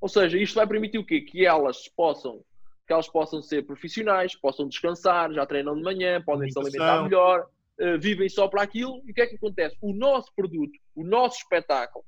Ou 0.00 0.08
seja, 0.08 0.38
isto 0.38 0.54
vai 0.54 0.66
permitir 0.66 0.98
o 0.98 1.04
quê? 1.04 1.20
Que 1.20 1.44
elas 1.44 1.88
possam, 1.88 2.42
que 2.86 2.92
elas 2.92 3.08
possam 3.08 3.42
ser 3.42 3.66
profissionais, 3.66 4.34
possam 4.34 4.66
descansar, 4.66 5.32
já 5.32 5.44
treinam 5.44 5.76
de 5.76 5.82
manhã, 5.82 6.22
podem 6.22 6.50
se 6.50 6.58
alimentar 6.58 7.02
melhor, 7.02 7.46
uh, 7.80 7.98
vivem 8.00 8.28
só 8.28 8.48
para 8.48 8.62
aquilo. 8.62 9.02
E 9.06 9.10
o 9.10 9.14
que 9.14 9.20
é 9.20 9.26
que 9.26 9.36
acontece? 9.36 9.76
O 9.80 9.92
nosso 9.92 10.32
produto, 10.34 10.78
o 10.94 11.04
nosso 11.04 11.38
espetáculo, 11.38 12.04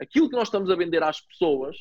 aquilo 0.00 0.28
que 0.28 0.36
nós 0.36 0.48
estamos 0.48 0.70
a 0.70 0.76
vender 0.76 1.02
às 1.02 1.20
pessoas, 1.20 1.76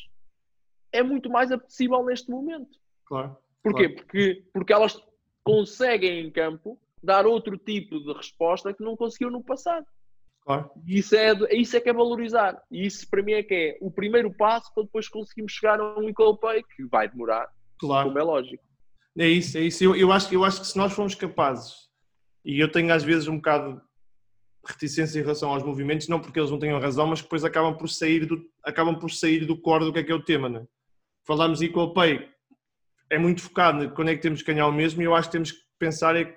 é 0.91 1.03
muito 1.03 1.29
mais 1.29 1.51
apetecível 1.51 2.03
neste 2.03 2.29
momento. 2.29 2.77
Claro. 3.05 3.37
Porquê? 3.63 3.89
Claro. 3.89 4.03
Porque, 4.03 4.43
porque 4.51 4.73
elas 4.73 4.97
conseguem 5.43 6.25
em 6.25 6.31
campo 6.31 6.79
dar 7.03 7.25
outro 7.25 7.57
tipo 7.57 7.99
de 7.99 8.13
resposta 8.13 8.73
que 8.73 8.83
não 8.83 8.95
conseguiu 8.95 9.29
no 9.29 9.43
passado. 9.43 9.85
Claro. 10.43 10.71
E 10.85 10.97
isso 10.97 11.15
é, 11.15 11.33
isso 11.51 11.77
é 11.77 11.79
que 11.79 11.89
é 11.89 11.93
valorizar. 11.93 12.61
E 12.71 12.85
isso 12.85 13.07
para 13.09 13.21
mim 13.21 13.33
é 13.33 13.43
que 13.43 13.53
é 13.53 13.77
o 13.79 13.91
primeiro 13.91 14.33
passo 14.33 14.73
para 14.73 14.83
depois 14.83 15.07
conseguirmos 15.07 15.53
chegar 15.53 15.79
a 15.79 15.99
um 15.99 16.09
equal 16.09 16.37
pay, 16.37 16.63
que 16.63 16.83
vai 16.85 17.07
demorar, 17.07 17.47
claro. 17.79 18.07
como 18.07 18.19
é 18.19 18.23
lógico. 18.23 18.63
É 19.17 19.27
isso, 19.27 19.57
é 19.57 19.61
isso. 19.61 19.83
Eu, 19.83 19.95
eu, 19.95 20.11
acho, 20.11 20.33
eu 20.33 20.43
acho 20.43 20.61
que 20.61 20.67
se 20.67 20.77
nós 20.77 20.93
formos 20.93 21.15
capazes, 21.15 21.73
e 22.43 22.59
eu 22.59 22.71
tenho 22.71 22.93
às 22.93 23.03
vezes 23.03 23.27
um 23.27 23.35
bocado 23.35 23.75
de 23.75 23.81
reticência 24.65 25.19
em 25.19 25.21
relação 25.21 25.51
aos 25.51 25.63
movimentos, 25.63 26.07
não 26.07 26.19
porque 26.19 26.39
eles 26.39 26.51
não 26.51 26.59
tenham 26.59 26.79
razão, 26.79 27.07
mas 27.07 27.19
que 27.19 27.25
depois 27.25 27.43
acabam 27.43 27.77
por 27.77 27.89
sair 27.89 28.25
do, 28.25 28.43
acabam 28.63 28.97
por 28.97 29.11
sair 29.11 29.45
do 29.45 29.59
core 29.59 29.85
do 29.85 29.93
que 29.93 29.99
é 29.99 30.03
que 30.03 30.11
é 30.11 30.15
o 30.15 30.23
tema. 30.23 30.49
Né? 30.49 30.65
Falamos 31.25 31.61
equal 31.61 31.93
pay, 31.93 32.29
é 33.09 33.17
muito 33.17 33.41
focado 33.41 33.91
quando 33.91 34.09
é 34.09 34.15
que 34.15 34.21
temos 34.21 34.41
que 34.41 34.51
ganhar 34.51 34.67
o 34.67 34.71
mesmo, 34.71 35.01
e 35.01 35.05
eu 35.05 35.13
acho 35.13 35.27
que 35.27 35.33
temos 35.33 35.51
que 35.51 35.59
pensar 35.77 36.15
é 36.15 36.35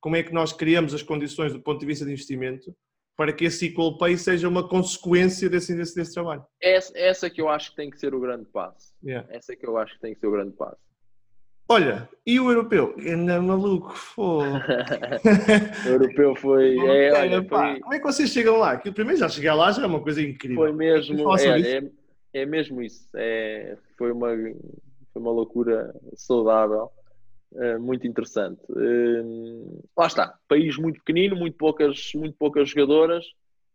como 0.00 0.16
é 0.16 0.22
que 0.22 0.32
nós 0.32 0.52
criamos 0.52 0.92
as 0.92 1.02
condições 1.02 1.52
do 1.52 1.60
ponto 1.60 1.80
de 1.80 1.86
vista 1.86 2.04
de 2.04 2.12
investimento 2.12 2.74
para 3.16 3.32
que 3.32 3.44
esse 3.44 3.66
equal 3.66 3.96
pay 3.96 4.16
seja 4.16 4.48
uma 4.48 4.66
consequência 4.68 5.48
desse, 5.48 5.74
desse, 5.74 5.94
desse 5.94 6.14
trabalho. 6.14 6.44
Essa, 6.60 6.92
essa 6.98 7.30
que 7.30 7.40
eu 7.40 7.48
acho 7.48 7.70
que 7.70 7.76
tem 7.76 7.90
que 7.90 7.98
ser 7.98 8.14
o 8.14 8.20
grande 8.20 8.46
passo. 8.46 8.94
Yeah. 9.04 9.26
Essa 9.30 9.54
que 9.54 9.66
eu 9.66 9.76
acho 9.76 9.94
que 9.94 10.00
tem 10.00 10.14
que 10.14 10.20
ser 10.20 10.26
o 10.26 10.32
grande 10.32 10.52
passo. 10.52 10.82
Olha, 11.66 12.06
e 12.26 12.38
o 12.38 12.50
europeu? 12.50 12.94
Ainda 12.98 13.40
maluco, 13.40 13.94
o 14.18 14.42
europeu 15.88 16.36
foi. 16.36 16.76
É, 16.76 17.12
olha, 17.12 17.42
foi... 17.42 17.80
Como 17.80 17.94
é 17.94 17.98
que 17.98 18.04
vocês 18.04 18.28
chegam 18.28 18.58
lá? 18.58 18.76
Que 18.76 18.92
primeiro 18.92 19.18
já 19.18 19.30
chegar 19.30 19.54
lá 19.54 19.72
já 19.72 19.82
é 19.82 19.86
uma 19.86 20.02
coisa 20.02 20.20
incrível. 20.20 20.56
Foi 20.56 20.72
mesmo, 20.72 21.34
é, 21.38 21.78
é, 21.78 21.90
é, 22.34 22.46
mesmo 22.46 22.82
isso. 22.82 23.08
É, 23.14 23.78
foi, 23.96 24.12
uma, 24.12 24.28
foi 24.28 25.22
uma 25.22 25.30
loucura 25.30 25.94
saudável. 26.14 26.90
Eh, 27.56 27.78
muito 27.78 28.06
interessante. 28.06 28.60
Uh, 28.68 29.84
lá 29.96 30.06
está, 30.06 30.36
país 30.48 30.76
muito 30.76 30.98
pequenino, 30.98 31.36
muito 31.36 31.56
poucas, 31.56 32.10
muito 32.14 32.36
poucas 32.36 32.68
jogadoras, 32.68 33.24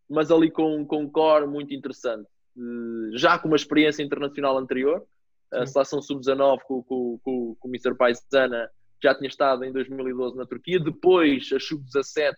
mas 0.10 0.30
ali 0.32 0.52
com, 0.52 0.86
com 0.86 1.04
um 1.04 1.10
core 1.10 1.48
muito 1.48 1.74
interessante. 1.74 2.28
Uh, 2.58 3.18
já 3.18 3.40
com 3.40 3.48
uma 3.48 3.56
experiência 3.56 4.04
internacional 4.04 4.58
anterior, 4.58 5.06
a 5.52 5.66
seleção 5.66 6.02
sub-19 6.02 6.60
com, 6.68 6.84
com, 6.84 7.20
com, 7.24 7.56
com 7.56 7.68
o 7.68 7.72
Mr. 7.72 7.96
Paisana 7.96 8.70
já 9.02 9.16
tinha 9.16 9.30
estado 9.30 9.64
em 9.64 9.72
2012 9.72 10.36
na 10.36 10.46
Turquia, 10.46 10.80
depois 10.80 11.50
a 11.54 11.60
sub-17 11.60 12.36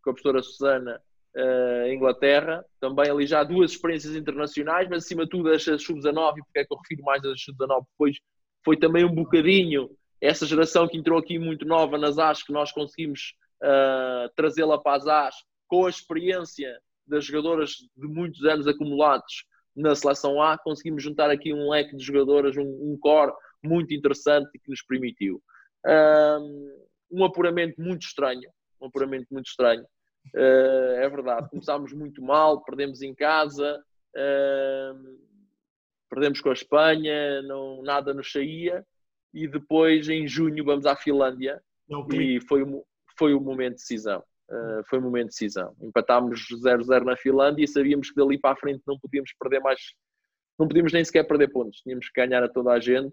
com 0.00 0.10
a 0.10 0.12
professora 0.12 0.42
Susana 0.42 1.02
uh, 1.34 1.88
Inglaterra, 1.92 2.64
também 2.78 3.10
ali 3.10 3.26
já 3.26 3.42
duas 3.42 3.72
experiências 3.72 4.14
internacionais, 4.14 4.88
mas 4.88 5.04
acima 5.04 5.24
de 5.24 5.30
tudo 5.30 5.50
as 5.50 5.64
sub-19, 5.64 6.34
porque 6.44 6.60
é 6.60 6.64
que 6.64 6.72
eu 6.72 6.78
refiro 6.78 7.02
mais 7.02 7.24
às 7.24 7.42
sub-19, 7.42 7.84
depois 7.90 8.16
foi 8.64 8.76
também 8.76 9.04
um 9.04 9.12
bocadinho 9.12 9.90
essa 10.24 10.46
geração 10.46 10.88
que 10.88 10.96
entrou 10.96 11.18
aqui 11.18 11.38
muito 11.38 11.66
nova 11.66 11.98
nas 11.98 12.18
AS, 12.18 12.42
que 12.42 12.52
nós 12.52 12.72
conseguimos 12.72 13.34
uh, 13.62 14.32
trazê-la 14.34 14.80
para 14.80 14.96
as 14.96 15.06
AS 15.06 15.36
com 15.68 15.84
a 15.84 15.90
experiência 15.90 16.80
das 17.06 17.26
jogadoras 17.26 17.72
de 17.94 18.08
muitos 18.08 18.42
anos 18.44 18.66
acumulados 18.66 19.44
na 19.76 19.94
seleção 19.94 20.40
A, 20.40 20.56
conseguimos 20.56 21.02
juntar 21.02 21.30
aqui 21.30 21.52
um 21.52 21.68
leque 21.68 21.94
de 21.94 22.02
jogadoras, 22.02 22.56
um, 22.56 22.62
um 22.62 22.96
core 22.98 23.34
muito 23.62 23.92
interessante 23.92 24.50
que 24.58 24.70
nos 24.70 24.80
permitiu. 24.82 25.42
Um, 27.12 27.24
apuramento 27.24 27.78
muito 27.78 28.06
estranho, 28.06 28.50
um 28.80 28.86
apuramento 28.86 29.26
muito 29.30 29.46
estranho, 29.46 29.82
uh, 29.82 30.94
é 31.02 31.08
verdade. 31.10 31.50
Começámos 31.50 31.92
muito 31.92 32.22
mal, 32.22 32.62
perdemos 32.64 33.02
em 33.02 33.14
casa, 33.14 33.78
perdemos 36.08 36.40
com 36.40 36.48
a 36.48 36.54
Espanha, 36.54 37.42
não, 37.42 37.82
nada 37.82 38.14
nos 38.14 38.32
saía 38.32 38.86
e 39.34 39.48
depois 39.48 40.08
em 40.08 40.26
junho 40.26 40.64
vamos 40.64 40.86
à 40.86 40.94
Finlândia 40.94 41.60
e 42.12 42.40
foi, 42.40 42.62
o, 42.62 42.84
foi 43.18 43.34
o 43.34 43.40
momento 43.40 43.74
de 43.74 43.80
decisão. 43.80 44.22
Uh, 44.48 44.84
foi 44.88 44.98
o 44.98 45.02
momento 45.02 45.28
de 45.28 45.32
decisão. 45.32 45.74
Empatámos 45.82 46.46
0-0 46.50 47.04
na 47.04 47.16
Finlândia 47.16 47.64
e 47.64 47.68
sabíamos 47.68 48.10
que 48.10 48.16
dali 48.16 48.38
para 48.38 48.52
a 48.52 48.56
frente 48.56 48.82
não 48.86 48.98
podíamos 48.98 49.32
perder 49.38 49.60
mais, 49.60 49.80
não 50.58 50.68
podíamos 50.68 50.92
nem 50.92 51.04
sequer 51.04 51.24
perder 51.24 51.48
pontos, 51.48 51.80
tínhamos 51.80 52.08
que 52.08 52.20
ganhar 52.20 52.42
a 52.42 52.48
toda 52.48 52.72
a 52.72 52.80
gente 52.80 53.12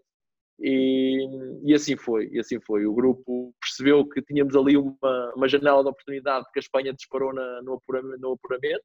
e, 0.60 1.62
e 1.64 1.74
assim 1.74 1.98
foi. 1.98 2.30
E 2.32 2.40
assim 2.40 2.60
foi. 2.62 2.86
O 2.86 2.94
grupo 2.94 3.54
percebeu 3.60 4.08
que 4.08 4.22
tínhamos 4.22 4.56
ali 4.56 4.78
uma, 4.78 5.34
uma 5.36 5.48
janela 5.48 5.82
de 5.82 5.90
oportunidade 5.90 6.46
que 6.54 6.60
a 6.60 6.62
Espanha 6.62 6.94
disparou 6.94 7.34
na, 7.34 7.62
no, 7.64 7.74
apuramento, 7.74 8.22
no 8.22 8.34
apuramento 8.34 8.84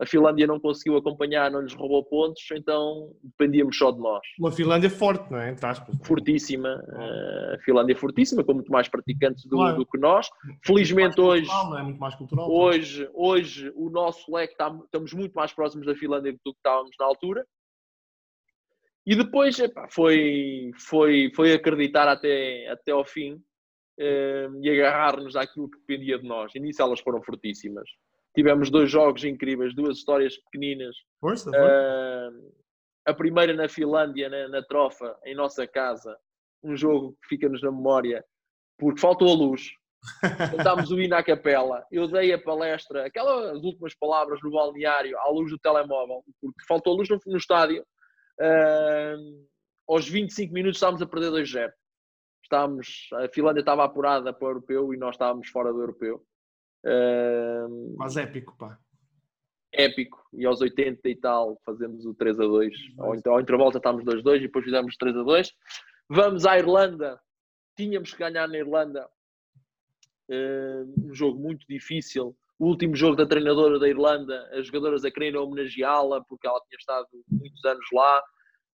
a 0.00 0.06
Finlândia 0.06 0.46
não 0.46 0.60
conseguiu 0.60 0.96
acompanhar, 0.96 1.50
não 1.50 1.60
lhes 1.60 1.74
roubou 1.74 2.04
pontos, 2.04 2.42
então 2.52 3.12
dependíamos 3.22 3.76
só 3.76 3.90
de 3.90 3.98
nós. 3.98 4.20
Uma 4.38 4.52
Finlândia 4.52 4.88
forte, 4.88 5.30
não 5.30 5.38
é? 5.38 5.50
Entre 5.50 5.66
aspas. 5.66 5.96
Fortíssima, 6.04 6.80
uh, 6.88 7.54
a 7.54 7.58
Finlândia 7.64 7.96
fortíssima, 7.96 8.44
com 8.44 8.54
muito 8.54 8.70
mais 8.70 8.88
praticantes 8.88 9.44
do, 9.44 9.56
claro. 9.56 9.76
do 9.76 9.86
que 9.86 9.98
nós. 9.98 10.28
Felizmente 10.64 11.20
hoje, 11.20 11.46
cultural, 11.46 11.78
é? 11.78 11.82
muito 11.82 11.98
mais 12.00 12.14
cultural, 12.14 12.50
hoje, 12.50 13.10
hoje 13.12 13.72
o 13.74 13.90
nosso 13.90 14.32
leque 14.32 14.52
está, 14.52 14.72
estamos 14.84 15.12
muito 15.12 15.32
mais 15.32 15.52
próximos 15.52 15.86
da 15.86 15.96
Finlândia 15.96 16.32
do 16.32 16.52
que 16.52 16.58
estávamos 16.58 16.94
na 16.98 17.06
altura. 17.06 17.44
E 19.04 19.16
depois 19.16 19.58
epá, 19.58 19.88
foi, 19.90 20.70
foi, 20.76 21.32
foi 21.34 21.54
acreditar 21.54 22.06
até, 22.06 22.68
até 22.68 22.92
ao 22.92 23.04
fim 23.04 23.32
uh, 23.34 24.62
e 24.62 24.70
agarrar-nos 24.70 25.34
àquilo 25.34 25.68
que 25.68 25.78
dependia 25.78 26.18
de 26.18 26.28
nós. 26.28 26.54
E 26.54 26.60
nisso 26.60 26.82
elas 26.82 27.00
foram 27.00 27.20
fortíssimas. 27.20 27.88
Tivemos 28.34 28.70
dois 28.70 28.90
jogos 28.90 29.24
incríveis, 29.24 29.74
duas 29.74 29.98
histórias 29.98 30.36
pequeninas. 30.36 30.94
Força. 31.20 31.50
Uh, 31.50 32.52
a 33.06 33.14
primeira 33.14 33.52
na 33.54 33.68
Finlândia, 33.68 34.28
na, 34.28 34.48
na, 34.48 34.62
Trofa, 34.62 35.16
em 35.24 35.34
nossa 35.34 35.66
casa. 35.66 36.16
Um 36.62 36.76
jogo 36.76 37.16
que 37.22 37.28
fica-nos 37.28 37.62
na 37.62 37.70
memória, 37.70 38.24
porque 38.78 39.00
faltou 39.00 39.28
a 39.28 39.34
luz. 39.34 39.70
Cantámos 40.56 40.90
o 40.90 41.00
hino 41.00 41.16
à 41.16 41.22
capela. 41.22 41.84
Eu 41.90 42.06
dei 42.06 42.32
a 42.32 42.40
palestra, 42.40 43.06
aquelas 43.06 43.62
últimas 43.62 43.94
palavras 43.94 44.38
no 44.42 44.50
balneário, 44.50 45.18
à 45.18 45.30
luz 45.30 45.50
do 45.50 45.58
telemóvel, 45.58 46.22
porque 46.40 46.64
faltou 46.66 46.94
a 46.94 46.96
luz 46.96 47.08
no, 47.08 47.18
no 47.26 47.36
estádio. 47.36 47.84
Uh, 48.40 49.46
aos 49.88 50.08
25 50.08 50.52
minutos 50.52 50.76
estávamos 50.76 51.02
a 51.02 51.06
perder 51.06 51.30
2-0. 51.30 51.72
Estávamos, 52.42 53.08
a 53.14 53.28
Finlândia 53.28 53.60
estava 53.60 53.84
apurada 53.84 54.32
para 54.32 54.46
o 54.46 54.50
europeu 54.50 54.94
e 54.94 54.96
nós 54.96 55.14
estávamos 55.14 55.48
fora 55.48 55.72
do 55.72 55.80
europeu. 55.80 56.22
Uh, 56.84 57.96
Mas 57.96 58.16
épico, 58.16 58.56
pá. 58.56 58.78
Épico. 59.72 60.24
E 60.32 60.46
aos 60.46 60.60
80 60.60 61.08
e 61.08 61.16
tal 61.16 61.60
fazemos 61.64 62.06
o 62.06 62.14
3 62.14 62.38
a 62.40 62.44
2. 62.44 62.74
Ao, 62.98 63.32
ao 63.32 63.40
intervalo 63.40 63.72
já 63.72 63.78
estávamos 63.78 64.04
2 64.04 64.20
a 64.20 64.22
2 64.22 64.38
e 64.38 64.46
depois 64.46 64.64
fizemos 64.64 64.96
3 64.96 65.16
a 65.16 65.22
2. 65.22 65.52
Vamos 66.08 66.46
à 66.46 66.58
Irlanda. 66.58 67.20
Tínhamos 67.76 68.12
que 68.12 68.18
ganhar 68.18 68.48
na 68.48 68.58
Irlanda. 68.58 69.08
Uh, 70.30 71.10
um 71.10 71.14
jogo 71.14 71.38
muito 71.38 71.66
difícil. 71.68 72.36
O 72.58 72.66
último 72.66 72.96
jogo 72.96 73.16
da 73.16 73.26
treinadora 73.26 73.78
da 73.78 73.88
Irlanda, 73.88 74.48
as 74.52 74.66
jogadoras 74.66 75.04
a 75.04 75.10
quererem 75.10 75.38
homenageá-la 75.38 76.24
porque 76.24 76.46
ela 76.46 76.60
tinha 76.68 76.76
estado 76.78 77.06
muitos 77.30 77.64
anos 77.64 77.86
lá. 77.92 78.22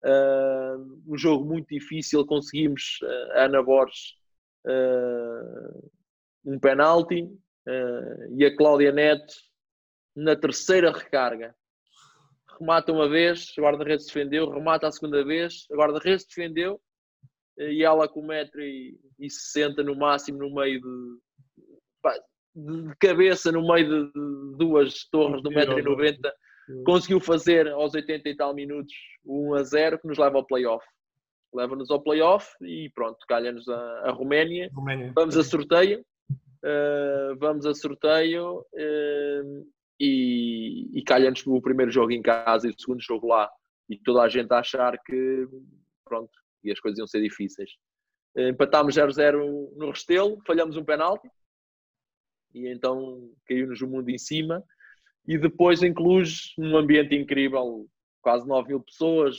Uh, 0.03 1.01
um 1.07 1.17
jogo 1.17 1.45
muito 1.45 1.67
difícil. 1.67 2.25
Conseguimos, 2.25 2.99
uh, 3.01 3.37
a 3.37 3.45
Ana 3.45 3.63
Borges, 3.63 4.15
um 6.45 6.59
penalti 6.59 7.27
uh, 7.67 8.37
e 8.37 8.45
a 8.45 8.55
Cláudia 8.55 8.91
Neto 8.91 9.33
na 10.15 10.35
terceira 10.35 10.91
recarga. 10.91 11.55
Remata 12.59 12.91
uma 12.91 13.09
vez, 13.09 13.53
a 13.57 13.61
guarda-redes 13.61 14.05
defendeu, 14.05 14.49
remata 14.49 14.87
a 14.87 14.91
segunda 14.91 15.23
vez, 15.23 15.65
a 15.71 15.75
guarda-redes 15.75 16.25
defendeu 16.25 16.79
uh, 17.57 17.63
e 17.63 17.83
ela 17.83 18.07
com 18.07 18.21
1,60m 18.21 19.83
no 19.83 19.95
máximo 19.95 20.39
no 20.39 20.53
meio 20.53 20.81
de, 20.81 21.17
pá, 22.01 22.13
de 22.55 22.95
cabeça, 22.99 23.51
no 23.51 23.65
meio 23.67 24.11
de 24.11 24.57
duas 24.57 25.05
torres 25.09 25.41
de 25.41 25.49
1,90m, 25.49 26.31
conseguiu 26.85 27.19
fazer 27.19 27.67
aos 27.69 27.93
80 27.93 28.29
e 28.29 28.35
tal 28.35 28.53
minutos 28.53 28.93
1 29.25 29.55
a 29.55 29.63
0 29.63 29.99
que 29.99 30.07
nos 30.07 30.17
leva 30.17 30.37
ao 30.37 30.45
playoff. 30.45 30.85
Leva-nos 31.53 31.91
ao 31.91 32.01
playoff 32.01 32.49
e 32.61 32.89
pronto, 32.95 33.17
calha-nos 33.27 33.67
a, 33.67 33.75
a 34.05 34.11
Roménia. 34.11 34.69
Roménia. 34.73 35.11
Vamos 35.13 35.35
a 35.35 35.43
sorteio 35.43 36.05
uh, 36.63 37.35
vamos 37.37 37.65
a 37.65 37.73
sorteio 37.73 38.59
uh, 38.59 39.67
e, 39.99 40.99
e 40.99 41.03
calha-nos 41.03 41.45
o 41.45 41.61
primeiro 41.61 41.91
jogo 41.91 42.11
em 42.11 42.21
casa 42.21 42.67
e 42.67 42.71
o 42.71 42.79
segundo 42.79 43.01
jogo 43.01 43.27
lá. 43.27 43.49
E 43.89 43.97
toda 43.97 44.21
a 44.21 44.29
gente 44.29 44.51
a 44.53 44.59
achar 44.59 44.97
que 45.03 45.47
pronto, 46.05 46.31
e 46.63 46.71
as 46.71 46.79
coisas 46.79 46.97
iam 46.97 47.07
ser 47.07 47.21
difíceis. 47.21 47.71
Uh, 48.35 48.49
empatámos 48.49 48.95
0-0 48.95 49.75
no 49.75 49.89
Restelo, 49.89 50.41
falhamos 50.45 50.77
um 50.77 50.85
penalti. 50.85 51.29
E 52.53 52.67
então 52.67 53.29
caiu-nos 53.47 53.81
o 53.81 53.87
mundo 53.87 54.09
em 54.09 54.17
cima. 54.17 54.63
E 55.27 55.37
depois 55.37 55.83
em 55.83 55.93
Cluj, 55.93 56.53
num 56.57 56.75
ambiente 56.75 57.15
incrível, 57.15 57.87
quase 58.21 58.47
9 58.47 58.69
mil 58.69 58.81
pessoas, 58.81 59.37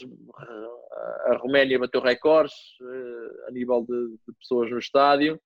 a 1.25 1.37
Roménia 1.37 1.77
bateu 1.77 2.01
recordes 2.01 2.55
a 3.47 3.51
nível 3.51 3.85
de, 3.85 4.17
de 4.25 4.33
pessoas 4.39 4.71
no 4.71 4.79
estádio 4.79 5.39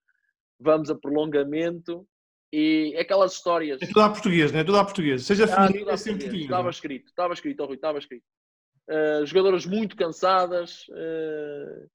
vamos 0.60 0.89
a 0.89 0.95
prolongamento 0.95 2.08
e 2.51 2.95
aquelas 2.97 3.34
histórias. 3.34 3.82
É 3.82 3.88
tudo 3.88 4.01
a 4.01 4.10
português, 4.10 4.51
não 4.51 4.60
é? 4.60 4.64
Tudo 4.64 4.78
a 4.78 4.86
português. 4.86 5.26
Seja 5.26 5.45
ah, 5.45 5.68
feminino, 5.68 5.89
é 5.89 5.97
sempre 5.97 6.22
português. 6.22 6.43
Estava 6.45 6.70
escrito, 6.70 7.08
estava 7.08 7.34
escrito, 7.34 7.64
oh, 7.64 7.66
Rui, 7.66 7.76
estava 7.76 7.97
escrito. 7.97 8.26
Uh, 8.89 9.26
jogadoras 9.26 9.66
muito 9.66 9.97
cansadas 9.97 10.88
uh, 10.88 11.89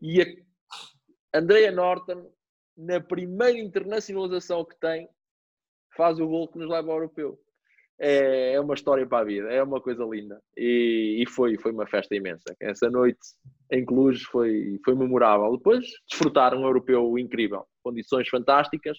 e 0.00 0.20
a 0.20 0.26
Andrea 1.38 1.72
Norton, 1.72 2.30
na 2.76 3.00
primeira 3.00 3.58
internacionalização 3.58 4.64
que 4.64 4.78
tem, 4.78 5.08
faz 5.96 6.20
o 6.20 6.26
gol 6.26 6.48
que 6.48 6.58
nos 6.58 6.68
leva 6.68 6.90
ao 6.90 6.98
europeu 6.98 7.40
é, 7.98 8.54
é 8.54 8.60
uma 8.60 8.74
história 8.74 9.06
para 9.06 9.18
a 9.18 9.24
vida, 9.24 9.48
é 9.48 9.62
uma 9.62 9.80
coisa 9.80 10.04
linda. 10.04 10.40
E, 10.56 11.22
e, 11.22 11.28
foi, 11.28 11.56
foi 11.58 11.72
uma 11.72 11.86
festa 11.86 12.14
imensa. 12.14 12.54
Essa 12.60 12.90
noite 12.90 13.20
em 13.70 13.84
Cluj 13.84 14.24
foi, 14.24 14.78
foi 14.84 14.94
memorável. 14.94 15.56
Depois 15.56 15.84
desfrutar 16.08 16.54
um 16.54 16.64
europeu 16.64 17.18
incrível, 17.18 17.64
condições 17.82 18.28
fantásticas, 18.28 18.98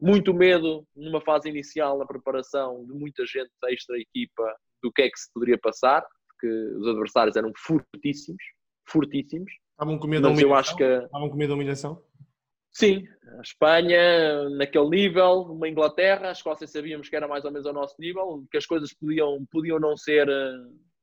muito 0.00 0.32
medo 0.32 0.86
numa 0.94 1.20
fase 1.20 1.48
inicial 1.48 1.98
na 1.98 2.06
preparação 2.06 2.84
de 2.86 2.92
muita 2.92 3.26
gente 3.26 3.50
extra 3.66 3.98
equipa 3.98 4.56
do 4.82 4.92
que 4.92 5.02
é 5.02 5.10
que 5.10 5.18
se 5.18 5.32
poderia 5.32 5.58
passar, 5.58 6.04
porque 6.28 6.46
os 6.46 6.86
adversários 6.86 7.36
eram 7.36 7.52
fortíssimos, 7.56 8.42
fortíssimos. 8.88 9.52
Estavam 9.72 9.98
com 9.98 10.06
medo 10.06 10.22
da 10.22 10.28
humilhação? 10.30 10.76
Que... 10.76 10.84
Estavam 10.84 11.30
com 11.30 11.36
medo 11.36 11.48
da 11.48 11.54
humilhação? 11.54 12.02
Sim, 12.78 13.08
a 13.36 13.40
Espanha 13.40 14.48
naquele 14.50 14.88
nível, 14.88 15.42
uma 15.50 15.68
Inglaterra, 15.68 16.28
a 16.28 16.32
Escócia 16.32 16.64
sabíamos 16.64 17.08
que 17.08 17.16
era 17.16 17.26
mais 17.26 17.44
ou 17.44 17.50
menos 17.50 17.66
ao 17.66 17.72
nosso 17.72 17.96
nível, 17.98 18.46
que 18.48 18.56
as 18.56 18.66
coisas 18.66 18.94
podiam, 18.94 19.44
podiam 19.50 19.80
não 19.80 19.96
ser 19.96 20.28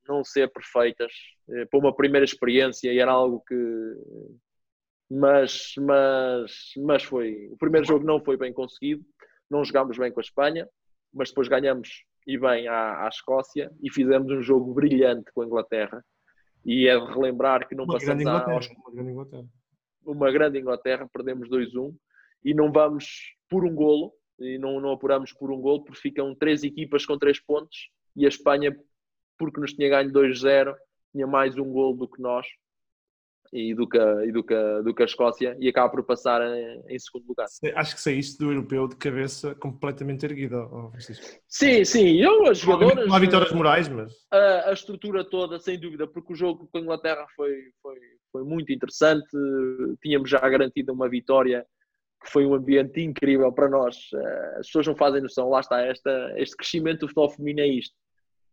não 0.08 0.24
ser 0.24 0.50
perfeitas 0.54 1.12
eh, 1.50 1.66
para 1.66 1.80
uma 1.80 1.94
primeira 1.94 2.24
experiência 2.24 2.94
e 2.94 3.00
era 3.00 3.12
algo 3.12 3.44
que 3.46 3.56
mas 5.10 5.74
mas 5.80 6.72
mas 6.78 7.04
foi 7.04 7.50
o 7.52 7.58
primeiro 7.58 7.86
jogo 7.86 8.06
não 8.06 8.24
foi 8.24 8.38
bem 8.38 8.54
conseguido 8.54 9.04
não 9.50 9.66
jogámos 9.66 9.98
bem 9.98 10.12
com 10.12 10.20
a 10.20 10.24
Espanha 10.24 10.70
mas 11.12 11.30
depois 11.30 11.48
ganhamos 11.48 12.06
e 12.26 12.38
bem 12.38 12.68
à, 12.68 13.04
à 13.06 13.10
Escócia 13.10 13.70
e 13.82 13.92
fizemos 13.92 14.32
um 14.32 14.42
jogo 14.42 14.74
brilhante 14.76 15.30
com 15.34 15.42
a 15.42 15.46
Inglaterra 15.46 16.06
e 16.64 16.88
é 16.88 16.98
de 16.98 17.06
relembrar 17.12 17.68
que 17.68 17.76
não 17.76 17.84
uma 17.84 17.94
passamos 17.96 18.24
grande 18.24 18.52
aos... 18.52 18.70
uma 20.06 20.32
grande 20.32 20.60
Inglaterra 20.60 21.10
perdemos 21.12 21.50
2-1 21.50 21.94
e 22.44 22.54
não 22.54 22.72
vamos 22.72 23.36
por 23.50 23.66
um 23.66 23.74
golo, 23.74 24.14
e 24.40 24.58
não, 24.58 24.80
não 24.80 24.92
apuramos 24.92 25.34
por 25.34 25.52
um 25.52 25.60
golo, 25.60 25.84
porque 25.84 26.02
ficam 26.02 26.36
três 26.36 26.64
equipas 26.64 27.06
com 27.06 27.18
três 27.18 27.40
pontos 27.40 27.90
e 28.16 28.26
a 28.26 28.30
Espanha, 28.30 28.76
porque 29.38 29.60
nos 29.60 29.74
tinha 29.74 29.90
ganho 29.90 30.12
2-0, 30.12 30.76
tinha 31.12 31.28
mais 31.28 31.58
um 31.58 31.72
golo 31.72 31.98
do 31.98 32.08
que 32.08 32.22
nós 32.22 32.46
e 33.54 33.74
do 33.74 33.88
que, 33.88 33.98
e 33.98 34.32
do 34.32 34.44
que, 34.44 34.82
do 34.84 34.94
que 34.94 35.02
a 35.02 35.06
Escócia 35.06 35.56
e 35.60 35.70
acaba 35.70 35.90
por 35.90 36.04
passar 36.04 36.42
em, 36.42 36.84
em 36.90 37.00
segundo 37.00 37.28
lugar. 37.28 37.46
Acho 37.76 37.96
que 37.96 38.02
saíste 38.02 38.38
do 38.38 38.52
europeu 38.52 38.88
de 38.88 38.96
cabeça 38.96 39.56
completamente 39.56 40.26
erguida. 40.26 40.58
Oh, 40.66 40.92
sim, 41.48 41.86
sim, 41.86 42.18
eu, 42.18 42.48
as 42.48 42.58
jogadoras. 42.58 43.08
Não 43.08 43.16
há 43.16 43.20
vitórias 43.20 43.52
morais, 43.52 43.88
mas. 43.88 44.14
A, 44.32 44.70
a, 44.70 44.74
estrutura 44.74 45.24
toda, 45.24 45.60
sem 45.60 45.80
dúvida, 45.80 46.08
porque 46.08 46.34
o 46.34 46.36
jogo 46.36 46.68
com 46.68 46.78
a 46.78 46.82
Inglaterra 46.82 47.26
foi, 47.36 47.54
foi, 47.82 47.98
foi 48.36 48.44
muito 48.44 48.70
interessante. 48.74 49.30
Tínhamos 50.02 50.30
já 50.30 50.40
garantido 50.40 50.92
uma 50.92 51.08
vitória 51.08 51.66
que 52.22 52.30
foi 52.30 52.46
um 52.46 52.54
ambiente 52.54 53.00
incrível 53.00 53.50
para 53.54 53.70
nós. 53.70 54.10
Eh, 54.14 54.56
as 54.60 54.68
pessoas 54.68 54.88
não 54.88 54.96
fazem 54.96 55.22
noção, 55.22 55.50
lá 55.50 55.62
está, 55.62 55.82
esta, 55.82 56.34
este 56.36 56.58
crescimento 56.58 57.02
do 57.02 57.08
futebol 57.08 57.30
feminino 57.30 57.62
é 57.62 57.68
isto. 57.68 57.96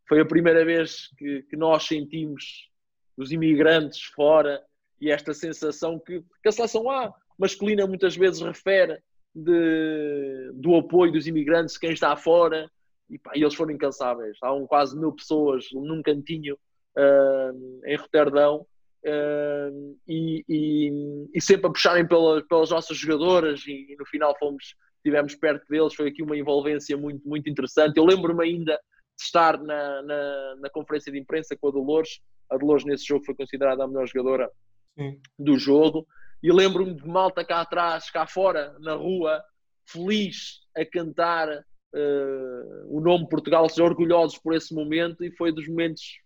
Foi 0.09 0.20
a 0.20 0.24
primeira 0.24 0.64
vez 0.64 1.09
que, 1.18 1.43
que 1.43 1.57
nós 1.57 1.85
sentimos 1.85 2.70
os 3.16 3.33
imigrantes 3.33 4.03
fora 4.14 4.62
e 5.01 5.11
esta 5.11 5.35
sensação 5.35 5.99
que, 5.99 6.20
que 6.20 6.49
a 6.49 6.53
seleção 6.53 6.89
A 6.89 7.12
masculina 7.37 7.85
muitas 7.85 8.16
vezes 8.16 8.41
refere 8.41 9.01
de, 9.35 10.53
do 10.55 10.76
apoio 10.76 11.11
dos 11.11 11.26
imigrantes, 11.26 11.76
quem 11.76 11.91
está 11.91 12.14
fora, 12.14 12.70
e, 13.11 13.18
pá, 13.18 13.33
e 13.35 13.43
eles 13.43 13.55
foram 13.55 13.72
incansáveis. 13.72 14.39
Há 14.43 14.49
quase 14.68 14.97
mil 14.97 15.12
pessoas 15.12 15.66
num 15.72 16.03
cantinho 16.03 16.55
uh, 16.97 17.80
em 17.85 17.97
Roterdão 17.97 18.64
Uh, 19.05 19.98
e, 20.07 20.44
e, 20.48 21.28
e, 21.34 21.40
sempre 21.40 21.66
a 21.66 21.70
puxarem 21.70 22.07
pela, 22.07 22.40
pelas 22.46 22.70
nossas 22.70 22.96
jogadoras 22.96 23.66
e, 23.66 23.92
e, 23.92 23.96
no 23.98 24.07
final 24.07 24.32
fomos 24.38 24.76
estivemos 24.98 25.34
perto 25.34 25.66
deles 25.68 25.92
foi 25.92 26.09
aqui 26.09 26.22
uma 26.22 26.36
envolvência 26.36 26.96
muito 26.96 27.28
muito 27.28 27.50
interessante. 27.50 27.96
Eu 27.96 28.05
lembro-me 28.05 28.44
ainda 28.44 28.74
de 28.74 29.24
estar 29.24 29.61
na, 29.61 30.03
na, 30.03 30.57
na, 30.61 30.70
conferência 30.70 31.11
de 31.11 31.18
imprensa 31.18 31.57
com 31.57 31.66
a 31.66 31.72
Dolores. 31.72 32.20
A 32.48 32.57
Dolores 32.57 32.84
nesse 32.84 33.05
jogo 33.05 33.24
foi 33.24 33.34
considerada 33.34 33.82
a 33.82 33.88
melhor 33.88 34.07
jogadora 34.07 34.48
Sim. 34.96 35.20
do 35.36 35.59
jogo. 35.59 36.07
E 36.40 36.53
lembro-me 36.53 36.94
de 36.94 37.07
malta 37.07 37.44
cá 37.44 37.61
atrás 37.61 38.09
cá 38.09 38.24
fora 38.24 38.76
na 38.78 38.94
rua 38.94 39.42
feliz 39.84 40.61
a 40.76 40.86
cantar 40.86 41.48
uh, 41.48 42.86
o 42.86 43.00
nome 43.00 43.28
Portugal 43.28 43.66
orgulhosos 43.80 44.38
por 44.38 44.55
esse 44.55 44.72
momento. 44.72 45.24
E 45.24 45.30
foi 45.32 45.50
dos 45.50 45.66
momentos 45.66 46.22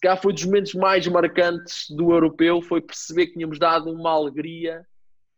se 0.00 0.02
calhar 0.02 0.20
foi 0.20 0.32
dos 0.32 0.46
momentos 0.46 0.72
mais 0.74 1.06
marcantes 1.06 1.90
do 1.90 2.10
europeu 2.10 2.62
foi 2.62 2.80
perceber 2.80 3.26
que 3.26 3.34
tínhamos 3.34 3.58
dado 3.58 3.92
uma 3.92 4.10
alegria 4.10 4.82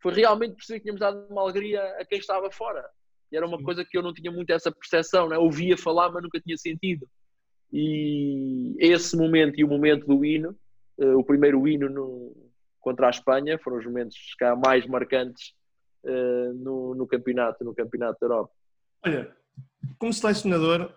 foi 0.01 0.13
realmente 0.13 0.55
perceber 0.55 0.79
que 0.79 0.85
tínhamos 0.85 1.01
dado 1.01 1.27
uma 1.29 1.43
alegria 1.43 1.83
a 1.99 2.05
quem 2.05 2.19
estava 2.19 2.49
fora 2.51 2.89
e 3.33 3.37
era 3.37 3.45
uma 3.47 3.59
Sim. 3.59 3.65
coisa 3.65 3.85
que 3.85 3.99
eu 3.99 4.03
não 4.03 4.15
tinha 4.15 4.31
muito 4.31 4.51
essa 4.51 4.71
percepção 4.71 5.29
né? 5.29 5.37
ouvia 5.37 5.77
falar 5.77 6.11
mas 6.11 6.23
nunca 6.23 6.41
tinha 6.41 6.57
sentido 6.57 7.09
e 7.73 8.77
esse 8.79 9.17
momento 9.17 9.59
e 9.59 9.65
o 9.65 9.69
momento 9.69 10.07
do 10.07 10.25
hino 10.25 10.57
uh, 10.99 11.19
o 11.19 11.25
primeiro 11.25 11.67
hino 11.67 11.89
no, 11.89 12.53
contra 12.81 13.07
a 13.07 13.11
Espanha 13.11 13.59
foram 13.59 13.79
os 13.79 13.85
momentos 13.85 14.17
cá, 14.39 14.55
mais 14.55 14.87
marcantes 14.87 15.55
uh, 16.05 16.53
no, 16.55 16.95
no, 16.95 17.07
campeonato, 17.07 17.65
no 17.65 17.75
campeonato 17.75 18.19
da 18.21 18.27
Europa. 18.27 18.53
Olha, 19.05 19.37
como 19.99 20.13
selecionador, 20.13 20.93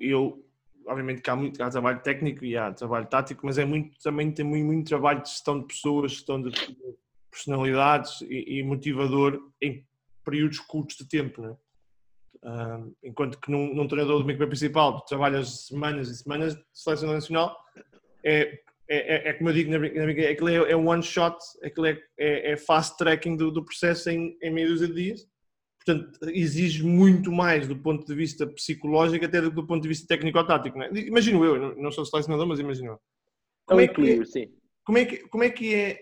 eu 0.00 0.45
obviamente 0.86 1.22
que 1.22 1.30
há 1.30 1.36
muito 1.36 1.62
há 1.62 1.70
trabalho 1.70 2.00
técnico 2.00 2.44
e 2.44 2.56
há 2.56 2.72
trabalho 2.72 3.06
tático, 3.06 3.44
mas 3.44 3.58
é 3.58 3.64
muito, 3.64 3.98
também 4.00 4.30
tem 4.30 4.44
muito, 4.44 4.64
muito 4.66 4.88
trabalho 4.88 5.22
de 5.22 5.28
gestão 5.28 5.60
de 5.60 5.66
pessoas, 5.66 6.12
gestão 6.12 6.40
de 6.40 6.50
personalidades 7.30 8.20
e, 8.22 8.58
e 8.58 8.62
motivador 8.62 9.40
em 9.60 9.84
períodos 10.24 10.58
curtos 10.60 10.96
de 10.96 11.08
tempo, 11.08 11.42
né? 11.42 11.56
Enquanto 13.02 13.40
que 13.40 13.50
num, 13.50 13.74
num 13.74 13.88
treinador 13.88 14.22
do 14.22 14.30
equipa 14.30 14.46
principal 14.46 15.00
tu 15.00 15.06
trabalhas 15.06 15.66
semanas 15.66 16.08
e 16.08 16.16
semanas 16.16 16.54
de 16.54 16.62
seleção 16.72 17.12
nacional, 17.12 17.56
é 18.24 18.60
é, 18.88 19.28
é, 19.28 19.28
é, 19.30 19.32
como 19.32 19.50
eu 19.50 19.54
digo 19.54 19.70
na 19.70 19.78
brincadeira, 19.78 20.68
é, 20.68 20.72
é 20.72 20.76
one 20.76 21.02
shot, 21.02 21.36
aquilo 21.62 21.86
é, 21.86 22.00
é, 22.16 22.52
é 22.52 22.56
fast 22.56 22.96
tracking 22.96 23.36
do, 23.36 23.50
do 23.50 23.64
processo 23.64 24.08
em, 24.10 24.38
em 24.40 24.50
meia 24.50 24.68
dúzia 24.68 24.86
de 24.86 24.94
dias. 24.94 25.28
Portanto, 25.86 26.18
exige 26.30 26.82
muito 26.82 27.30
mais 27.30 27.68
do 27.68 27.76
ponto 27.76 28.04
de 28.04 28.14
vista 28.14 28.44
psicológico 28.44 29.24
até 29.24 29.40
do, 29.40 29.52
do 29.52 29.64
ponto 29.64 29.82
de 29.82 29.88
vista 29.88 30.06
técnico-tático. 30.08 30.82
É? 30.82 30.90
Imagino 30.98 31.44
eu, 31.44 31.60
não, 31.60 31.74
não 31.76 31.92
sou 31.92 32.04
selecionador, 32.04 32.44
mas 32.46 32.58
imagino 32.58 32.92
eu. 32.92 33.00
Como 33.64 33.80
é, 33.80 33.88
que, 33.88 34.24
sim. 34.26 34.52
Como 34.84 34.98
é 34.98 35.04
que, 35.04 35.18
como 35.28 35.44
é, 35.44 35.50
que 35.50 35.74
é 35.74 36.00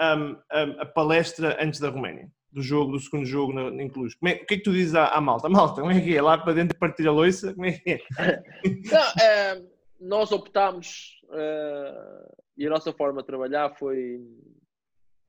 um, 0.00 0.32
um, 0.32 0.80
a 0.80 0.86
palestra 0.86 1.56
antes 1.58 1.80
da 1.80 1.88
Roménia? 1.88 2.30
Do 2.52 2.62
jogo, 2.62 2.92
do 2.92 3.00
segundo 3.00 3.24
jogo 3.24 3.52
na, 3.52 3.82
em 3.82 3.88
Cluj? 3.88 4.14
Como 4.16 4.30
é, 4.30 4.34
o 4.36 4.46
que 4.46 4.54
é 4.54 4.56
que 4.58 4.62
tu 4.62 4.72
dizes 4.72 4.94
à, 4.94 5.08
à 5.08 5.20
malta? 5.20 5.48
Malta, 5.48 5.80
como 5.80 5.90
é 5.90 6.00
que 6.00 6.16
é? 6.16 6.22
Lá 6.22 6.38
para 6.38 6.52
dentro 6.52 6.78
partir 6.78 7.08
a 7.08 7.12
loiça? 7.12 7.52
Como 7.54 7.66
é 7.66 7.72
que 7.72 7.90
é? 7.90 7.98
não, 8.92 9.24
é 9.24 9.62
nós 10.00 10.32
optámos 10.32 11.20
uh, 11.30 12.34
e 12.56 12.66
a 12.66 12.70
nossa 12.70 12.92
forma 12.92 13.22
de 13.22 13.26
trabalhar 13.26 13.74
foi, 13.76 14.20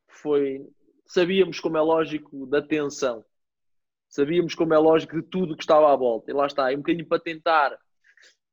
foi. 0.08 0.68
Sabíamos, 1.08 1.60
como 1.60 1.78
é 1.78 1.82
lógico, 1.82 2.46
da 2.46 2.62
tensão. 2.62 3.24
Sabíamos, 4.16 4.56
como 4.56 4.74
é 4.74 4.78
lógico, 4.78 5.18
de 5.18 5.24
tudo 5.24 5.58
que 5.58 5.64
estava 5.64 5.92
à 5.92 5.96
volta. 5.96 6.32
E 6.32 6.34
lá 6.34 6.48
está, 6.48 6.72
é 6.72 6.76
um 6.76 6.78
bocadinho 6.78 7.06
para 7.06 7.22
tentar. 7.22 7.78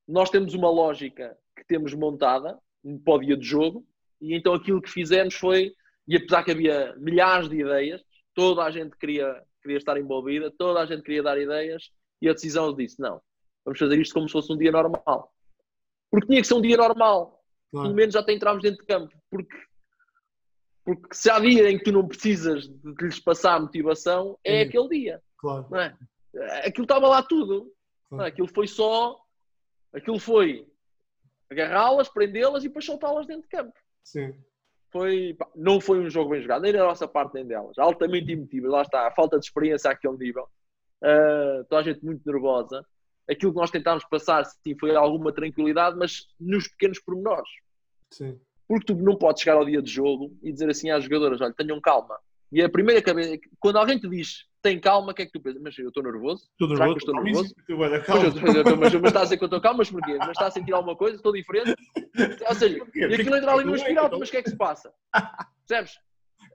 Nós 0.08 0.28
temos 0.28 0.54
uma 0.54 0.68
lógica 0.68 1.38
que 1.56 1.64
temos 1.64 1.94
montada 1.94 2.58
para 3.04 3.14
o 3.14 3.20
dia 3.20 3.36
de 3.36 3.46
jogo, 3.46 3.86
e 4.20 4.34
então 4.34 4.54
aquilo 4.54 4.82
que 4.82 4.90
fizemos 4.90 5.34
foi. 5.34 5.72
E 6.08 6.16
apesar 6.16 6.42
que 6.42 6.50
havia 6.50 6.96
milhares 6.98 7.48
de 7.48 7.60
ideias, 7.60 8.02
toda 8.34 8.64
a 8.64 8.72
gente 8.72 8.96
queria, 8.96 9.40
queria 9.62 9.76
estar 9.76 9.96
envolvida, 9.96 10.50
toda 10.50 10.80
a 10.80 10.86
gente 10.86 11.04
queria 11.04 11.22
dar 11.22 11.38
ideias, 11.38 11.92
e 12.20 12.28
a 12.28 12.32
decisão 12.32 12.74
disse: 12.74 13.00
não, 13.00 13.20
vamos 13.64 13.78
fazer 13.78 14.00
isto 14.00 14.14
como 14.14 14.26
se 14.26 14.32
fosse 14.32 14.52
um 14.52 14.58
dia 14.58 14.72
normal. 14.72 15.32
Porque 16.10 16.26
tinha 16.26 16.40
que 16.40 16.48
ser 16.48 16.54
um 16.54 16.60
dia 16.60 16.76
normal. 16.76 17.40
Claro. 17.70 17.86
Pelo 17.86 17.94
menos 17.94 18.14
já 18.14 18.24
te 18.24 18.32
entramos 18.32 18.64
dentro 18.64 18.80
de 18.80 18.86
campo. 18.86 19.16
Porque, 19.30 19.56
porque 20.84 21.14
se 21.14 21.30
há 21.30 21.38
dia 21.38 21.70
em 21.70 21.78
que 21.78 21.84
tu 21.84 21.92
não 21.92 22.08
precisas 22.08 22.66
de 22.66 22.94
lhes 23.00 23.20
passar 23.20 23.54
a 23.54 23.60
motivação, 23.60 24.36
é, 24.44 24.56
é. 24.56 24.62
aquele 24.62 24.88
dia. 24.88 25.22
Claro. 25.42 25.66
Não 25.70 25.78
é? 25.78 25.94
Aquilo 26.64 26.84
estava 26.84 27.06
lá 27.06 27.22
tudo. 27.22 27.70
Claro. 28.08 28.24
Aquilo 28.24 28.48
foi 28.48 28.66
só. 28.66 29.20
Aquilo 29.92 30.18
foi 30.18 30.66
agarrá-las, 31.50 32.08
prendê-las 32.08 32.64
e 32.64 32.68
depois 32.68 32.86
soltá-las 32.86 33.26
dentro 33.26 33.42
de 33.42 33.48
campo. 33.48 33.78
Sim. 34.02 34.34
Foi, 34.90 35.34
pá, 35.34 35.46
não 35.54 35.82
foi 35.82 36.00
um 36.00 36.08
jogo 36.08 36.30
bem 36.30 36.40
jogado, 36.40 36.62
nem 36.62 36.72
da 36.72 36.84
nossa 36.84 37.06
parte 37.06 37.34
nem 37.34 37.46
delas. 37.46 37.78
Altamente 37.78 38.32
emotivo, 38.32 38.68
lá 38.68 38.80
está, 38.80 39.06
a 39.06 39.10
falta 39.10 39.38
de 39.38 39.44
experiência 39.44 39.90
àquele 39.90 40.16
nível. 40.16 40.48
Uh, 41.02 41.64
toda 41.68 41.82
a 41.82 41.84
gente 41.84 42.02
muito 42.02 42.22
nervosa 42.24 42.86
aquilo 43.28 43.52
que 43.52 43.58
nós 43.58 43.70
tentámos 43.70 44.04
passar 44.04 44.44
sim, 44.44 44.76
foi 44.78 44.94
alguma 44.94 45.32
tranquilidade, 45.32 45.96
mas 45.96 46.26
nos 46.38 46.68
pequenos 46.68 47.00
pormenores. 47.00 47.48
Sim. 48.10 48.38
Porque 48.68 48.86
tu 48.86 48.94
não 48.94 49.16
podes 49.16 49.42
chegar 49.42 49.56
ao 49.56 49.64
dia 49.64 49.82
de 49.82 49.90
jogo 49.90 50.36
e 50.42 50.52
dizer 50.52 50.70
assim 50.70 50.90
às 50.90 51.04
jogadoras: 51.04 51.40
olha, 51.40 51.52
tenham 51.52 51.80
calma. 51.80 52.18
E 52.50 52.62
a 52.62 52.68
primeira 52.68 53.02
cabeça, 53.02 53.38
quando 53.58 53.76
alguém 53.76 53.98
te 53.98 54.08
diz 54.08 54.46
tem 54.62 54.80
calma, 54.80 55.12
o 55.12 55.14
que 55.14 55.22
é 55.22 55.26
que 55.26 55.32
tu 55.32 55.40
pensas? 55.40 55.60
Mas 55.60 55.78
eu 55.78 55.88
estou 55.88 56.02
nervoso? 56.02 56.48
Estou 56.52 56.68
nervoso. 56.68 56.98
Estou 56.98 57.14
nervoso? 57.22 57.54
mas, 58.78 58.94
mas, 58.94 58.94
estás 58.94 59.16
a 59.16 59.22
dizer 59.24 59.36
que 59.36 59.44
eu 59.44 59.46
estou 59.46 59.60
calmo, 59.60 59.78
mas 59.78 59.90
porquê? 59.90 60.16
Mas 60.18 60.30
está 60.30 60.46
a 60.46 60.50
sentir 60.50 60.72
alguma 60.72 60.96
coisa? 60.96 61.16
Estou 61.16 61.32
diferente? 61.32 61.74
Ou 62.48 62.54
seja, 62.54 62.78
e 62.94 63.14
aquilo 63.14 63.36
entra 63.36 63.52
ali 63.52 63.64
numa 63.64 63.76
espiral, 63.76 64.10
mas 64.18 64.28
o 64.28 64.30
que 64.30 64.38
é 64.38 64.42
que 64.42 64.50
se 64.50 64.56
passa? 64.56 64.92
Percebes? 65.66 65.98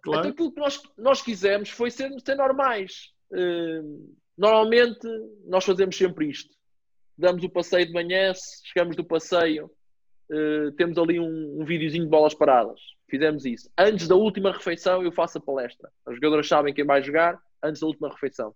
Claro. 0.02 0.20
Então 0.20 0.32
aquilo 0.32 0.52
que 0.54 0.60
nós, 0.60 0.82
nós 0.98 1.22
quisemos 1.22 1.70
foi 1.70 1.92
ser, 1.92 2.12
ser 2.20 2.36
normais. 2.36 3.12
Uh, 3.32 4.16
normalmente 4.38 5.08
nós 5.46 5.66
fazemos 5.66 5.98
sempre 5.98 6.30
isto 6.30 6.58
damos 7.18 7.44
o 7.44 7.50
passeio 7.50 7.88
de 7.88 7.94
manhã, 7.94 8.32
chegamos 8.64 8.96
do 8.96 9.04
passeio, 9.04 9.72
uh, 10.32 10.72
temos 10.74 10.98
ali 10.98 11.20
um, 11.20 11.62
um 11.62 11.66
videozinho 11.66 12.04
de 12.04 12.10
bolas 12.10 12.34
paradas. 12.34 12.80
Fizemos 13.10 13.46
isso. 13.46 13.70
Antes 13.78 14.08
da 14.08 14.16
última 14.16 14.52
refeição, 14.52 15.02
eu 15.02 15.12
faço 15.12 15.38
a 15.38 15.42
palestra. 15.42 15.90
As 16.06 16.16
jogadoras 16.16 16.48
sabem 16.48 16.74
quem 16.74 16.86
vai 16.86 17.02
jogar 17.02 17.42
antes 17.64 17.82
da 17.82 17.88
última 17.88 18.10
refeição. 18.10 18.54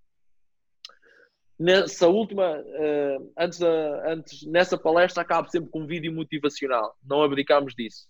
Nessa 1.62 2.08
última, 2.08 2.60
uh, 2.60 3.34
antes, 3.38 3.60
da, 3.60 4.12
antes, 4.12 4.44
nessa 4.48 4.78
palestra, 4.80 5.22
acabo 5.22 5.48
sempre 5.48 5.70
com 5.70 5.82
um 5.82 5.86
vídeo 5.86 6.12
motivacional. 6.12 6.96
Não 7.04 7.22
abdicamos 7.22 7.76
disso. 7.76 8.08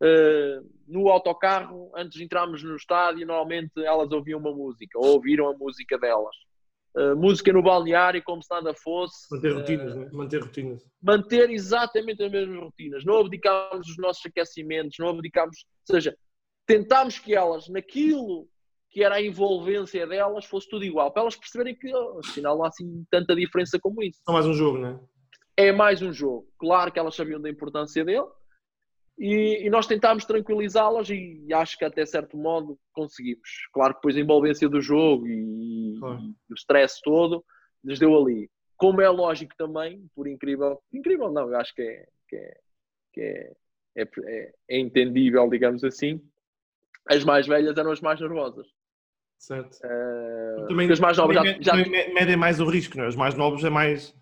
Uh, 0.00 0.64
no 0.86 1.08
autocarro, 1.08 1.90
antes 1.96 2.16
de 2.18 2.24
entrarmos 2.24 2.62
no 2.62 2.76
estádio, 2.76 3.26
normalmente 3.26 3.72
elas 3.84 4.12
ouviam 4.12 4.38
uma 4.38 4.52
música, 4.52 4.96
ou 4.96 5.06
ouviram 5.14 5.48
a 5.48 5.56
música 5.56 5.98
delas. 5.98 6.36
Uh, 6.96 7.16
música 7.16 7.52
no 7.52 7.64
balneário 7.64 8.22
como 8.22 8.40
se 8.40 8.48
nada 8.48 8.72
fosse. 8.72 9.26
Manter 9.28 9.52
rotinas, 9.54 9.94
né? 9.96 10.08
Manter 10.12 10.42
rotinas. 10.42 10.88
Manter 11.02 11.50
exatamente 11.50 12.22
as 12.22 12.30
mesmas 12.30 12.60
rotinas. 12.60 13.04
Não 13.04 13.18
abdicámos 13.18 13.88
dos 13.88 13.98
nossos 13.98 14.24
aquecimentos, 14.24 14.96
não 15.00 15.08
abdicámos. 15.08 15.66
Ou 15.88 15.96
seja, 15.96 16.16
tentámos 16.64 17.18
que 17.18 17.34
elas, 17.34 17.68
naquilo 17.68 18.48
que 18.94 19.02
era 19.02 19.16
a 19.16 19.22
envolvência 19.22 20.06
delas, 20.06 20.44
fosse 20.44 20.68
tudo 20.70 20.84
igual. 20.84 21.10
Para 21.10 21.22
elas 21.22 21.34
perceberem 21.34 21.74
que, 21.74 21.92
oh, 21.92 22.20
afinal, 22.24 22.56
não 22.56 22.64
há 22.64 22.68
assim 22.68 23.04
tanta 23.10 23.34
diferença 23.34 23.76
como 23.80 24.00
isso. 24.00 24.20
É 24.28 24.32
mais 24.32 24.46
um 24.46 24.52
jogo, 24.52 24.78
não 24.78 24.88
é? 24.88 25.00
É 25.66 25.72
mais 25.72 26.00
um 26.00 26.12
jogo. 26.12 26.46
Claro 26.56 26.92
que 26.92 26.98
elas 27.00 27.16
sabiam 27.16 27.40
da 27.40 27.50
importância 27.50 28.04
dele, 28.04 28.24
e, 29.18 29.66
e, 29.66 29.70
nós 29.70 29.88
tentámos 29.88 30.24
tranquilizá-las 30.24 31.10
e, 31.10 31.46
acho 31.52 31.76
que 31.76 31.84
até 31.84 32.06
certo 32.06 32.36
modo 32.36 32.78
conseguimos. 32.92 33.48
Claro 33.72 33.94
que 33.94 33.98
depois 33.98 34.16
a 34.16 34.20
envolvência 34.20 34.68
do 34.68 34.80
jogo 34.80 35.26
e, 35.26 35.96
claro. 35.98 36.20
e 36.48 36.52
o 36.52 36.54
stress 36.54 37.00
todo 37.02 37.44
nos 37.82 37.98
deu 37.98 38.16
ali. 38.16 38.48
Como 38.76 39.00
é 39.00 39.08
lógico 39.08 39.54
também, 39.56 40.08
por 40.14 40.28
incrível, 40.28 40.80
incrível 40.92 41.32
não, 41.32 41.48
eu 41.48 41.56
acho 41.56 41.74
que 41.74 41.82
é, 41.82 42.06
que 42.28 42.36
é, 42.36 42.56
que 43.12 43.20
é, 43.20 43.52
é, 43.96 44.02
é, 44.02 44.52
é 44.70 44.78
entendível, 44.78 45.48
digamos 45.48 45.82
assim, 45.82 46.20
as 47.08 47.24
mais 47.24 47.46
velhas 47.46 47.76
eram 47.76 47.90
as 47.90 48.00
mais 48.00 48.20
nervosas. 48.20 48.66
Certo. 49.46 49.76
Uh, 49.84 50.66
também, 50.68 50.90
as 50.90 51.00
mais 51.00 51.16
novas 51.16 51.36
já, 51.36 51.42
já 51.60 51.74
medem 51.74 52.36
mais 52.36 52.60
o 52.60 52.66
risco, 52.66 52.96
não 52.96 53.04
é? 53.04 53.08
Os 53.08 53.16
mais 53.16 53.34
novos 53.34 53.64
é 53.64 53.70
mais. 53.70 54.14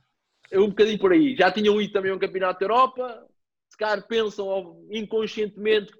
É 0.51 0.59
um 0.59 0.69
bocadinho 0.69 0.99
por 0.99 1.13
aí. 1.13 1.37
Já 1.37 1.51
tinham 1.51 1.81
ido 1.81 1.93
também 1.93 2.11
a 2.11 2.15
um 2.15 2.19
campeonato 2.19 2.61
da 2.61 2.67
Europa, 2.67 3.27
se 3.69 3.77
calhar 3.77 4.07
pensam 4.07 4.85
inconscientemente 4.91 5.93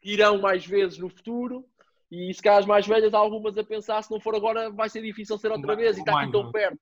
que 0.00 0.12
irão 0.12 0.38
mais 0.38 0.66
vezes 0.66 0.98
no 0.98 1.08
futuro 1.08 1.64
e 2.10 2.32
se 2.32 2.42
calhar 2.42 2.60
as 2.60 2.66
mais 2.66 2.86
velhas 2.86 3.12
há 3.12 3.18
algumas 3.18 3.56
a 3.58 3.64
pensar 3.64 4.02
se 4.02 4.10
não 4.10 4.20
for 4.20 4.34
agora 4.34 4.70
vai 4.70 4.88
ser 4.88 5.02
difícil 5.02 5.36
ser 5.38 5.50
outra 5.50 5.74
vez 5.74 5.96
e 5.96 6.00
está 6.00 6.22
aqui 6.22 6.32
tão 6.32 6.52
perto 6.52 6.78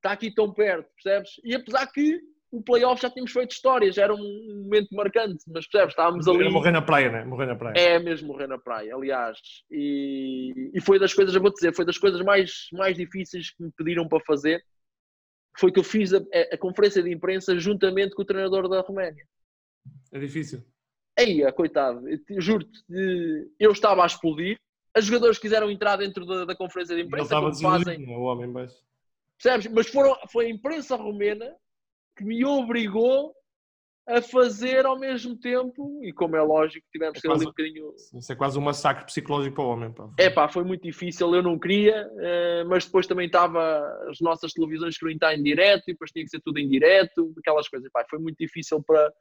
está 0.00 0.12
aqui 0.12 0.30
tão 0.34 0.52
perto, 0.52 0.90
percebes? 0.94 1.40
E 1.44 1.54
apesar 1.54 1.86
que 1.86 2.20
o 2.50 2.62
playoff 2.62 3.00
já 3.00 3.08
tínhamos 3.08 3.32
feito 3.32 3.52
histórias, 3.52 3.96
era 3.96 4.14
um 4.14 4.62
momento 4.64 4.88
marcante, 4.94 5.44
mas 5.48 5.66
percebes? 5.68 5.92
Estávamos 5.92 6.26
ali. 6.26 6.40
Era 6.40 6.50
morrer 6.50 6.72
na 6.72 6.82
praia, 6.82 7.10
né? 7.10 7.24
Morrer 7.24 7.46
na 7.46 7.54
praia. 7.54 7.74
É 7.76 7.98
mesmo 7.98 8.28
morrer 8.28 8.48
na 8.48 8.58
praia, 8.58 8.94
aliás. 8.94 9.38
E, 9.70 10.70
e 10.74 10.80
foi 10.80 10.98
das 10.98 11.14
coisas, 11.14 11.34
eu 11.34 11.40
vou 11.40 11.52
dizer, 11.52 11.74
foi 11.74 11.84
das 11.84 11.98
coisas 11.98 12.20
mais, 12.22 12.66
mais 12.72 12.96
difíceis 12.96 13.50
que 13.50 13.62
me 13.62 13.70
pediram 13.76 14.08
para 14.08 14.20
fazer 14.26 14.62
foi 15.58 15.72
que 15.72 15.78
eu 15.78 15.84
fiz 15.84 16.12
a, 16.14 16.18
a, 16.52 16.56
conferência 16.56 17.02
de 17.02 17.12
imprensa 17.12 17.58
juntamente 17.58 18.14
com 18.14 18.22
o 18.22 18.24
treinador 18.24 18.68
da 18.68 18.80
Roménia. 18.80 19.26
É 20.12 20.18
difícil. 20.18 20.64
Aí, 21.18 21.50
coitado, 21.52 22.02
juro-te, 22.38 22.80
eu 23.58 23.72
estava 23.72 24.02
a 24.02 24.06
explodir, 24.06 24.58
os 24.96 25.04
jogadores 25.04 25.38
quiseram 25.38 25.70
entrar 25.70 25.96
dentro 25.96 26.24
da, 26.24 26.44
da 26.46 26.56
conferência 26.56 26.96
de 26.96 27.02
imprensa. 27.02 27.24
Estava 27.24 27.52
fazem... 27.52 28.08
o 28.08 28.22
homem 28.22 28.50
baixo. 28.50 28.76
Percebes? 29.40 29.72
Mas 29.72 29.88
foram, 29.88 30.16
foi 30.30 30.46
a 30.46 30.50
imprensa 30.50 30.96
romena 30.96 31.54
que 32.20 32.24
me 32.26 32.44
obrigou 32.44 33.34
a 34.06 34.20
fazer 34.20 34.84
ao 34.84 34.98
mesmo 34.98 35.36
tempo, 35.38 36.00
e 36.02 36.12
como 36.12 36.36
é 36.36 36.42
lógico, 36.42 36.86
tivemos 36.92 37.16
é 37.16 37.20
que 37.20 37.28
ter 37.28 37.32
ali 37.32 37.42
um 37.42 37.48
bocadinho. 37.48 37.94
Isso 38.14 38.32
é 38.32 38.36
quase 38.36 38.58
um 38.58 38.62
massacre 38.62 39.06
psicológico 39.06 39.54
para 39.54 39.64
o 39.64 39.68
homem. 39.68 39.92
Pá. 39.92 40.10
É 40.18 40.28
pá, 40.28 40.48
foi 40.48 40.64
muito 40.64 40.82
difícil, 40.82 41.34
eu 41.34 41.42
não 41.42 41.58
queria, 41.58 42.06
uh, 42.08 42.68
mas 42.68 42.84
depois 42.84 43.06
também 43.06 43.26
estava 43.26 43.86
as 44.10 44.20
nossas 44.20 44.52
televisões 44.52 44.98
queriam 44.98 45.14
estar 45.14 45.34
em 45.34 45.42
direto 45.42 45.84
e 45.88 45.92
depois 45.92 46.10
tinha 46.10 46.24
que 46.24 46.30
ser 46.30 46.40
tudo 46.40 46.58
em 46.58 46.68
direto, 46.68 47.32
aquelas 47.38 47.68
coisas. 47.68 47.88
Pá, 47.92 48.04
foi 48.10 48.18
muito 48.18 48.36
difícil 48.38 48.82
para. 48.82 49.12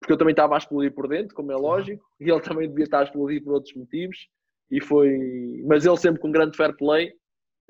Porque 0.00 0.12
eu 0.12 0.18
também 0.18 0.32
estava 0.32 0.54
a 0.54 0.58
explodir 0.58 0.94
por 0.94 1.08
dentro, 1.08 1.34
como 1.34 1.50
é 1.50 1.56
lógico, 1.56 2.04
e 2.20 2.30
ele 2.30 2.40
também 2.40 2.68
devia 2.68 2.84
estar 2.84 3.00
a 3.00 3.04
explodir 3.04 3.42
por 3.42 3.54
outros 3.54 3.74
motivos, 3.74 4.28
e 4.70 4.80
foi. 4.80 5.18
Mas 5.66 5.84
ele 5.84 5.96
sempre 5.96 6.20
com 6.20 6.30
grande 6.30 6.56
fair 6.56 6.76
play, 6.76 7.08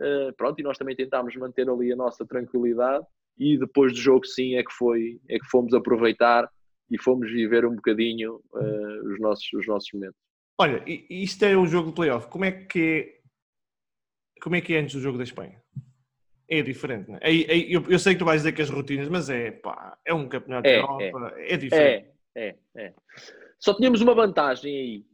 uh, 0.01 0.35
pronto, 0.37 0.59
e 0.59 0.63
nós 0.63 0.77
também 0.77 0.97
tentámos 0.97 1.35
manter 1.37 1.71
ali 1.71 1.93
a 1.93 1.97
nossa 1.97 2.27
tranquilidade 2.27 3.07
e 3.39 3.57
depois 3.57 3.93
do 3.93 3.99
jogo 3.99 4.27
sim 4.27 4.57
é 4.57 4.63
que 4.63 4.73
foi 4.73 5.21
é 5.29 5.39
que 5.39 5.47
fomos 5.47 5.73
aproveitar 5.73 6.49
e 6.91 6.99
fomos 6.99 7.31
viver 7.31 7.65
um 7.65 7.77
bocadinho 7.77 8.41
uh, 8.53 9.13
os 9.13 9.21
nossos 9.21 9.53
os 9.53 9.67
nossos 9.67 9.89
momentos. 9.93 10.19
Olha 10.59 10.83
isto 10.87 11.45
é 11.45 11.57
o 11.57 11.67
jogo 11.67 11.91
do 11.91 11.95
playoff. 11.95 12.29
Como 12.29 12.45
é 12.45 12.51
que 12.51 12.81
é, 12.81 14.41
como 14.43 14.57
é 14.57 14.61
que 14.61 14.75
é 14.75 14.81
antes 14.81 14.95
do 14.95 15.01
jogo 15.01 15.19
da 15.19 15.25
Espanha? 15.25 15.63
É 16.51 16.63
diferente 16.63 17.11
não 17.11 17.17
é? 17.17 17.21
é, 17.23 17.59
eu, 17.69 17.85
eu, 17.89 17.99
sei 17.99 18.15
que 18.15 18.19
tu 18.19 18.25
vais 18.25 18.41
dizer 18.41 18.53
que 18.53 18.63
as 18.63 18.71
rotinas 18.71 19.09
mas 19.09 19.29
é 19.29 19.51
pá 19.51 19.99
é 20.05 20.15
um 20.15 20.27
campeonato 20.27 20.67
é, 20.67 20.79
Europa 20.79 21.35
é, 21.37 21.55
é 21.55 21.57
diferente. 21.57 22.09
É, 22.35 22.49
é 22.49 22.57
é. 22.77 22.95
Só 23.61 23.75
tínhamos 23.75 24.01
uma 24.01 24.15
vantagem 24.15 24.75
aí 24.75 25.05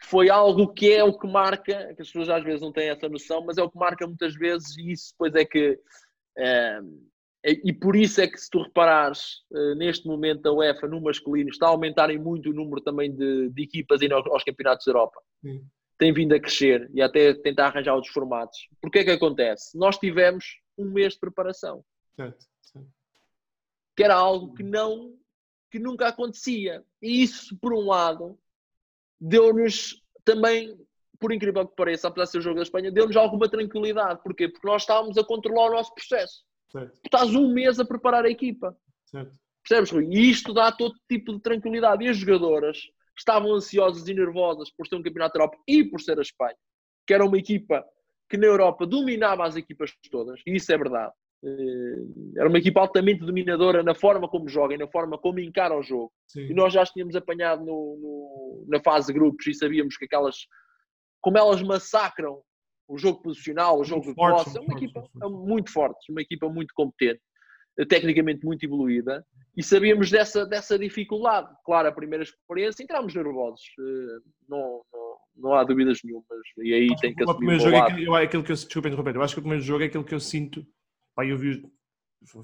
que 0.00 0.06
foi 0.06 0.28
algo 0.28 0.74
que 0.74 0.92
é 0.92 1.04
o 1.04 1.16
que 1.16 1.28
marca 1.28 1.94
que 1.94 2.02
as 2.02 2.08
pessoas 2.08 2.28
às 2.28 2.42
vezes 2.42 2.60
não 2.60 2.72
têm 2.72 2.88
essa 2.88 3.08
noção 3.08 3.44
mas 3.44 3.56
é 3.56 3.62
o 3.62 3.70
que 3.70 3.78
marca 3.78 4.06
muitas 4.06 4.34
vezes 4.34 4.76
e 4.76 4.90
isso 4.90 5.12
depois 5.12 5.34
é 5.36 5.44
que 5.44 5.78
eh, 6.36 6.80
e 7.44 7.72
por 7.74 7.94
isso 7.94 8.22
é 8.22 8.26
que, 8.26 8.38
se 8.38 8.48
tu 8.48 8.62
reparares, 8.62 9.42
eh, 9.54 9.74
neste 9.74 10.06
momento 10.06 10.46
a 10.46 10.52
UEFA 10.52 10.88
no 10.88 11.00
masculino 11.00 11.50
está 11.50 11.66
a 11.66 11.70
aumentarem 11.70 12.18
muito 12.18 12.48
o 12.48 12.54
número 12.54 12.80
também 12.80 13.14
de, 13.14 13.50
de 13.50 13.62
equipas 13.62 14.00
indo 14.00 14.14
aos, 14.14 14.42
campeonatos 14.42 14.86
da 14.86 14.90
Europa. 14.90 15.20
Sim. 15.42 15.62
Tem 15.98 16.12
vindo 16.12 16.34
a 16.34 16.40
crescer 16.40 16.90
e 16.94 17.02
até 17.02 17.34
tentar 17.34 17.66
arranjar 17.66 17.94
outros 17.94 18.12
formatos. 18.12 18.58
Porque 18.80 19.00
é 19.00 19.04
que 19.04 19.10
acontece? 19.10 19.76
Nós 19.76 19.98
tivemos 19.98 20.58
um 20.76 20.86
mês 20.86 21.12
de 21.12 21.20
preparação. 21.20 21.84
Certo, 22.16 22.46
certo. 22.62 22.88
Que 23.94 24.02
era 24.02 24.14
algo 24.14 24.54
que 24.54 24.62
não 24.62 25.14
que 25.70 25.78
nunca 25.78 26.08
acontecia. 26.08 26.82
E 27.02 27.22
isso, 27.22 27.58
por 27.58 27.74
um 27.74 27.86
lado, 27.86 28.38
deu-nos 29.20 30.00
também, 30.24 30.78
por 31.18 31.32
incrível 31.32 31.66
que 31.66 31.74
pareça, 31.76 32.08
apesar 32.08 32.24
de 32.24 32.30
ser 32.30 32.38
o 32.38 32.42
jogo 32.42 32.56
da 32.56 32.62
Espanha, 32.62 32.92
deu-nos 32.92 33.16
alguma 33.16 33.48
tranquilidade. 33.48 34.22
Porquê? 34.22 34.48
Porque 34.48 34.66
nós 34.66 34.82
estávamos 34.82 35.18
a 35.18 35.24
controlar 35.24 35.70
o 35.70 35.74
nosso 35.74 35.92
processo. 35.92 36.44
Certo. 36.74 37.00
Estás 37.04 37.34
um 37.34 37.52
mês 37.52 37.78
a 37.78 37.84
preparar 37.84 38.24
a 38.24 38.30
equipa. 38.30 38.76
Certo. 39.06 39.38
Percebes, 39.62 39.90
Rui? 39.92 40.08
E 40.10 40.28
isto 40.28 40.52
dá 40.52 40.72
todo 40.72 40.94
tipo 41.08 41.32
de 41.32 41.40
tranquilidade. 41.40 42.04
E 42.04 42.08
as 42.08 42.16
jogadoras 42.16 42.78
estavam 43.16 43.54
ansiosas 43.54 44.08
e 44.08 44.14
nervosas 44.14 44.70
por 44.72 44.86
ser 44.88 44.96
um 44.96 45.02
campeonato 45.02 45.34
da 45.34 45.44
Europa 45.44 45.62
e 45.68 45.84
por 45.84 46.00
ser 46.00 46.18
a 46.18 46.22
Espanha, 46.22 46.56
que 47.06 47.14
era 47.14 47.24
uma 47.24 47.38
equipa 47.38 47.84
que 48.28 48.36
na 48.36 48.46
Europa 48.46 48.84
dominava 48.84 49.46
as 49.46 49.54
equipas 49.54 49.92
todas, 50.10 50.40
e 50.44 50.56
isso 50.56 50.72
é 50.72 50.76
verdade. 50.76 51.12
Eh, 51.44 52.38
era 52.38 52.48
uma 52.48 52.58
equipa 52.58 52.80
altamente 52.80 53.24
dominadora 53.24 53.82
na 53.82 53.94
forma 53.94 54.28
como 54.28 54.48
joga 54.48 54.74
e 54.74 54.78
na 54.78 54.88
forma 54.88 55.16
como 55.16 55.38
encara 55.38 55.78
o 55.78 55.82
jogo. 55.82 56.12
Sim. 56.26 56.46
E 56.46 56.54
nós 56.54 56.72
já 56.72 56.84
tínhamos 56.84 57.14
apanhado 57.14 57.64
no, 57.64 57.96
no, 58.00 58.64
na 58.66 58.80
fase 58.80 59.08
de 59.08 59.12
grupos 59.12 59.46
e 59.46 59.54
sabíamos 59.54 59.96
que 59.96 60.06
aquelas, 60.06 60.48
como 61.20 61.38
elas 61.38 61.62
massacram 61.62 62.42
o 62.88 62.98
jogo 62.98 63.22
posicional, 63.22 63.78
o 63.78 63.84
jogo 63.84 64.06
de 64.06 64.14
posse, 64.14 64.56
é 64.56 64.60
uma 64.60 64.74
equipa 64.74 65.08
muito 65.28 65.72
forte, 65.72 66.10
uma 66.10 66.22
equipa 66.22 66.48
muito 66.48 66.72
competente, 66.74 67.20
tecnicamente 67.88 68.44
muito 68.44 68.64
evoluída, 68.64 69.24
e 69.56 69.62
sabíamos 69.62 70.10
dessa, 70.10 70.46
dessa 70.46 70.78
dificuldade. 70.78 71.48
Claro, 71.64 71.88
a 71.88 71.92
primeira 71.92 72.22
experiência, 72.22 72.82
entramos 72.82 73.14
nervosos, 73.14 73.62
eh, 73.78 74.18
não, 74.48 74.82
não, 74.92 75.16
não 75.36 75.54
há 75.54 75.64
dúvidas 75.64 76.00
nenhumas, 76.04 76.26
e 76.58 76.74
aí 76.74 76.96
tem 77.00 77.14
que 77.14 77.22
assumir 77.24 77.56
o 77.56 77.60
jogo 77.60 77.76
é 77.76 77.80
aquilo, 77.80 78.16
é 78.16 78.22
aquilo 78.22 78.44
que 78.44 78.52
eu, 78.52 78.56
desculpa 78.56 78.88
interromper, 78.88 79.16
eu 79.16 79.22
acho 79.22 79.34
que 79.34 79.40
o 79.40 79.42
primeiro 79.42 79.64
jogo 79.64 79.82
é 79.82 79.86
aquilo 79.86 80.04
que 80.04 80.14
eu 80.14 80.20
sinto, 80.20 80.66
pá, 81.14 81.24
eu 81.24 81.38
vi, 81.38 81.64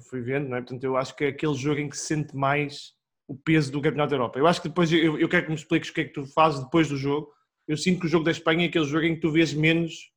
fui 0.09 0.21
vendo, 0.21 0.49
não 0.49 0.57
é? 0.57 0.61
portanto 0.61 0.83
eu 0.83 0.97
acho 0.97 1.15
que 1.15 1.25
é 1.25 1.27
aquele 1.27 1.53
jogo 1.53 1.79
em 1.79 1.89
que 1.89 1.97
se 1.97 2.07
sente 2.07 2.35
mais 2.35 2.93
o 3.27 3.35
peso 3.35 3.71
do 3.71 3.81
Campeonato 3.81 4.09
da 4.09 4.17
Europa. 4.17 4.37
Eu 4.37 4.45
acho 4.45 4.61
que 4.61 4.67
depois, 4.67 4.91
eu, 4.91 5.17
eu 5.17 5.29
quero 5.29 5.43
que 5.43 5.49
me 5.49 5.55
expliques 5.55 5.89
o 5.89 5.93
que 5.93 6.01
é 6.01 6.03
que 6.03 6.13
tu 6.13 6.25
fazes 6.25 6.61
depois 6.61 6.89
do 6.89 6.97
jogo, 6.97 7.31
eu 7.65 7.77
sinto 7.77 8.01
que 8.01 8.05
o 8.05 8.09
jogo 8.09 8.25
da 8.25 8.31
Espanha 8.31 8.65
é 8.65 8.67
aquele 8.67 8.83
jogo 8.83 9.05
em 9.05 9.15
que 9.15 9.21
tu 9.21 9.31
vês 9.31 9.53
menos 9.53 10.10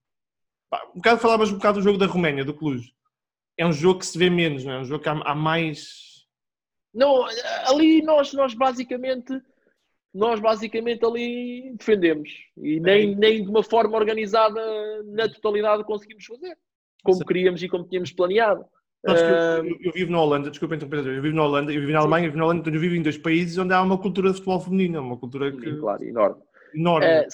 um 0.94 0.96
bocado 0.96 1.20
falavas 1.20 1.50
um 1.50 1.54
bocado 1.54 1.78
do 1.78 1.84
jogo 1.84 1.98
da 1.98 2.06
Roménia, 2.06 2.44
do 2.44 2.54
Cluj. 2.54 2.92
É 3.56 3.66
um 3.66 3.72
jogo 3.72 4.00
que 4.00 4.06
se 4.06 4.18
vê 4.18 4.28
menos, 4.28 4.64
não 4.64 4.72
é? 4.72 4.80
Um 4.80 4.84
jogo 4.84 5.02
que 5.02 5.08
há, 5.08 5.12
há 5.12 5.34
mais. 5.34 6.26
Não, 6.92 7.24
ali 7.66 8.02
nós, 8.02 8.32
nós 8.32 8.54
basicamente 8.54 9.40
nós 10.12 10.38
basicamente 10.38 11.04
ali 11.04 11.74
defendemos 11.76 12.30
e 12.56 12.78
nem, 12.78 13.16
nem 13.16 13.42
de 13.42 13.50
uma 13.50 13.64
forma 13.64 13.98
organizada 13.98 14.62
na 15.06 15.28
totalidade 15.28 15.82
conseguimos 15.82 16.24
fazer 16.24 16.56
como 17.04 17.18
Sim. 17.18 17.24
queríamos 17.24 17.62
e 17.62 17.68
como 17.68 17.84
tínhamos 17.84 18.10
planeado. 18.10 18.64
Eu, 19.04 19.14
eu, 19.14 19.78
eu, 19.82 19.92
vivo 19.92 20.10
na 20.10 20.18
Holanda, 20.18 20.50
desculpa 20.50 20.74
interromper, 20.74 21.06
eu 21.06 21.20
vivo 21.20 21.36
na 21.36 21.44
Holanda, 21.44 21.70
eu 21.70 21.78
vivo 21.78 21.92
na 21.92 21.98
Alemanha, 21.98 22.24
eu 22.24 22.30
vivo 22.30 22.38
na 22.38 22.44
Holanda, 22.46 22.60
então 22.60 22.72
eu 22.72 22.80
vivo 22.80 22.94
em 22.94 23.02
dois 23.02 23.18
países 23.18 23.58
onde 23.58 23.74
há 23.74 23.82
uma 23.82 23.98
cultura 23.98 24.30
de 24.30 24.36
futebol 24.36 24.60
feminino, 24.60 25.02
uma 25.02 25.18
cultura 25.18 25.52
que... 25.52 25.72
Sim, 25.72 25.78
claro, 25.78 26.02
enorme. 26.02 26.42
enorme. 26.74 27.06
É, 27.06 27.28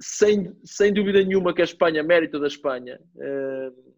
sem, 0.00 0.52
sem 0.64 0.92
dúvida 0.92 1.22
nenhuma 1.22 1.54
que 1.54 1.60
a 1.60 1.64
Espanha, 1.64 2.02
mérito 2.02 2.38
da 2.38 2.46
Espanha, 2.46 3.00
uh, 3.16 3.94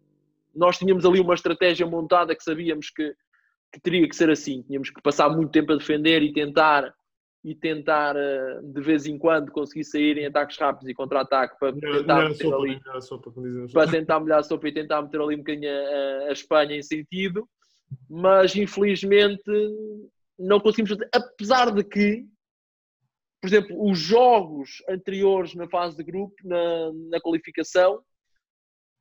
nós 0.53 0.77
tínhamos 0.77 1.05
ali 1.05 1.19
uma 1.19 1.33
estratégia 1.33 1.85
montada 1.85 2.35
que 2.35 2.43
sabíamos 2.43 2.89
que, 2.89 3.13
que, 3.71 3.79
teria 3.79 4.07
que 4.07 4.15
ser 4.15 4.29
assim. 4.29 4.61
Tínhamos 4.63 4.89
que 4.89 5.01
passar 5.01 5.29
muito 5.29 5.51
tempo 5.51 5.73
a 5.73 5.77
defender 5.77 6.21
e 6.21 6.33
tentar 6.33 6.93
e 7.43 7.55
tentar 7.55 8.15
uh, 8.15 8.61
de 8.61 8.81
vez 8.81 9.07
em 9.07 9.17
quando 9.17 9.51
conseguir 9.51 9.83
sair 9.83 10.17
em 10.17 10.27
ataques 10.27 10.57
rápidos 10.59 10.87
e 10.87 10.93
contra-ataque 10.93 11.57
para 11.59 11.73
tentar 11.73 12.29
meter 12.29 12.43
sopa, 12.43 12.55
ali 12.57 12.79
sopa, 13.01 13.31
para 13.73 13.89
tentar 13.89 14.19
molhar 14.19 14.39
a 14.39 14.43
sopa 14.43 14.67
e 14.67 14.73
tentar 14.73 15.01
meter 15.01 15.19
ali 15.19 15.35
um 15.35 15.39
bocadinho 15.39 15.71
a, 15.71 16.29
a 16.29 16.31
Espanha 16.31 16.75
em 16.75 16.83
sentido, 16.83 17.47
mas 18.07 18.55
infelizmente 18.55 19.41
não 20.37 20.59
conseguimos 20.59 20.91
fazer, 20.91 21.09
apesar 21.11 21.71
de 21.71 21.83
que 21.83 22.27
por 23.41 23.47
exemplo, 23.47 23.89
os 23.89 23.97
jogos 23.97 24.83
anteriores 24.87 25.55
na 25.55 25.67
fase 25.67 25.97
de 25.97 26.03
grupo, 26.03 26.35
na, 26.43 26.93
na 27.09 27.19
qualificação, 27.19 27.99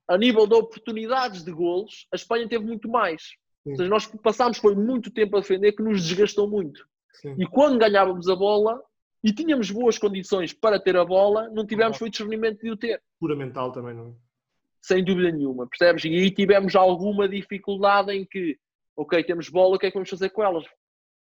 a 0.08 0.16
nível 0.16 0.46
de 0.46 0.54
oportunidades 0.54 1.44
de 1.44 1.52
golos, 1.52 2.06
a 2.12 2.16
Espanha 2.16 2.48
teve 2.48 2.64
muito 2.64 2.88
mais. 2.88 3.22
Sim. 3.62 3.70
Ou 3.70 3.76
seja, 3.76 3.90
nós 3.90 4.06
passámos 4.06 4.56
foi 4.56 4.74
muito 4.74 5.10
tempo 5.10 5.36
a 5.36 5.40
defender 5.40 5.72
que 5.72 5.82
nos 5.82 6.02
desgastou 6.02 6.48
muito. 6.48 6.84
Sim. 7.20 7.34
E 7.38 7.46
quando 7.46 7.78
ganhávamos 7.78 8.28
a 8.28 8.34
bola 8.34 8.82
e 9.22 9.30
tínhamos 9.30 9.70
boas 9.70 9.98
condições 9.98 10.54
para 10.54 10.80
ter 10.80 10.96
a 10.96 11.04
bola, 11.04 11.50
não 11.50 11.66
tivemos 11.66 11.98
foi 11.98 12.08
discernimento 12.08 12.60
de 12.60 12.70
o 12.70 12.76
ter. 12.76 13.02
Pura 13.20 13.36
mental 13.36 13.70
também, 13.72 13.94
não 13.94 14.08
é? 14.08 14.12
Sem 14.82 15.04
dúvida 15.04 15.30
nenhuma, 15.30 15.68
percebes? 15.68 16.04
E 16.06 16.08
aí 16.08 16.30
tivemos 16.30 16.74
alguma 16.74 17.28
dificuldade 17.28 18.10
em 18.12 18.24
que, 18.24 18.58
ok, 18.96 19.22
temos 19.22 19.50
bola, 19.50 19.76
o 19.76 19.78
que 19.78 19.86
é 19.86 19.90
que 19.90 19.96
vamos 19.96 20.08
fazer 20.08 20.30
com 20.30 20.42
elas? 20.42 20.64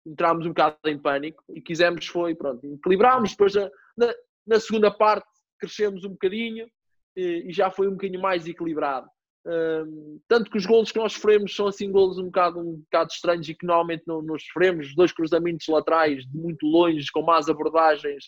Entrámos 0.07 0.45
um 0.45 0.49
bocado 0.49 0.77
em 0.85 0.97
pânico 0.97 1.43
e 1.49 1.61
quisemos 1.61 2.07
foi, 2.07 2.33
pronto, 2.33 2.65
equilibrámos, 2.65 3.31
depois 3.31 3.53
na, 3.55 4.13
na 4.45 4.59
segunda 4.59 4.89
parte 4.89 5.27
crescemos 5.59 6.03
um 6.05 6.09
bocadinho 6.09 6.67
e, 7.15 7.45
e, 7.47 7.53
já 7.53 7.69
foi 7.69 7.87
um 7.87 7.91
bocadinho 7.91 8.21
mais 8.21 8.47
equilibrado. 8.47 9.07
Um, 9.45 10.19
tanto 10.27 10.51
que 10.51 10.57
os 10.57 10.65
golos 10.65 10.91
que 10.91 10.99
nós 10.99 11.13
sofremos 11.13 11.55
são 11.55 11.67
assim 11.67 11.91
golos 11.91 12.17
um 12.17 12.25
bocado, 12.25 12.59
um 12.59 12.77
bocado 12.77 13.11
estranhos 13.11 13.47
e 13.47 13.55
que 13.55 13.65
normalmente 13.65 14.03
não, 14.05 14.21
não 14.21 14.37
sofremos, 14.37 14.93
dois 14.95 15.11
cruzamentos 15.11 15.67
laterais 15.67 16.25
de 16.25 16.37
muito 16.37 16.65
longe, 16.65 17.11
com 17.11 17.21
más 17.21 17.49
abordagens, 17.49 18.25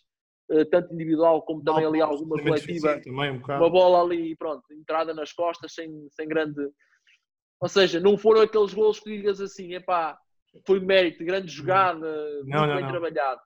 uh, 0.51 0.65
tanto 0.65 0.93
individual 0.93 1.41
como 1.43 1.63
também 1.63 1.85
ali 1.85 2.01
alguma 2.01 2.41
coletiva, 2.41 2.99
também 3.01 3.31
um 3.31 3.37
uma 3.37 3.69
bola 3.69 4.01
ali, 4.01 4.35
pronto, 4.35 4.63
entrada 4.71 5.13
nas 5.13 5.31
costas 5.31 5.73
sem, 5.73 6.07
sem 6.11 6.27
grande... 6.27 6.69
Ou 7.61 7.67
seja, 7.67 7.99
não 7.99 8.17
foram 8.17 8.41
aqueles 8.41 8.73
golos 8.73 9.01
que 9.01 9.17
digas 9.17 9.41
assim, 9.41 9.73
epá, 9.73 10.17
foi 10.65 10.79
mérito, 10.79 11.23
grande 11.23 11.51
jogada, 11.51 11.99
não, 12.45 12.61
muito 12.61 12.67
não, 12.67 12.75
bem 12.75 12.83
não. 12.83 12.89
trabalhado. 12.89 13.41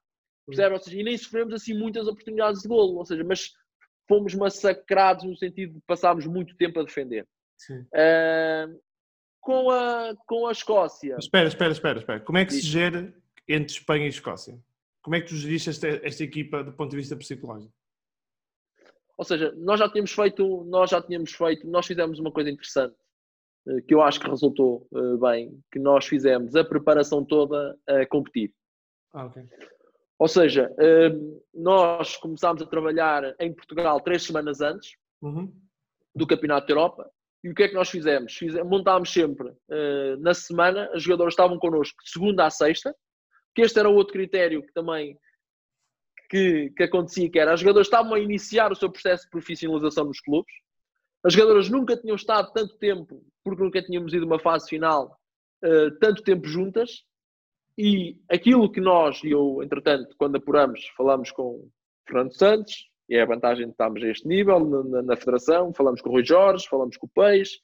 Percebe? 0.46 0.74
Ou 0.74 0.80
seja, 0.80 1.00
e 1.00 1.02
nem 1.02 1.16
sofremos 1.16 1.54
assim 1.54 1.74
muitas 1.74 2.06
oportunidades 2.06 2.62
de 2.62 2.68
golo, 2.68 2.98
ou 2.98 3.04
seja, 3.04 3.24
mas 3.24 3.50
fomos 4.06 4.34
massacrados 4.34 5.24
no 5.24 5.36
sentido 5.36 5.74
de 5.74 5.80
passarmos 5.86 6.26
muito 6.26 6.56
tempo 6.56 6.80
a 6.80 6.84
defender. 6.84 7.26
Uh, 7.70 8.78
com, 9.40 9.70
a, 9.70 10.14
com 10.26 10.46
a 10.46 10.52
Escócia. 10.52 11.16
Espera, 11.18 11.48
espera, 11.48 11.72
espera, 11.72 11.98
espera. 11.98 12.20
Como 12.20 12.38
é 12.38 12.44
que 12.44 12.52
se 12.52 12.60
gera 12.60 13.14
entre 13.48 13.72
Espanha 13.72 14.06
e 14.06 14.10
Escócia? 14.10 14.58
Como 15.02 15.16
é 15.16 15.20
que 15.20 15.28
tu 15.28 15.36
geriste 15.36 15.70
esta, 15.70 15.88
esta 16.02 16.24
equipa 16.24 16.62
do 16.62 16.72
ponto 16.72 16.90
de 16.90 16.96
vista 16.96 17.16
psicológico? 17.16 17.72
Ou 19.16 19.24
seja, 19.24 19.52
nós 19.56 19.78
já 19.78 19.88
tínhamos 19.88 20.12
feito, 20.12 20.64
nós 20.64 20.90
já 20.90 21.00
tínhamos 21.00 21.32
feito, 21.32 21.66
nós 21.68 21.86
fizemos 21.86 22.18
uma 22.18 22.32
coisa 22.32 22.50
interessante 22.50 22.96
que 23.86 23.94
eu 23.94 24.02
acho 24.02 24.20
que 24.20 24.28
resultou 24.28 24.86
uh, 24.92 25.18
bem, 25.18 25.58
que 25.72 25.78
nós 25.78 26.06
fizemos 26.06 26.54
a 26.54 26.64
preparação 26.64 27.24
toda 27.24 27.76
a 27.88 28.06
competir. 28.06 28.52
Ah, 29.12 29.26
okay. 29.26 29.44
Ou 30.18 30.28
seja, 30.28 30.70
uh, 30.72 31.42
nós 31.54 32.16
começámos 32.16 32.62
a 32.62 32.66
trabalhar 32.66 33.34
em 33.40 33.52
Portugal 33.52 34.00
três 34.00 34.22
semanas 34.22 34.60
antes 34.60 34.96
uhum. 35.22 35.52
do 36.14 36.26
Campeonato 36.26 36.66
da 36.66 36.72
Europa. 36.72 37.10
E 37.42 37.50
o 37.50 37.54
que 37.54 37.64
é 37.64 37.68
que 37.68 37.74
nós 37.74 37.90
fizemos? 37.90 38.38
montámos 38.64 39.12
sempre 39.12 39.52
na 40.20 40.32
semana, 40.32 40.88
as 40.94 41.02
jogadoras 41.02 41.34
estavam 41.34 41.58
connosco 41.58 42.02
de 42.02 42.08
segunda 42.08 42.46
a 42.46 42.50
sexta, 42.50 42.96
que 43.54 43.60
este 43.60 43.78
era 43.78 43.86
outro 43.86 44.14
critério 44.14 44.62
que 44.62 44.72
também 44.72 45.14
que, 46.30 46.70
que 46.70 46.82
acontecia, 46.84 47.30
que 47.30 47.38
era 47.38 47.52
as 47.52 47.60
jogadoras 47.60 47.86
estavam 47.86 48.14
a 48.14 48.18
iniciar 48.18 48.72
o 48.72 48.74
seu 48.74 48.90
processo 48.90 49.24
de 49.24 49.30
profissionalização 49.30 50.06
nos 50.06 50.20
clubes, 50.20 50.52
as 51.24 51.32
jogadoras 51.32 51.70
nunca 51.70 51.96
tinham 51.96 52.16
estado 52.16 52.52
tanto 52.52 52.76
tempo, 52.76 53.24
porque 53.44 53.62
nunca 53.62 53.82
tínhamos 53.82 54.12
ido 54.14 54.26
uma 54.26 54.38
fase 54.38 54.68
final, 54.68 55.16
uh, 55.64 55.90
tanto 56.00 56.22
tempo 56.22 56.48
juntas, 56.48 57.04
e 57.76 58.16
aquilo 58.30 58.70
que 58.70 58.80
nós, 58.80 59.22
e 59.22 59.30
eu, 59.30 59.60
entretanto, 59.62 60.14
quando 60.16 60.36
apuramos, 60.36 60.86
falamos 60.96 61.30
com 61.30 61.68
Fernando 62.06 62.34
Santos, 62.34 62.88
e 63.08 63.16
é 63.16 63.22
a 63.22 63.26
vantagem 63.26 63.66
de 63.66 63.72
estarmos 63.72 64.02
a 64.02 64.08
este 64.08 64.26
nível 64.26 64.60
na, 64.60 65.02
na, 65.02 65.16
Federação, 65.16 65.72
falamos 65.74 66.00
com 66.00 66.08
o 66.08 66.12
Rui 66.12 66.24
Jorge, 66.24 66.66
falamos 66.68 66.96
com 66.96 67.06
o 67.06 67.10
Peixe, 67.10 67.58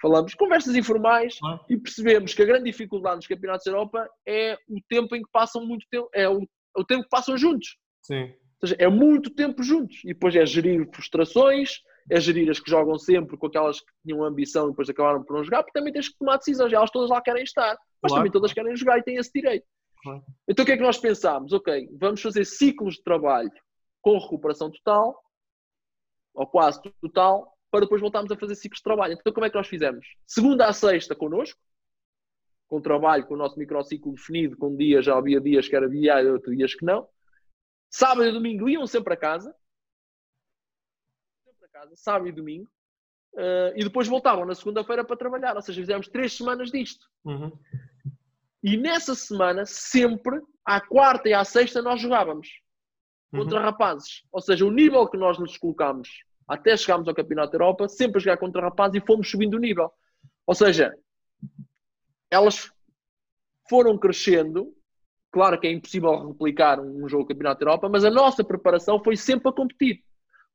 falamos 0.00 0.34
conversas 0.34 0.74
informais 0.74 1.38
ah. 1.44 1.60
e 1.68 1.76
percebemos 1.76 2.32
que 2.32 2.42
a 2.42 2.46
grande 2.46 2.70
dificuldade 2.70 3.16
nos 3.16 3.26
campeonatos 3.26 3.64
da 3.64 3.72
Europa 3.72 4.08
é 4.26 4.56
o 4.68 4.80
tempo 4.88 5.14
em 5.14 5.22
que 5.22 5.30
passam 5.30 5.66
muito 5.66 5.86
tempo, 5.90 6.08
é 6.14 6.28
o, 6.28 6.40
é 6.42 6.80
o 6.80 6.84
tempo 6.84 7.02
que 7.02 7.10
passam 7.10 7.36
juntos. 7.36 7.76
Sim. 8.02 8.32
Ou 8.62 8.68
seja, 8.68 8.76
é 8.78 8.88
muito 8.88 9.30
tempo 9.30 9.62
juntos. 9.62 10.00
E 10.04 10.08
depois 10.08 10.34
é 10.34 10.46
gerir 10.46 10.88
frustrações, 10.94 11.80
é 12.10 12.20
gerir 12.20 12.48
as 12.50 12.60
que 12.60 12.70
jogam 12.70 12.98
sempre 12.98 13.36
com 13.36 13.46
aquelas 13.46 13.80
que 13.80 13.92
tinham 14.04 14.22
ambição 14.22 14.66
e 14.66 14.70
depois 14.70 14.88
acabaram 14.88 15.22
por 15.22 15.36
não 15.36 15.44
jogar, 15.44 15.62
porque 15.62 15.78
também 15.78 15.92
tens 15.92 16.08
que 16.08 16.18
tomar 16.18 16.36
decisões. 16.36 16.72
Elas 16.72 16.90
todas 16.90 17.10
lá 17.10 17.20
querem 17.20 17.42
estar, 17.42 17.76
mas 18.02 18.10
claro. 18.10 18.14
também 18.14 18.32
todas 18.32 18.52
querem 18.52 18.76
jogar 18.76 18.98
e 18.98 19.02
têm 19.02 19.16
esse 19.16 19.32
direito. 19.32 19.66
Claro. 20.02 20.22
Então 20.48 20.62
o 20.62 20.66
que 20.66 20.72
é 20.72 20.76
que 20.76 20.82
nós 20.82 20.98
pensámos? 20.98 21.52
Ok, 21.52 21.88
vamos 21.98 22.22
fazer 22.22 22.44
ciclos 22.44 22.94
de 22.94 23.02
trabalho 23.02 23.50
com 24.00 24.18
recuperação 24.18 24.70
total, 24.70 25.20
ou 26.32 26.46
quase 26.46 26.80
total, 27.00 27.52
para 27.70 27.80
depois 27.80 28.00
voltarmos 28.00 28.30
a 28.30 28.36
fazer 28.36 28.54
ciclos 28.54 28.78
de 28.78 28.84
trabalho. 28.84 29.14
Então 29.14 29.32
como 29.32 29.46
é 29.46 29.50
que 29.50 29.56
nós 29.56 29.66
fizemos? 29.66 30.06
Segunda 30.24 30.66
a 30.66 30.72
sexta 30.72 31.14
connosco, 31.14 31.58
com 32.68 32.80
trabalho, 32.80 33.26
com 33.26 33.34
o 33.34 33.36
nosso 33.36 33.58
microciclo 33.58 34.12
definido, 34.12 34.56
com 34.56 34.76
dias, 34.76 35.04
já 35.04 35.16
havia 35.16 35.40
dias 35.40 35.68
que 35.68 35.74
era 35.74 35.88
diário, 35.88 36.34
outros 36.34 36.56
dias 36.56 36.74
que 36.74 36.84
não. 36.84 37.08
Sábado 37.90 38.28
e 38.28 38.32
domingo 38.32 38.68
iam 38.68 38.86
sempre 38.86 39.14
a 39.14 39.16
casa, 39.16 39.54
casa, 41.76 41.94
sábado 41.94 42.28
e 42.28 42.32
domingo, 42.32 42.68
uh, 43.34 43.72
e 43.76 43.84
depois 43.84 44.08
voltavam 44.08 44.46
na 44.46 44.54
segunda-feira 44.54 45.04
para 45.04 45.16
trabalhar. 45.16 45.54
Ou 45.56 45.62
seja, 45.62 45.80
fizemos 45.80 46.08
três 46.08 46.32
semanas 46.32 46.70
disto. 46.70 47.06
Uhum. 47.24 47.52
E 48.62 48.76
nessa 48.76 49.14
semana, 49.14 49.66
sempre, 49.66 50.40
à 50.64 50.80
quarta 50.80 51.28
e 51.28 51.34
à 51.34 51.44
sexta, 51.44 51.82
nós 51.82 52.00
jogávamos 52.00 52.48
contra 53.30 53.58
uhum. 53.58 53.64
rapazes. 53.64 54.22
Ou 54.32 54.40
seja, 54.40 54.64
o 54.64 54.70
nível 54.70 55.06
que 55.06 55.18
nós 55.18 55.38
nos 55.38 55.58
colocámos 55.58 56.08
até 56.48 56.76
chegarmos 56.76 57.08
ao 57.08 57.14
Campeonato 57.14 57.52
da 57.52 57.56
Europa, 57.56 57.88
sempre 57.88 58.18
a 58.18 58.20
jogar 58.20 58.38
contra 58.38 58.62
rapazes 58.62 59.02
e 59.02 59.06
fomos 59.06 59.30
subindo 59.30 59.54
o 59.54 59.60
nível. 59.60 59.90
Ou 60.46 60.54
seja, 60.54 60.96
elas 62.30 62.70
foram 63.68 63.98
crescendo. 63.98 64.72
Claro 65.30 65.60
que 65.60 65.66
é 65.66 65.72
impossível 65.72 66.28
replicar 66.28 66.80
um 66.80 67.06
jogo 67.08 67.24
do 67.24 67.28
Campeonato 67.28 67.60
da 67.60 67.66
Europa, 67.66 67.88
mas 67.88 68.04
a 68.04 68.10
nossa 68.10 68.42
preparação 68.42 69.02
foi 69.02 69.16
sempre 69.16 69.50
a 69.50 69.52
competir. 69.52 70.05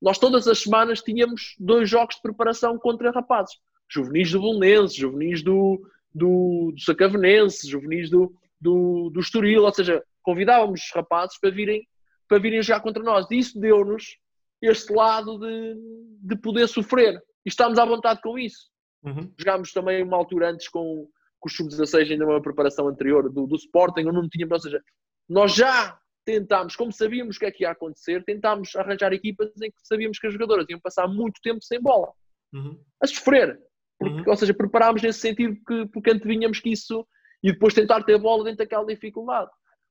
Nós 0.02 0.18
todas 0.18 0.48
as 0.48 0.60
semanas 0.60 1.02
tínhamos 1.02 1.56
dois 1.60 1.90
jogos 1.90 2.16
de 2.16 2.22
preparação 2.22 2.78
contra 2.78 3.12
rapazes. 3.12 3.56
Juvenis 3.90 4.32
do 4.32 4.40
Bolonense, 4.40 4.98
juvenis 4.98 5.44
do, 5.44 5.82
do, 6.14 6.72
do 6.74 6.82
Sacavenense, 6.82 7.70
juvenis 7.70 8.10
do, 8.10 8.34
do, 8.60 9.10
do 9.10 9.20
Estoril, 9.20 9.64
ou 9.64 9.74
seja, 9.74 10.04
convidávamos 10.24 10.82
os 10.82 10.92
rapazes 10.94 11.40
para 11.40 11.52
virem 11.52 11.88
para 12.28 12.40
virem 12.40 12.62
jogar 12.62 12.80
contra 12.80 13.04
nós. 13.04 13.30
E 13.30 13.38
isso 13.38 13.60
deu-nos 13.60 14.16
este 14.62 14.94
lado 14.94 15.38
de, 15.38 15.76
de 16.22 16.36
poder 16.38 16.66
sofrer. 16.68 17.22
E 17.46 17.50
estamos 17.50 17.78
à 17.78 17.84
vontade 17.84 18.22
com 18.22 18.40
isso. 18.40 18.70
Uhum. 19.04 19.30
Jogámos 19.38 19.74
também 19.74 20.02
uma 20.02 20.16
altura 20.16 20.50
antes 20.52 20.70
com, 20.70 21.10
com 21.40 21.50
o 21.50 21.52
Sub-16, 21.52 22.10
ainda 22.10 22.26
uma 22.26 22.42
preparação 22.42 22.88
anterior 22.88 23.30
do, 23.30 23.46
do 23.46 23.56
Sporting, 23.58 24.02
onde 24.02 24.14
não 24.14 24.30
tínhamos, 24.30 24.54
ou 24.54 24.60
seja, 24.62 24.82
nós 25.28 25.54
já 25.54 26.00
tentámos, 26.26 26.76
como 26.76 26.92
sabíamos 26.92 27.36
o 27.36 27.40
que 27.40 27.46
é 27.46 27.52
que 27.52 27.64
ia 27.64 27.72
acontecer, 27.72 28.24
tentámos 28.24 28.76
arranjar 28.76 29.14
equipas 29.14 29.50
em 29.62 29.72
que 29.72 29.78
sabíamos 29.84 30.20
que 30.20 30.28
as 30.28 30.34
jogadoras 30.34 30.66
iam 30.70 30.80
passar 30.80 31.08
muito 31.08 31.42
tempo 31.42 31.64
sem 31.64 31.82
bola, 31.82 32.12
uhum. 32.54 32.80
a 33.02 33.08
sofrer. 33.08 33.60
Porque, 34.00 34.22
uhum. 34.22 34.30
Ou 34.30 34.36
seja, 34.36 34.54
preparámos 34.54 35.02
nesse 35.02 35.20
sentido 35.20 35.56
que, 35.68 35.86
porque 35.88 36.12
antevínhamos 36.12 36.60
que 36.60 36.72
isso 36.72 37.06
e 37.44 37.52
depois 37.52 37.74
tentar 37.74 38.04
ter 38.04 38.18
bola 38.18 38.44
dentro 38.44 38.60
daquela 38.60 38.86
dificuldade. 38.86 39.50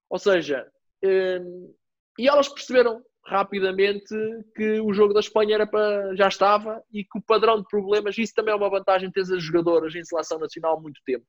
Ou 0.09 0.19
seja, 0.19 0.67
hum, 1.05 1.75
e 2.19 2.29
elas 2.29 2.49
perceberam 2.49 3.03
rapidamente 3.25 4.15
que 4.57 4.81
o 4.81 4.93
jogo 4.93 5.15
da 5.15 5.21
Espanha 5.21 5.55
era 5.55 5.67
para, 5.67 6.15
já 6.17 6.29
estava 6.29 6.83
e 6.93 7.05
que 7.05 7.19
o 7.19 7.23
padrão 7.23 7.61
de 7.61 7.69
problemas, 7.69 8.17
isso 8.19 8.35
também 8.35 8.53
é 8.53 8.57
uma 8.57 8.71
vantagem 8.71 9.11
ter 9.11 9.21
as 9.21 9.43
jogadoras 9.43 9.95
em 9.95 10.05
seleção 10.05 10.39
nacional 10.39 10.77
há 10.77 10.81
muito 10.81 11.01
tempo. 11.05 11.25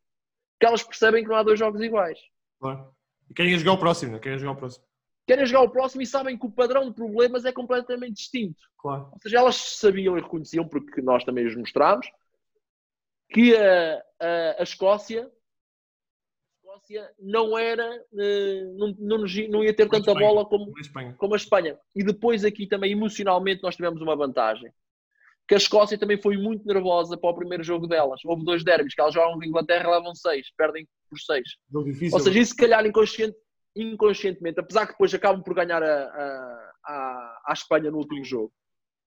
Que 0.60 0.66
elas 0.66 0.84
percebem 0.84 1.24
que 1.24 1.30
não 1.30 1.36
há 1.36 1.44
dois 1.44 1.60
jogos 1.60 1.82
iguais. 1.82 2.18
Claro. 2.60 2.92
E 3.30 3.34
querem 3.34 3.58
jogar 3.58 3.74
o 3.74 3.80
próximo, 3.80 4.12
não 4.12 4.18
é? 4.18 4.22
querem 4.22 4.40
jogar 4.40 4.54
o 4.54 4.58
próximo. 4.58 4.86
Querem 5.28 5.46
jogar 5.46 5.62
o 5.62 5.70
próximo 5.70 6.02
e 6.02 6.06
sabem 6.06 6.38
que 6.38 6.46
o 6.46 6.52
padrão 6.52 6.90
de 6.90 6.96
problemas 6.96 7.46
é 7.46 7.52
completamente 7.52 8.16
distinto. 8.16 8.62
Claro. 8.78 9.10
Ou 9.12 9.20
seja, 9.22 9.38
elas 9.38 9.56
sabiam 9.56 10.18
e 10.18 10.22
reconheciam, 10.22 10.68
porque 10.68 11.02
nós 11.02 11.24
também 11.24 11.46
os 11.46 11.56
mostramos, 11.56 12.08
que 13.30 13.56
a, 13.56 14.04
a, 14.20 14.56
a 14.60 14.64
Escócia 14.64 15.32
Escócia 16.72 17.10
não 17.20 17.58
era, 17.58 18.06
eh, 18.18 18.64
não, 18.76 18.96
não, 18.98 19.18
não 19.50 19.64
ia 19.64 19.74
ter 19.74 19.88
como 19.88 20.00
tanta 20.00 20.12
Espanha. 20.12 20.28
bola 20.28 20.46
como, 20.46 20.80
Espanha. 20.80 21.16
como 21.18 21.34
a 21.34 21.38
Espanha. 21.38 21.80
E 21.94 22.04
depois 22.04 22.46
aqui 22.46 22.66
também 22.66 22.92
emocionalmente 22.92 23.62
nós 23.62 23.76
tivemos 23.76 24.02
uma 24.02 24.16
vantagem. 24.16 24.72
Que 25.48 25.56
a 25.56 25.58
Escócia 25.58 25.98
também 25.98 26.22
foi 26.22 26.38
muito 26.38 26.66
nervosa 26.66 27.18
para 27.18 27.30
o 27.30 27.36
primeiro 27.36 27.64
jogo 27.64 27.88
delas. 27.88 28.22
Houve 28.24 28.46
dois 28.46 28.64
derbys, 28.64 28.96
que 28.96 29.02
elas 29.02 29.14
jogam 29.14 29.34
com 29.34 29.44
a 29.44 29.48
Inglaterra 29.48 29.92
levam 29.92 30.16
seis, 30.16 30.48
perdem 30.56 30.88
por 31.10 31.20
seis. 31.20 31.58
Ou 32.14 32.20
seja, 32.20 32.40
isso 32.40 32.52
se 32.52 32.58
calhar 32.58 32.86
inconsciente, 32.86 33.36
inconscientemente, 33.76 34.60
apesar 34.60 34.86
que 34.86 34.94
depois 34.94 35.14
acabam 35.14 35.44
por 35.44 35.54
ganhar 35.54 35.82
a, 35.82 36.68
a, 36.86 37.42
a, 37.48 37.54
Espanha 37.54 37.90
no 37.92 37.98
último 37.98 38.24
jogo. 38.24 38.54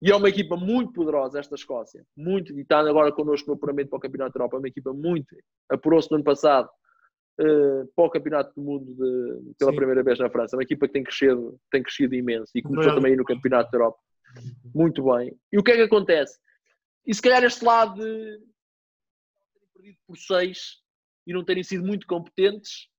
E 0.01 0.11
é 0.11 0.15
uma 0.15 0.29
equipa 0.29 0.57
muito 0.57 0.93
poderosa, 0.93 1.39
esta 1.39 1.55
Escócia. 1.55 2.05
Muito, 2.15 2.53
e 2.57 2.61
está 2.61 2.79
agora 2.79 3.11
connosco 3.11 3.47
no 3.47 3.55
apuramento 3.55 3.89
para 3.89 3.97
o 3.97 4.01
Campeonato 4.01 4.33
da 4.33 4.39
Europa. 4.39 4.57
É 4.57 4.59
uma 4.59 4.67
equipa 4.67 4.93
muito. 4.93 5.35
Apurou-se 5.69 6.11
no 6.11 6.15
ano 6.15 6.25
passado 6.25 6.69
uh, 7.39 7.87
para 7.95 8.05
o 8.05 8.09
Campeonato 8.09 8.53
do 8.53 8.61
Mundo 8.61 8.93
de, 8.93 9.55
pela 9.57 9.71
Sim. 9.71 9.77
primeira 9.77 10.03
vez 10.03 10.19
na 10.19 10.29
França. 10.29 10.57
Uma 10.57 10.63
equipa 10.63 10.87
que 10.87 10.93
tem 10.93 11.03
crescido, 11.03 11.57
tem 11.71 11.81
crescido 11.81 12.15
imenso 12.15 12.51
e 12.53 12.61
começou 12.61 12.95
também 12.95 13.15
no 13.15 13.23
Campeonato 13.23 13.71
da 13.71 13.77
Europa. 13.77 13.99
Muito 14.75 15.03
bem. 15.03 15.37
E 15.51 15.57
o 15.57 15.63
que 15.63 15.71
é 15.71 15.75
que 15.75 15.83
acontece? 15.83 16.37
E 17.05 17.13
se 17.13 17.21
calhar 17.21 17.43
este 17.43 17.63
lado 17.63 17.95
de 17.95 18.39
terem 19.53 19.69
perdido 19.73 19.97
por 20.05 20.17
seis 20.17 20.81
e 21.25 21.33
não 21.33 21.45
terem 21.45 21.63
sido 21.63 21.85
muito 21.85 22.05
competentes 22.07 22.89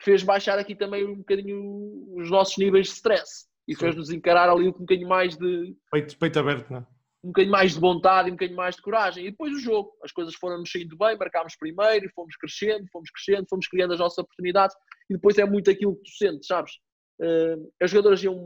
fez 0.00 0.22
baixar 0.22 0.58
aqui 0.58 0.74
também 0.74 1.04
um 1.04 1.16
bocadinho 1.16 2.14
os 2.16 2.30
nossos 2.30 2.56
níveis 2.56 2.86
de 2.86 2.94
stress 2.94 3.46
e 3.66 3.74
fez-nos 3.74 4.10
encarar 4.10 4.48
ali 4.48 4.68
um 4.68 4.72
bocadinho 4.72 5.08
mais 5.08 5.36
de 5.36 5.76
peito, 5.90 6.16
peito 6.18 6.38
aberto, 6.38 6.70
não 6.70 6.78
é? 6.78 6.86
um 7.22 7.28
bocadinho 7.28 7.52
mais 7.52 7.74
de 7.74 7.80
vontade 7.80 8.28
e 8.28 8.32
um 8.32 8.34
bocadinho 8.34 8.56
mais 8.56 8.76
de 8.76 8.82
coragem. 8.82 9.26
E 9.26 9.30
depois 9.30 9.52
o 9.52 9.60
jogo, 9.60 9.92
as 10.02 10.12
coisas 10.12 10.34
foram-nos 10.34 10.70
saindo 10.70 10.96
bem, 10.96 11.16
marcámos 11.16 11.56
primeiro, 11.56 12.06
e 12.06 12.10
fomos 12.10 12.36
crescendo, 12.36 12.86
fomos 12.92 13.10
crescendo, 13.10 13.46
fomos 13.48 13.66
criando 13.66 13.92
as 13.92 13.98
nossas 13.98 14.18
oportunidades 14.18 14.76
e 15.10 15.14
depois 15.14 15.36
é 15.38 15.44
muito 15.44 15.70
aquilo 15.70 15.96
que 15.96 16.02
tu 16.02 16.16
sentes, 16.16 16.46
sabes? 16.46 16.72
Uh, 17.20 17.70
as 17.82 17.90
jogadoras 17.90 18.22
iam, 18.22 18.38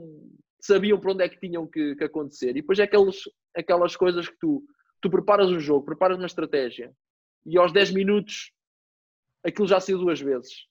sabiam 0.60 0.98
para 0.98 1.12
onde 1.12 1.24
é 1.24 1.28
que 1.28 1.38
tinham 1.38 1.66
que, 1.66 1.94
que, 1.94 2.04
acontecer 2.04 2.50
e 2.50 2.54
depois 2.54 2.78
é 2.78 2.84
aqueles, 2.84 3.22
aquelas 3.54 3.94
coisas 3.94 4.26
que 4.28 4.36
tu, 4.40 4.64
tu 5.00 5.10
preparas 5.10 5.50
um 5.50 5.60
jogo, 5.60 5.84
preparas 5.84 6.16
uma 6.16 6.26
estratégia 6.26 6.90
e 7.44 7.58
aos 7.58 7.72
10 7.72 7.90
minutos 7.90 8.50
aquilo 9.44 9.68
já 9.68 9.78
saiu 9.80 9.98
duas 9.98 10.20
vezes. 10.20 10.66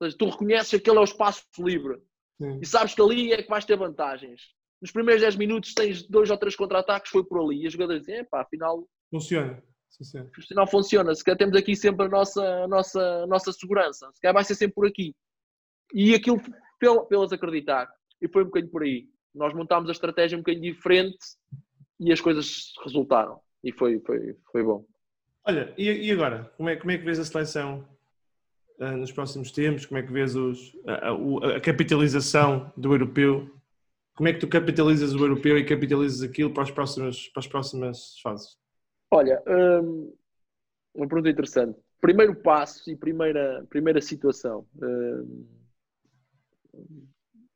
Ou 0.00 0.06
seja, 0.06 0.16
tu 0.18 0.28
reconheces 0.28 0.70
que 0.70 0.76
aquele 0.76 0.96
é 0.96 1.00
o 1.00 1.04
espaço 1.04 1.44
livre 1.58 2.00
Sim. 2.40 2.58
e 2.62 2.66
sabes 2.66 2.94
que 2.94 3.02
ali 3.02 3.32
é 3.32 3.42
que 3.42 3.48
vais 3.50 3.64
ter 3.64 3.76
vantagens 3.76 4.40
nos 4.80 4.92
primeiros 4.92 5.20
10 5.20 5.36
minutos 5.36 5.74
tens 5.74 6.02
dois 6.02 6.30
ou 6.30 6.38
três 6.38 6.56
contra-ataques, 6.56 7.10
foi 7.10 7.22
por 7.22 7.40
ali. 7.40 7.62
E 7.62 7.66
as 7.66 7.72
jogadoras 7.72 8.02
dizem, 8.02 8.24
pá, 8.24 8.40
afinal. 8.40 8.88
Funciona. 9.10 9.62
Afinal 10.38 10.66
funciona. 10.66 11.14
Se 11.14 11.22
calhar 11.22 11.36
temos 11.36 11.56
aqui 11.56 11.76
sempre 11.76 12.06
a 12.06 12.08
nossa, 12.08 12.42
a 12.64 12.68
nossa, 12.68 13.00
a 13.22 13.26
nossa 13.26 13.52
segurança. 13.52 14.10
Se 14.14 14.20
calhar 14.20 14.34
vai 14.34 14.44
ser 14.44 14.54
sempre 14.54 14.74
por 14.74 14.86
aqui. 14.86 15.14
E 15.92 16.14
aquilo 16.14 16.40
pelas 16.78 17.32
acreditar. 17.32 17.92
E 18.22 18.28
foi 18.28 18.42
um 18.42 18.46
bocadinho 18.46 18.72
por 18.72 18.82
aí. 18.82 19.06
Nós 19.34 19.52
montámos 19.52 19.88
a 19.90 19.92
estratégia 19.92 20.36
um 20.36 20.40
bocadinho 20.40 20.72
diferente 20.72 21.18
e 21.98 22.10
as 22.10 22.20
coisas 22.20 22.72
resultaram. 22.82 23.38
E 23.62 23.72
foi, 23.72 24.00
foi, 24.00 24.36
foi 24.50 24.62
bom. 24.62 24.86
Olha, 25.44 25.74
e, 25.76 26.08
e 26.08 26.10
agora? 26.10 26.50
Como 26.56 26.68
é, 26.68 26.76
como 26.76 26.90
é 26.90 26.98
que 26.98 27.04
vês 27.04 27.18
a 27.18 27.24
seleção 27.24 27.86
uh, 28.80 28.96
nos 28.96 29.12
próximos 29.12 29.52
tempos? 29.52 29.86
Como 29.86 29.98
é 29.98 30.02
que 30.02 30.12
vês 30.12 30.34
os, 30.34 30.76
a, 30.86 31.10
a, 31.10 31.56
a 31.56 31.60
capitalização 31.60 32.72
do 32.76 32.92
europeu 32.92 33.48
como 34.20 34.28
é 34.28 34.34
que 34.34 34.38
tu 34.38 34.48
capitalizas 34.48 35.14
o 35.14 35.18
europeu 35.18 35.56
e 35.56 35.64
capitalizas 35.64 36.20
aquilo 36.22 36.52
para 36.52 36.62
as 36.62 36.70
próximas, 36.70 37.28
para 37.28 37.40
as 37.40 37.46
próximas 37.46 38.20
fases? 38.20 38.54
Olha, 39.10 39.42
hum, 39.48 40.14
uma 40.94 41.08
pergunta 41.08 41.30
interessante. 41.30 41.78
Primeiro 42.02 42.34
passo 42.34 42.90
e 42.90 42.96
primeira, 42.96 43.64
primeira 43.70 43.98
situação. 44.02 44.66
Hum, 44.76 45.46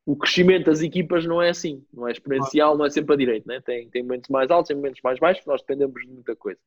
o 0.07 0.15
crescimento 0.15 0.65
das 0.65 0.81
equipas 0.81 1.23
não 1.27 1.39
é 1.39 1.49
assim, 1.49 1.85
não 1.93 2.07
é 2.07 2.11
exponencial, 2.13 2.75
não 2.75 2.85
é 2.85 2.89
sempre 2.89 3.13
a 3.13 3.17
direita, 3.17 3.45
né? 3.47 3.61
tem, 3.61 3.87
tem 3.91 4.01
momentos 4.01 4.31
mais 4.31 4.49
altos, 4.49 4.69
tem 4.69 4.75
momentos 4.75 5.01
mais 5.03 5.19
baixos, 5.19 5.45
nós 5.45 5.61
dependemos 5.61 6.01
de 6.01 6.11
muita 6.11 6.35
coisa. 6.35 6.59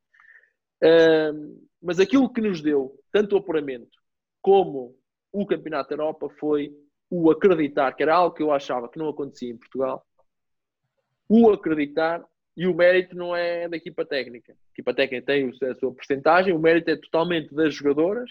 Hum, 0.80 1.60
mas 1.82 1.98
aquilo 1.98 2.32
que 2.32 2.40
nos 2.40 2.60
deu 2.60 2.96
tanto 3.10 3.34
o 3.34 3.38
apuramento 3.38 3.97
como 4.48 4.96
o 5.30 5.44
Campeonato 5.44 5.90
da 5.90 6.02
Europa 6.02 6.30
foi 6.40 6.72
o 7.10 7.30
acreditar, 7.30 7.92
que 7.92 8.02
era 8.02 8.14
algo 8.14 8.34
que 8.34 8.42
eu 8.42 8.50
achava 8.50 8.88
que 8.88 8.98
não 8.98 9.10
acontecia 9.10 9.50
em 9.50 9.58
Portugal, 9.58 10.02
o 11.28 11.50
acreditar 11.50 12.24
e 12.56 12.66
o 12.66 12.74
mérito 12.74 13.14
não 13.14 13.36
é 13.36 13.68
da 13.68 13.76
equipa 13.76 14.06
técnica. 14.06 14.54
A 14.54 14.72
equipa 14.72 14.94
técnica 14.94 15.26
tem 15.26 15.50
a 15.50 15.74
sua 15.74 15.92
porcentagem, 15.92 16.54
o 16.54 16.58
mérito 16.58 16.90
é 16.90 16.96
totalmente 16.96 17.54
das 17.54 17.74
jogadoras 17.74 18.30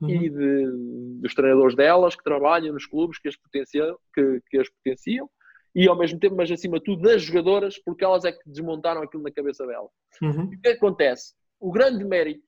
uhum. 0.00 0.10
e 0.10 0.30
de, 0.30 1.20
dos 1.22 1.34
treinadores 1.34 1.74
delas 1.74 2.14
que 2.14 2.22
trabalham 2.22 2.72
nos 2.72 2.86
clubes 2.86 3.18
que 3.18 3.26
as, 3.26 3.36
potenciam, 3.36 3.98
que, 4.14 4.40
que 4.48 4.58
as 4.58 4.70
potenciam 4.70 5.28
e 5.74 5.88
ao 5.88 5.98
mesmo 5.98 6.20
tempo, 6.20 6.36
mas 6.36 6.52
acima 6.52 6.78
de 6.78 6.84
tudo, 6.84 7.02
das 7.02 7.20
jogadoras, 7.20 7.76
porque 7.80 8.04
elas 8.04 8.24
é 8.24 8.30
que 8.30 8.48
desmontaram 8.48 9.02
aquilo 9.02 9.24
na 9.24 9.32
cabeça 9.32 9.66
delas. 9.66 9.90
Uhum. 10.22 10.52
E 10.52 10.56
o 10.56 10.60
que, 10.60 10.68
é 10.68 10.70
que 10.70 10.78
acontece? 10.78 11.34
O 11.58 11.72
grande 11.72 12.04
mérito 12.04 12.46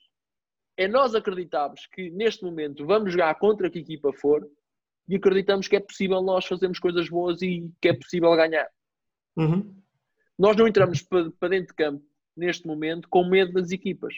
é 0.80 0.88
nós 0.88 1.14
acreditarmos 1.14 1.86
que 1.88 2.08
neste 2.08 2.42
momento 2.42 2.86
vamos 2.86 3.12
jogar 3.12 3.34
contra 3.34 3.68
que 3.68 3.80
equipa 3.80 4.14
for 4.14 4.48
e 5.06 5.14
acreditamos 5.14 5.68
que 5.68 5.76
é 5.76 5.80
possível 5.80 6.22
nós 6.22 6.46
fazermos 6.46 6.78
coisas 6.78 7.06
boas 7.10 7.42
e 7.42 7.70
que 7.82 7.88
é 7.90 7.92
possível 7.92 8.34
ganhar. 8.34 8.66
Uhum. 9.36 9.76
Nós 10.38 10.56
não 10.56 10.66
entramos 10.66 11.02
para, 11.02 11.48
dentro 11.50 11.66
de 11.66 11.74
campo 11.74 12.02
neste 12.34 12.66
momento 12.66 13.10
com 13.10 13.22
medo 13.24 13.52
das 13.52 13.70
equipas. 13.72 14.14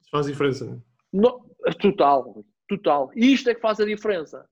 Isso 0.00 0.10
faz 0.10 0.26
diferença, 0.26 0.64
não 0.64 0.72
é? 0.72 0.80
No, 1.12 1.72
total, 1.78 2.44
total. 2.68 3.12
E 3.14 3.32
isto 3.32 3.48
é 3.48 3.54
que 3.54 3.60
faz 3.60 3.78
a 3.78 3.84
diferença. 3.84 4.44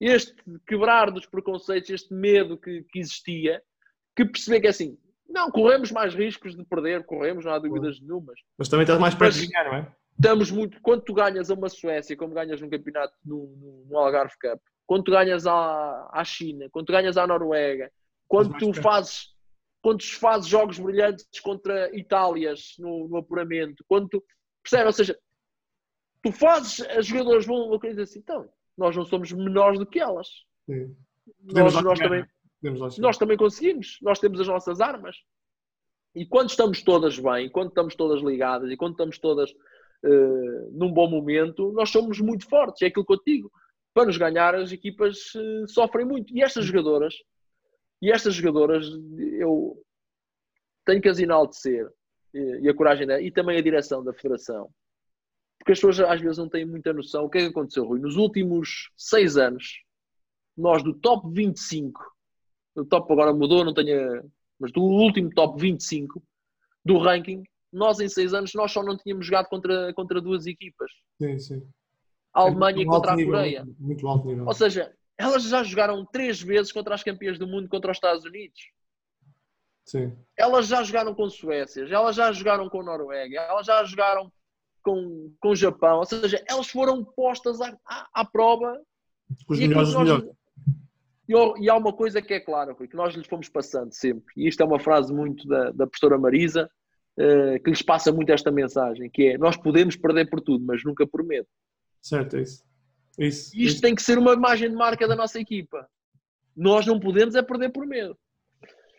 Este 0.00 0.34
quebrar 0.66 1.10
dos 1.10 1.26
preconceitos, 1.26 1.90
este 1.90 2.14
medo 2.14 2.56
que, 2.56 2.84
que 2.84 3.00
existia, 3.00 3.62
que 4.16 4.24
perceber 4.24 4.62
que 4.62 4.66
é 4.68 4.70
assim, 4.70 4.96
não, 5.28 5.50
corremos 5.50 5.92
mais 5.92 6.14
riscos 6.14 6.56
de 6.56 6.64
perder, 6.64 7.04
corremos, 7.04 7.44
não 7.44 7.52
há 7.52 7.58
dúvidas 7.58 8.00
nenhumas. 8.00 8.40
Mas 8.56 8.70
também 8.70 8.84
estás 8.84 8.98
mais 8.98 9.14
perto 9.14 9.38
de 9.38 9.46
ganhar, 9.46 9.64
não 9.64 9.74
é? 9.74 9.94
Estamos 10.16 10.50
muito. 10.50 10.80
Quando 10.80 11.02
tu 11.02 11.12
ganhas 11.12 11.50
a 11.50 11.54
uma 11.54 11.68
Suécia, 11.68 12.16
como 12.16 12.34
ganhas 12.34 12.60
num 12.60 12.70
campeonato 12.70 13.14
no, 13.24 13.46
no, 13.56 13.84
no 13.86 13.98
Algarve 13.98 14.34
Cup, 14.40 14.60
quando 14.86 15.04
tu 15.04 15.10
ganhas 15.10 15.46
à, 15.46 16.08
à 16.12 16.24
China, 16.24 16.68
quando 16.70 16.86
tu 16.86 16.92
ganhas 16.92 17.16
à 17.16 17.26
Noruega, 17.26 17.90
quando 18.28 18.56
tu 18.56 18.72
fazes 18.74 19.34
quando 19.84 20.02
fazes 20.02 20.48
jogos 20.48 20.78
brilhantes 20.78 21.28
contra 21.42 21.94
Itálias 21.94 22.74
no, 22.78 23.06
no 23.06 23.18
apuramento, 23.18 23.84
quando 23.86 24.08
tu 24.08 24.24
percebes, 24.62 24.86
ou 24.86 24.92
seja, 24.94 25.18
tu 26.22 26.32
fazes, 26.32 26.80
as 26.88 27.04
jogadoras 27.04 27.44
vão 27.44 27.68
uma 27.68 27.78
coisa 27.78 28.02
assim, 28.02 28.20
então, 28.20 28.48
nós 28.78 28.96
não 28.96 29.04
somos 29.04 29.30
menores 29.30 29.78
do 29.78 29.84
que 29.84 30.00
elas. 30.00 30.26
Sim. 30.64 30.96
Nós, 31.52 31.74
nós, 31.82 31.98
também, 31.98 32.24
nós 32.98 33.18
também 33.18 33.36
conseguimos, 33.36 33.98
nós 34.00 34.18
temos 34.18 34.40
as 34.40 34.48
nossas 34.48 34.80
armas. 34.80 35.18
E 36.14 36.24
quando 36.24 36.48
estamos 36.48 36.82
todas 36.82 37.18
bem, 37.18 37.50
quando 37.50 37.68
estamos 37.68 37.94
todas 37.94 38.22
ligadas 38.22 38.70
e 38.70 38.78
quando 38.78 38.92
estamos 38.92 39.18
todas 39.18 39.52
uh, 40.04 40.70
num 40.72 40.92
bom 40.92 41.08
momento, 41.08 41.72
nós 41.72 41.90
somos 41.90 42.20
muito 42.20 42.48
fortes. 42.48 42.82
É 42.82 42.86
aquilo 42.86 43.04
que 43.04 43.12
eu 43.12 43.20
digo. 43.26 43.52
Para 43.92 44.06
nos 44.06 44.16
ganhar, 44.16 44.54
as 44.54 44.72
equipas 44.72 45.34
uh, 45.34 45.68
sofrem 45.68 46.06
muito. 46.06 46.36
E 46.36 46.42
estas 46.42 46.64
jogadoras, 46.64 47.14
e 48.02 48.10
estas 48.10 48.34
jogadoras, 48.34 48.86
eu 49.38 49.82
tenho 50.84 51.00
que 51.00 51.08
as 51.08 51.18
enaltecer. 51.18 51.88
E, 52.32 52.60
e 52.62 52.68
a 52.68 52.74
coragem 52.74 53.06
dela, 53.06 53.22
e 53.22 53.30
também 53.30 53.56
a 53.56 53.62
direção 53.62 54.02
da 54.02 54.12
federação. 54.12 54.68
Porque 55.58 55.72
as 55.72 55.78
pessoas 55.78 56.00
às 56.00 56.20
vezes 56.20 56.36
não 56.36 56.48
têm 56.48 56.66
muita 56.66 56.92
noção. 56.92 57.24
O 57.24 57.30
que 57.30 57.38
é 57.38 57.40
que 57.42 57.46
aconteceu, 57.48 57.86
Rui? 57.86 58.00
Nos 58.00 58.16
últimos 58.16 58.90
seis 58.96 59.36
anos, 59.36 59.82
nós 60.56 60.82
do 60.82 60.92
top 60.92 61.32
25, 61.32 62.00
o 62.76 62.84
top 62.84 63.12
agora 63.12 63.32
mudou, 63.32 63.64
não 63.64 63.72
tenho. 63.72 64.30
Mas 64.58 64.72
do 64.72 64.82
último 64.82 65.30
top 65.30 65.60
25 65.60 66.22
do 66.84 66.98
ranking, 66.98 67.42
nós 67.74 68.00
em 68.00 68.08
seis 68.08 68.32
anos 68.32 68.52
nós 68.54 68.72
só 68.72 68.82
não 68.82 68.96
tínhamos 68.96 69.26
jogado 69.26 69.48
contra, 69.48 69.92
contra 69.94 70.20
duas 70.20 70.46
equipas. 70.46 70.90
Sim, 71.20 71.38
sim. 71.38 71.68
A 72.32 72.40
Alemanha 72.42 72.82
é 72.82 72.86
contra 72.86 73.12
a 73.12 73.16
Coreia. 73.16 73.64
Nível, 73.64 73.76
muito 73.78 74.08
alto 74.08 74.28
nível. 74.28 74.46
Ou 74.46 74.54
seja, 74.54 74.92
elas 75.16 75.44
já 75.44 75.62
jogaram 75.62 76.04
três 76.04 76.40
vezes 76.40 76.72
contra 76.72 76.94
as 76.94 77.02
campeãs 77.02 77.38
do 77.38 77.46
mundo 77.46 77.68
contra 77.68 77.90
os 77.90 77.96
Estados 77.96 78.24
Unidos. 78.24 78.60
Sim. 79.84 80.16
Elas 80.36 80.66
já 80.66 80.82
jogaram 80.82 81.14
com 81.14 81.28
Suécia, 81.28 81.86
elas 81.88 82.16
já 82.16 82.32
jogaram 82.32 82.68
com 82.68 82.82
Noruega, 82.82 83.40
elas 83.40 83.66
já 83.66 83.84
jogaram 83.84 84.32
com, 84.82 85.32
com 85.38 85.50
o 85.50 85.56
Japão. 85.56 85.98
Ou 85.98 86.04
seja, 86.04 86.42
elas 86.48 86.68
foram 86.68 87.04
postas 87.04 87.60
à, 87.60 87.76
à, 87.86 88.08
à 88.12 88.24
prova. 88.24 88.80
Os 89.48 89.58
melhores 89.58 89.92
nós, 89.92 90.02
melhores. 90.02 90.30
E, 91.28 91.64
e, 91.64 91.70
há 91.70 91.76
uma 91.76 91.92
coisa 91.92 92.20
que 92.20 92.34
é 92.34 92.40
clara, 92.40 92.74
que 92.74 92.96
nós 92.96 93.14
lhes 93.14 93.26
fomos 93.26 93.48
passando 93.48 93.92
sempre, 93.92 94.32
e 94.36 94.46
isto 94.46 94.62
é 94.62 94.66
uma 94.66 94.78
frase 94.78 95.12
muito 95.12 95.46
da, 95.48 95.70
da 95.70 95.86
professora 95.86 96.18
Marisa, 96.18 96.70
uh, 97.18 97.62
que 97.62 97.70
lhes 97.70 97.82
passa 97.82 98.12
muito 98.12 98.30
esta 98.30 98.50
mensagem, 98.50 99.10
que 99.10 99.28
é, 99.28 99.38
nós 99.38 99.56
podemos 99.56 99.96
perder 99.96 100.28
por 100.28 100.40
tudo, 100.40 100.64
mas 100.64 100.84
nunca 100.84 101.06
por 101.06 101.24
medo. 101.24 101.46
Certo, 102.00 102.36
é 102.36 102.42
isso. 102.42 102.62
isso 103.18 103.46
Isto 103.46 103.56
isso. 103.56 103.80
tem 103.80 103.94
que 103.94 104.02
ser 104.02 104.18
uma 104.18 104.34
imagem 104.34 104.70
de 104.70 104.76
marca 104.76 105.06
da 105.08 105.16
nossa 105.16 105.40
equipa. 105.40 105.88
Nós 106.56 106.86
não 106.86 107.00
podemos 107.00 107.34
é 107.34 107.42
perder 107.42 107.70
por 107.70 107.86
medo. 107.86 108.16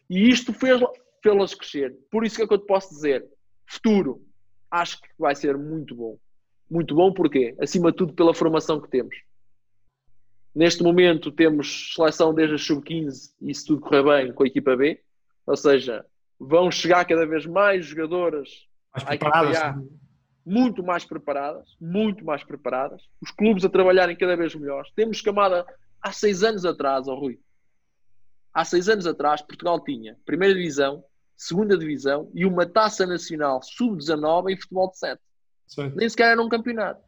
E 0.09 0.29
isto 0.29 0.53
fez, 0.53 0.81
fez-las 1.21 1.53
crescer. 1.53 1.95
Por 2.11 2.25
isso 2.25 2.35
que 2.35 2.43
é 2.43 2.47
que 2.47 2.53
eu 2.53 2.59
te 2.59 2.65
posso 2.65 2.89
dizer, 2.89 3.25
futuro, 3.65 4.25
acho 4.69 4.99
que 5.01 5.07
vai 5.17 5.35
ser 5.35 5.57
muito 5.57 5.95
bom. 5.95 6.17
Muito 6.69 6.95
bom 6.95 7.13
porque, 7.13 7.55
acima 7.59 7.91
de 7.91 7.97
tudo, 7.97 8.13
pela 8.13 8.33
formação 8.33 8.81
que 8.81 8.89
temos. 8.89 9.15
Neste 10.53 10.81
momento 10.83 11.31
temos 11.31 11.93
seleção 11.93 12.33
desde 12.33 12.55
a 12.55 12.57
sub-15 12.57 13.33
e 13.41 13.53
se 13.53 13.65
tudo 13.65 13.81
correr 13.81 14.03
bem 14.03 14.33
com 14.33 14.43
a 14.43 14.47
equipa 14.47 14.75
B, 14.75 15.01
ou 15.45 15.55
seja, 15.55 16.05
vão 16.39 16.69
chegar 16.69 17.05
cada 17.05 17.25
vez 17.25 17.45
mais 17.45 17.85
jogadoras 17.85 18.67
mais 18.93 19.19
preparadas, 19.19 19.83
muito 20.45 20.83
mais 20.83 21.05
preparadas, 21.05 21.75
muito 21.81 22.23
mais 22.23 22.43
preparadas, 22.43 23.01
os 23.21 23.31
clubes 23.31 23.65
a 23.65 23.69
trabalharem 23.69 24.15
cada 24.15 24.35
vez 24.37 24.55
melhores. 24.55 24.91
Temos 24.95 25.21
camada 25.21 25.65
há 26.01 26.11
seis 26.11 26.43
anos 26.43 26.65
atrás, 26.65 27.07
oh 27.07 27.15
Rui. 27.15 27.39
Há 28.53 28.63
seis 28.63 28.87
anos 28.87 29.05
atrás, 29.05 29.41
Portugal 29.41 29.83
tinha 29.83 30.17
primeira 30.25 30.53
divisão, 30.53 31.03
segunda 31.35 31.77
divisão 31.77 32.31
e 32.33 32.45
uma 32.45 32.65
taça 32.65 33.05
nacional 33.05 33.61
sub-19 33.61 34.51
em 34.53 34.57
futebol 34.57 34.89
de 34.89 34.97
7. 34.97 35.21
Sim. 35.67 35.91
Nem 35.95 36.07
sequer 36.07 36.31
era 36.31 36.41
um 36.41 36.47
campeonato. 36.47 37.03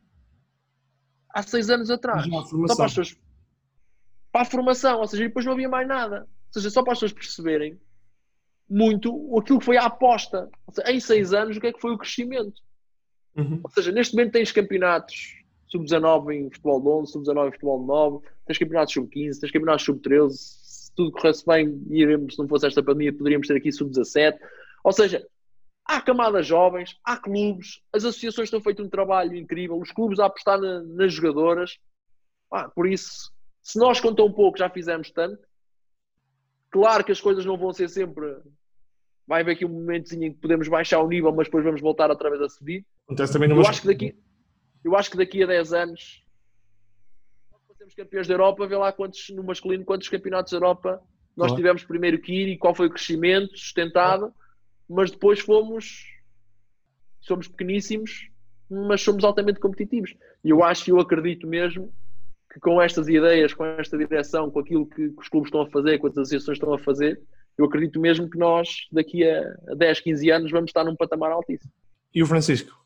Há 1.30 1.44
seis 1.44 1.70
anos 1.70 1.90
atrás. 1.90 2.26
Só 2.26 2.76
para 2.76 2.86
as 2.86 2.92
pessoas 2.92 3.18
para 4.32 4.42
a 4.42 4.46
formação, 4.46 5.00
ou 5.00 5.08
seja, 5.08 5.24
depois 5.24 5.46
não 5.46 5.54
havia 5.54 5.70
mais 5.70 5.88
nada. 5.88 6.22
Ou 6.22 6.54
seja, 6.54 6.70
só 6.70 6.84
para 6.84 6.94
as 6.94 7.00
pessoas 7.00 7.14
perceberem 7.14 7.80
muito 8.70 9.38
aquilo 9.38 9.60
que 9.60 9.66
foi 9.66 9.78
a 9.78 9.86
aposta. 9.86 10.50
Seja, 10.72 10.92
em 10.92 11.00
seis 11.00 11.34
anos, 11.34 11.58
o 11.58 11.62
que 11.62 11.68
é 11.68 11.74
que 11.74 11.82
foi 11.82 11.92
o 11.92 11.98
crescimento? 11.98 12.62
Uhum. 13.36 13.62
Ou 13.64 13.70
seja, 13.70 13.92
neste 13.92 14.16
momento 14.16 14.34
tens 14.34 14.52
campeonatos 14.52 15.38
sub-19 15.68 16.34
em 16.34 16.50
futebol 16.50 16.82
de 16.82 16.88
11, 16.88 17.12
sub-19 17.12 17.48
em 17.48 17.52
futebol 17.52 17.80
de 17.80 17.88
9, 17.88 18.26
tens 18.46 18.58
campeonatos 18.58 18.94
sub-15, 18.94 19.40
tens 19.40 19.52
campeonatos 19.52 19.86
sub-13. 19.86 20.32
Se 20.32 20.92
tudo 20.96 21.12
corresse 21.12 21.46
bem, 21.46 21.82
iremos, 21.90 22.36
se 22.36 22.40
não 22.40 22.48
fosse 22.48 22.68
esta 22.68 22.82
pandemia, 22.82 23.14
poderíamos 23.14 23.48
ter 23.48 23.58
aqui 23.58 23.72
sub-17. 23.72 24.38
Ou 24.84 24.92
seja, 24.92 25.26
há 25.86 26.02
camadas 26.02 26.46
jovens, 26.46 26.98
há 27.04 27.18
clubes, 27.18 27.82
as 27.94 28.04
associações 28.04 28.48
estão 28.48 28.62
feito 28.62 28.84
um 28.84 28.90
trabalho 28.90 29.36
incrível, 29.36 29.78
os 29.80 29.92
clubes 29.92 30.20
a 30.20 30.26
apostar 30.26 30.60
na, 30.60 30.82
nas 30.82 31.14
jogadoras. 31.14 31.78
Ah, 32.52 32.70
por 32.70 32.88
isso, 32.88 33.32
se 33.62 33.78
nós 33.78 34.00
com 34.00 34.14
tão 34.14 34.32
pouco 34.32 34.58
já 34.58 34.70
fizemos 34.70 35.12
tanto, 35.12 35.40
claro 36.70 37.04
que 37.04 37.12
as 37.12 37.22
coisas 37.22 37.46
não 37.46 37.58
vão 37.58 37.74
ser 37.74 37.90
sempre. 37.90 38.38
Vai 39.28 39.42
haver 39.42 39.52
aqui 39.52 39.66
um 39.66 39.70
momentozinho 39.70 40.26
em 40.26 40.34
que 40.34 40.40
podemos 40.40 40.68
baixar 40.68 41.02
o 41.02 41.08
nível, 41.08 41.34
mas 41.34 41.48
depois 41.48 41.64
vamos 41.64 41.82
voltar 41.82 42.10
outra 42.10 42.30
vez 42.30 42.42
a 42.42 42.50
subir. 42.50 42.86
Acontece 43.06 43.34
também 43.34 43.50
eu, 43.50 43.62
acho 43.62 43.82
que 43.82 43.88
daqui, 43.88 44.16
eu 44.84 44.96
acho 44.96 45.12
que 45.12 45.18
daqui 45.18 45.44
a 45.44 45.48
10 45.48 45.74
anos 45.74 46.24
sermos 47.88 47.94
campeões 47.94 48.28
da 48.28 48.34
Europa, 48.34 48.68
vê 48.68 48.76
lá 48.76 48.92
quantos, 48.92 49.30
no 49.30 49.44
masculino, 49.44 49.86
quantos 49.86 50.10
campeonatos 50.10 50.52
da 50.52 50.58
Europa 50.58 51.02
nós 51.36 51.48
claro. 51.48 51.56
tivemos 51.56 51.84
primeiro 51.84 52.20
que 52.20 52.34
ir 52.34 52.48
e 52.50 52.58
qual 52.58 52.74
foi 52.74 52.88
o 52.88 52.90
crescimento 52.90 53.58
sustentado, 53.58 54.34
mas 54.90 55.12
depois 55.12 55.40
fomos. 55.40 56.14
Somos 57.22 57.48
pequeníssimos, 57.48 58.30
mas 58.70 59.02
somos 59.02 59.24
altamente 59.24 59.60
competitivos. 59.60 60.16
E 60.44 60.50
eu 60.50 60.64
acho 60.64 60.90
e 60.90 60.92
eu 60.92 61.00
acredito 61.00 61.46
mesmo 61.46 61.94
que 62.52 62.60
com 62.60 62.82
estas 62.82 63.08
ideias, 63.08 63.54
com 63.54 63.66
esta 63.66 63.98
direção, 63.98 64.50
com 64.50 64.60
aquilo 64.60 64.86
que, 64.88 65.10
que 65.10 65.20
os 65.20 65.30
clubes 65.30 65.48
estão 65.48 65.62
a 65.62 65.70
fazer, 65.70 66.00
com 66.00 66.08
as 66.08 66.18
associações 66.18 66.56
estão 66.56 66.74
a 66.74 66.80
fazer, 66.80 67.22
eu 67.58 67.66
acredito 67.66 68.00
mesmo 68.00 68.30
que 68.30 68.38
nós, 68.38 68.88
daqui 68.92 69.28
a 69.28 69.44
10, 69.76 70.00
15 70.02 70.30
anos, 70.32 70.52
vamos 70.52 70.70
estar 70.70 70.84
num 70.84 70.96
patamar 70.96 71.32
altíssimo. 71.32 71.72
E 72.14 72.22
o 72.22 72.28
Francisco? 72.28 72.78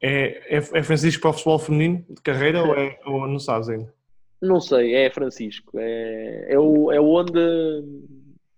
É, 0.00 0.56
é, 0.56 0.56
é 0.56 0.82
Francisco 0.82 1.22
para 1.22 1.30
o 1.30 1.32
futebol 1.32 1.58
feminino 1.58 2.04
de 2.08 2.22
carreira 2.22 2.62
ou, 2.62 2.74
é, 2.74 2.98
ou 3.04 3.26
não 3.26 3.38
sabes 3.38 3.68
ainda? 3.68 3.92
Não 4.40 4.60
sei, 4.60 4.94
é 4.94 5.10
Francisco. 5.10 5.72
É, 5.76 6.52
é, 6.52 6.58
o, 6.58 6.92
é 6.92 7.00
onde 7.00 7.40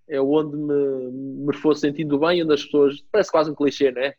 é 0.09 0.21
onde 0.21 0.57
me, 0.57 1.47
me 1.47 1.55
for 1.55 1.75
sentindo 1.75 2.19
bem, 2.19 2.43
onde 2.43 2.53
as 2.53 2.65
pessoas. 2.65 3.03
Parece 3.11 3.31
quase 3.31 3.51
um 3.51 3.55
clichê, 3.55 3.91
não 3.91 4.03
é? 4.03 4.15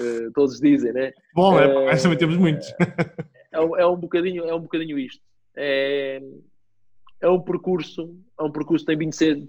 Uh, 0.00 0.32
todos 0.34 0.60
dizem, 0.60 0.92
né? 0.92 1.12
Bom, 1.34 1.58
é, 1.58 1.94
uh, 1.94 2.02
também 2.02 2.18
temos 2.18 2.36
muitos. 2.36 2.68
é, 2.80 3.58
é, 3.58 3.86
um 3.86 3.96
bocadinho, 3.96 4.44
é 4.44 4.54
um 4.54 4.60
bocadinho 4.60 4.98
isto 4.98 5.22
é, 5.56 6.22
é 7.20 7.28
um 7.28 7.40
percurso, 7.40 8.14
é 8.38 8.42
um 8.42 8.52
percurso 8.52 8.84
que 8.84 8.92
tem 8.92 8.98
vindo 8.98 9.14
ser 9.14 9.42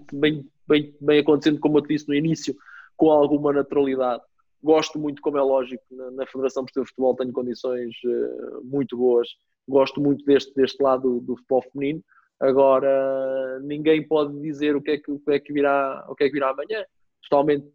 bem, 0.68 0.94
bem 1.00 1.20
acontecendo, 1.20 1.58
como 1.58 1.78
eu 1.78 1.82
te 1.82 1.88
disse 1.88 2.08
no 2.08 2.14
início, 2.14 2.54
com 2.96 3.10
alguma 3.10 3.52
naturalidade. 3.52 4.22
Gosto 4.62 4.98
muito, 4.98 5.22
como 5.22 5.38
é 5.38 5.42
lógico, 5.42 5.82
na, 5.90 6.10
na 6.10 6.26
Federação 6.26 6.64
Portuguesa 6.64 6.84
de 6.84 6.90
Futebol 6.90 7.16
tenho 7.16 7.32
condições 7.32 7.94
uh, 8.04 8.64
muito 8.64 8.96
boas. 8.96 9.28
Gosto 9.68 10.00
muito 10.00 10.24
deste, 10.24 10.52
deste 10.54 10.82
lado 10.82 11.02
do, 11.02 11.20
do 11.20 11.36
futebol 11.36 11.62
feminino, 11.72 12.02
Agora, 12.40 13.58
ninguém 13.60 14.06
pode 14.06 14.40
dizer 14.40 14.76
o 14.76 14.82
que 14.82 14.92
é 14.92 14.98
que, 14.98 15.10
o 15.10 15.18
que, 15.18 15.32
é 15.32 15.40
que, 15.40 15.52
virá, 15.52 16.06
o 16.08 16.14
que, 16.14 16.24
é 16.24 16.26
que 16.28 16.32
virá 16.32 16.50
amanhã. 16.50 16.84
Totalmente 17.28 17.66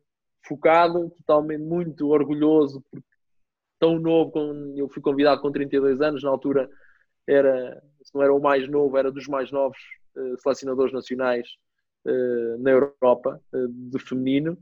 focado, 0.47 1.09
totalmente 1.17 1.61
muito 1.61 2.07
orgulhoso, 2.07 2.81
porque 2.89 3.05
tão 3.77 3.99
novo, 3.99 4.31
eu 4.77 4.87
fui 4.87 5.01
convidado 5.01 5.41
com 5.41 5.51
32 5.51 6.01
anos, 6.01 6.23
na 6.23 6.29
altura 6.29 6.69
era, 7.27 7.81
se 8.01 8.15
não 8.15 8.23
era 8.23 8.33
o 8.33 8.41
mais 8.41 8.69
novo, 8.69 8.97
era 8.97 9.11
dos 9.11 9.27
mais 9.27 9.51
novos 9.51 9.77
uh, 10.15 10.37
selecionadores 10.41 10.93
nacionais 10.93 11.47
na 12.59 12.71
Europa, 12.71 13.41
uh, 13.53 13.67
de 13.67 13.99
feminino. 13.99 14.57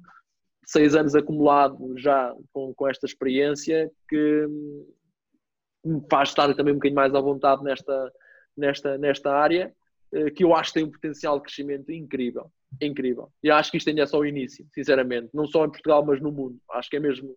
Seis 0.65 0.95
anos 0.95 1.15
acumulado 1.15 1.97
já 1.97 2.33
com, 2.53 2.73
com 2.73 2.87
esta 2.87 3.05
experiência 3.05 3.91
que 4.07 4.47
me 5.83 6.01
faz 6.09 6.29
estar 6.29 6.53
também 6.53 6.73
um 6.73 6.77
bocadinho 6.77 6.95
mais 6.95 7.13
à 7.13 7.19
vontade 7.19 7.63
nesta, 7.63 8.13
nesta, 8.55 8.97
nesta 8.97 9.33
área, 9.33 9.73
que 10.35 10.43
eu 10.43 10.53
acho 10.53 10.71
que 10.71 10.79
tem 10.79 10.87
um 10.87 10.91
potencial 10.91 11.37
de 11.37 11.43
crescimento 11.43 11.91
incrível. 11.91 12.51
Incrível. 12.79 13.31
E 13.43 13.49
acho 13.49 13.71
que 13.71 13.77
isto 13.77 13.89
ainda 13.89 14.03
é 14.03 14.05
só 14.05 14.19
o 14.19 14.25
início, 14.25 14.65
sinceramente. 14.73 15.29
Não 15.33 15.47
só 15.47 15.65
em 15.65 15.71
Portugal, 15.71 16.05
mas 16.05 16.21
no 16.21 16.31
mundo. 16.31 16.59
Acho 16.69 16.89
que 16.89 16.97
é 16.97 16.99
mesmo 16.99 17.35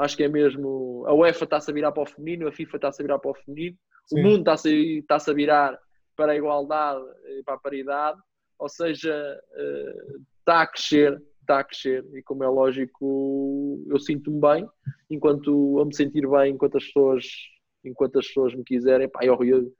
acho 0.00 0.16
que 0.16 0.24
é 0.24 0.28
mesmo. 0.28 1.04
A 1.06 1.14
UEFA 1.14 1.44
está-se 1.44 1.70
a 1.70 1.74
virar 1.74 1.92
para 1.92 2.02
o 2.02 2.06
feminino, 2.06 2.48
a 2.48 2.52
FIFA 2.52 2.76
está-se 2.76 3.02
a 3.02 3.04
virar 3.04 3.18
para 3.18 3.30
o 3.30 3.34
feminino, 3.34 3.76
Sim. 4.06 4.20
o 4.20 4.22
mundo 4.22 4.38
está-se 4.40 4.98
está 4.98 5.16
a 5.16 5.34
virar 5.34 5.78
para 6.16 6.32
a 6.32 6.36
igualdade 6.36 7.02
e 7.38 7.42
para 7.42 7.54
a 7.54 7.58
paridade, 7.58 8.20
ou 8.60 8.68
seja, 8.68 9.12
eh, 9.54 9.96
está 10.38 10.62
a 10.62 10.66
crescer, 10.66 11.20
está 11.40 11.60
a 11.60 11.64
crescer 11.64 12.04
e 12.14 12.22
como 12.22 12.44
é 12.44 12.48
lógico 12.48 13.84
eu 13.88 13.98
sinto-me 13.98 14.40
bem 14.40 14.68
enquanto 15.10 15.78
eu 15.78 15.84
me 15.84 15.94
sentir 15.94 16.28
bem 16.28 16.52
enquanto 16.52 16.76
as 16.76 16.84
pessoas 16.84 17.24
enquanto 17.84 18.18
as 18.18 18.26
pessoas 18.28 18.54
me 18.54 18.62
quiserem 18.62 19.08
pá, 19.08 19.24
eu, 19.24 19.42
eu, 19.42 19.74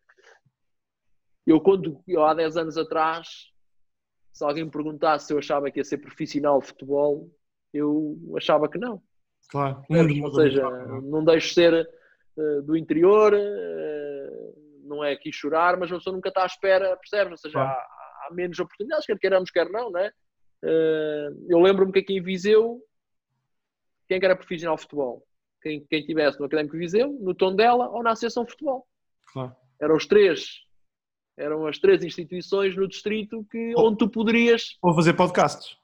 eu 1.47 1.61
quando 1.61 2.03
eu, 2.09 2.25
há 2.25 2.35
10 2.35 2.57
anos 2.57 2.77
atrás 2.77 3.53
se 4.33 4.43
alguém 4.43 4.65
me 4.65 4.71
perguntasse 4.71 5.27
se 5.27 5.33
eu 5.33 5.39
achava 5.39 5.71
que 5.71 5.79
ia 5.79 5.85
ser 5.85 5.99
profissional 5.99 6.61
de 6.61 6.67
futebol 6.67 7.31
eu 7.73 8.19
achava 8.37 8.69
que 8.69 8.79
não 8.79 9.01
Claro. 9.49 9.85
Ou 9.89 10.35
seja, 10.35 10.63
é? 10.63 11.01
não 11.03 11.25
deixo 11.25 11.55
ser 11.55 11.89
uh, 12.37 12.63
do 12.63 12.77
interior, 12.77 13.33
uh, 13.35 14.81
não 14.85 15.03
é 15.03 15.13
aqui 15.13 15.33
chorar, 15.33 15.77
mas 15.77 15.91
a 15.91 15.97
pessoa 15.97 16.15
nunca 16.15 16.29
está 16.29 16.45
à 16.45 16.47
espera, 16.47 16.97
percebes? 16.97 17.33
Ou 17.33 17.39
seja, 17.39 17.55
claro. 17.55 17.71
há, 17.71 18.00
há, 18.31 18.35
menos 18.35 18.59
oportunidades, 18.59 19.07
quer 19.07 19.19
queiramos, 19.19 19.51
quer 19.51 19.69
não, 19.71 19.91
né? 19.91 20.11
Uh, 20.63 21.47
eu 21.49 21.59
lembro-me 21.59 21.93
que 21.93 22.01
aqui 22.01 22.15
em 22.15 22.23
Viseu, 22.23 22.81
quem 24.09 24.19
é 24.19 24.25
era 24.25 24.37
profissional 24.37 24.77
de 24.77 24.83
futebol? 24.83 25.27
Quem, 25.63 25.85
quem 25.89 26.05
tivesse 26.05 26.39
no 26.39 26.47
Académico 26.47 26.77
Viseu, 26.77 27.13
no 27.21 27.35
tom 27.35 27.55
dela 27.55 27.89
ou 27.91 28.03
na 28.03 28.13
Associação 28.13 28.45
de 28.45 28.53
Futebol. 28.53 28.87
Claro. 29.33 29.55
Eram 29.81 29.97
os 29.97 30.07
três 30.07 30.69
eram 31.39 31.67
as 31.67 31.79
três 31.79 32.05
instituições 32.05 32.77
no 32.77 32.87
distrito 32.87 33.47
que, 33.51 33.73
onde 33.75 33.97
tu 33.97 34.11
poderias. 34.11 34.77
Ou 34.83 34.95
fazer 34.95 35.15
podcasts 35.15 35.81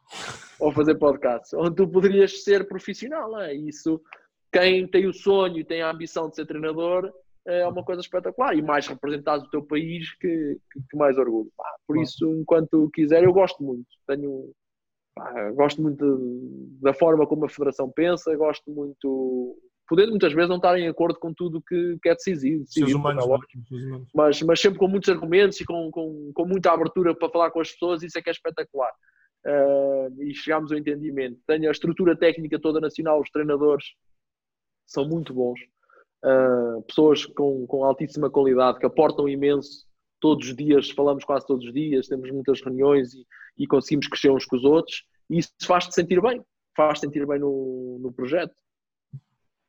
ou 0.58 0.72
fazer 0.72 0.94
podcasts, 0.96 1.52
onde 1.54 1.76
tu 1.76 1.88
poderias 1.88 2.42
ser 2.44 2.66
profissional. 2.66 3.38
É? 3.40 3.54
Isso, 3.54 4.00
quem 4.52 4.86
tem 4.86 5.06
o 5.06 5.12
sonho 5.12 5.58
e 5.58 5.64
tem 5.64 5.82
a 5.82 5.90
ambição 5.90 6.28
de 6.28 6.36
ser 6.36 6.46
treinador 6.46 7.12
é 7.46 7.66
uma 7.66 7.84
coisa 7.84 8.00
espetacular 8.00 8.56
e 8.56 8.62
mais 8.62 8.86
representado 8.86 9.44
do 9.44 9.50
teu 9.50 9.62
país 9.62 10.12
que, 10.18 10.58
que, 10.72 10.80
que 10.90 10.96
mais 10.96 11.16
orgulho. 11.16 11.50
Pá, 11.56 11.76
por 11.86 11.96
isso, 11.98 12.26
enquanto 12.34 12.90
quiser, 12.92 13.22
eu 13.22 13.32
gosto 13.32 13.62
muito. 13.62 13.86
Tenho, 14.06 14.52
pá, 15.14 15.50
gosto 15.52 15.80
muito 15.80 16.04
de, 16.04 16.80
da 16.80 16.92
forma 16.92 17.26
como 17.26 17.44
a 17.44 17.48
Federação 17.48 17.90
pensa, 17.90 18.34
gosto 18.36 18.70
muito. 18.70 19.56
Podendo 19.88 20.10
muitas 20.10 20.32
vezes 20.32 20.48
não 20.48 20.56
estar 20.56 20.76
em 20.76 20.88
acordo 20.88 21.18
com 21.20 21.32
tudo 21.32 21.62
que, 21.62 21.96
que 22.02 22.08
é 22.08 22.14
decisivo, 22.14 22.64
decidido 22.64 22.98
humanos, 22.98 23.24
é 23.24 24.04
mas, 24.12 24.42
mas 24.42 24.60
sempre 24.60 24.80
com 24.80 24.88
muitos 24.88 25.08
argumentos 25.08 25.60
e 25.60 25.64
com, 25.64 25.90
com, 25.92 26.32
com 26.34 26.44
muita 26.44 26.72
abertura 26.72 27.14
para 27.14 27.30
falar 27.30 27.52
com 27.52 27.60
as 27.60 27.70
pessoas, 27.70 28.02
isso 28.02 28.18
é 28.18 28.22
que 28.22 28.28
é 28.28 28.32
espetacular 28.32 28.92
uh, 29.46 30.22
e 30.22 30.34
chegámos 30.34 30.72
ao 30.72 30.78
entendimento. 30.78 31.38
Tenho 31.46 31.68
a 31.68 31.72
estrutura 31.72 32.16
técnica 32.16 32.58
toda 32.60 32.80
nacional, 32.80 33.20
os 33.20 33.30
treinadores 33.30 33.84
são 34.86 35.08
muito 35.08 35.32
bons, 35.32 35.60
uh, 36.26 36.82
pessoas 36.82 37.24
com, 37.24 37.66
com 37.66 37.84
altíssima 37.84 38.28
qualidade 38.28 38.78
que 38.78 38.86
aportam 38.86 39.28
imenso. 39.28 39.86
Todos 40.20 40.48
os 40.48 40.56
dias, 40.56 40.90
falamos 40.90 41.24
quase 41.24 41.46
todos 41.46 41.64
os 41.64 41.72
dias, 41.72 42.08
temos 42.08 42.30
muitas 42.30 42.60
reuniões 42.62 43.14
e, 43.14 43.26
e 43.58 43.66
conseguimos 43.66 44.08
crescer 44.08 44.30
uns 44.30 44.46
com 44.46 44.56
os 44.56 44.64
outros, 44.64 45.04
e 45.30 45.38
isso 45.38 45.52
faz-te 45.62 45.94
sentir 45.94 46.20
bem, 46.20 46.42
faz-te 46.74 47.06
sentir 47.06 47.26
bem 47.26 47.38
no, 47.38 47.98
no 48.00 48.12
projeto. 48.12 48.54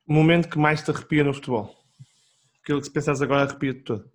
O 0.08 0.14
momento 0.14 0.49
que 0.49 0.58
mais 0.58 0.82
te 0.82 0.89
arrepia 0.89 1.24
no 1.24 1.34
futebol? 1.34 1.76
Aquilo 2.64 2.80
que 2.80 2.86
se 2.86 2.93
pensas 2.93 3.22
agora 3.22 3.43
arrepia-te 3.43 3.82
todo? 3.82 4.10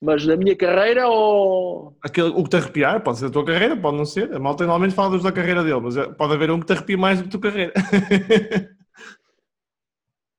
Mas 0.00 0.26
na 0.26 0.36
minha 0.36 0.56
carreira 0.56 1.08
ou. 1.08 1.96
Aquele, 2.02 2.28
o 2.28 2.42
que 2.42 2.50
te 2.50 2.56
arrepiar, 2.56 3.02
pode 3.02 3.18
ser 3.18 3.26
a 3.26 3.30
tua 3.30 3.44
carreira, 3.44 3.76
pode 3.76 3.96
não 3.96 4.04
ser. 4.04 4.32
A 4.34 4.38
malta 4.38 4.64
normalmente 4.64 4.94
fala 4.94 5.18
da 5.18 5.32
carreira 5.32 5.62
dele, 5.62 5.80
mas 5.80 5.96
é, 5.96 6.08
pode 6.12 6.34
haver 6.34 6.50
um 6.50 6.58
que 6.58 6.66
te 6.66 6.72
arrepia 6.72 6.96
mais 6.96 7.18
do 7.18 7.28
que 7.28 7.28
a 7.28 7.40
tua 7.40 7.50
carreira. 7.50 7.72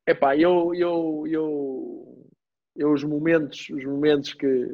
Epá, 0.10 0.36
eu, 0.36 0.74
eu, 0.74 1.24
eu, 1.28 2.26
eu 2.76 2.92
os 2.92 3.04
momentos, 3.04 3.70
os 3.70 3.86
momentos 3.86 4.34
que, 4.34 4.74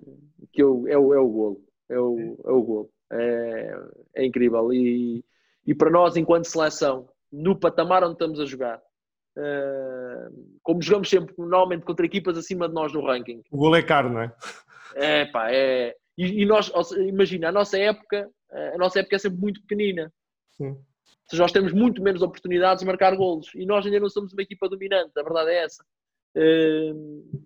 que 0.54 0.64
eu, 0.64 0.88
é, 0.88 0.98
o, 0.98 1.14
é 1.14 1.20
o 1.20 1.28
golo. 1.28 1.62
É 1.90 2.00
o, 2.00 2.38
é 2.46 2.52
o 2.52 2.64
golo. 2.64 2.90
É, 3.12 3.78
é 4.16 4.26
incrível. 4.26 4.72
E, 4.72 5.26
e 5.68 5.76
para 5.76 5.92
nós, 5.92 6.16
enquanto 6.16 6.46
seleção, 6.46 7.10
no 7.30 7.60
patamar 7.60 8.02
onde 8.04 8.14
estamos 8.14 8.40
a 8.40 8.46
jogar, 8.46 8.82
Uh, 9.38 10.58
como 10.64 10.82
jogamos 10.82 11.10
sempre 11.10 11.36
normalmente 11.38 11.84
contra 11.84 12.06
equipas 12.06 12.38
acima 12.38 12.70
de 12.70 12.74
nós 12.74 12.94
no 12.94 13.06
ranking. 13.06 13.42
O 13.52 13.58
gol 13.58 13.76
é 13.76 13.84
caro, 13.84 14.10
não 14.10 14.22
é? 14.22 14.34
É 14.96 15.26
pá, 15.26 15.52
é. 15.52 15.94
E, 16.18 16.42
e 16.42 16.46
nós, 16.46 16.72
imagina, 17.06 17.50
a 17.50 17.52
nossa 17.52 17.78
época, 17.78 18.30
a 18.50 18.78
nossa 18.78 19.02
época 19.02 19.18
é 19.18 19.20
sempre 19.20 19.42
muito 19.42 19.60
pequenina. 19.60 20.10
Sim. 20.52 20.78
Seja, 21.28 21.42
nós 21.42 21.52
temos 21.52 21.74
muito 21.74 22.02
menos 22.02 22.22
oportunidades 22.22 22.82
de 22.82 22.86
marcar 22.86 23.16
golos 23.16 23.50
e 23.56 23.66
nós 23.66 23.86
ainda 23.86 24.00
não 24.00 24.10
somos 24.10 24.32
uma 24.34 24.42
equipa 24.42 24.70
dominante, 24.70 25.12
a 25.18 25.24
verdade 25.24 25.50
é 25.50 25.64
essa. 25.64 25.84
Uh, 26.36 27.46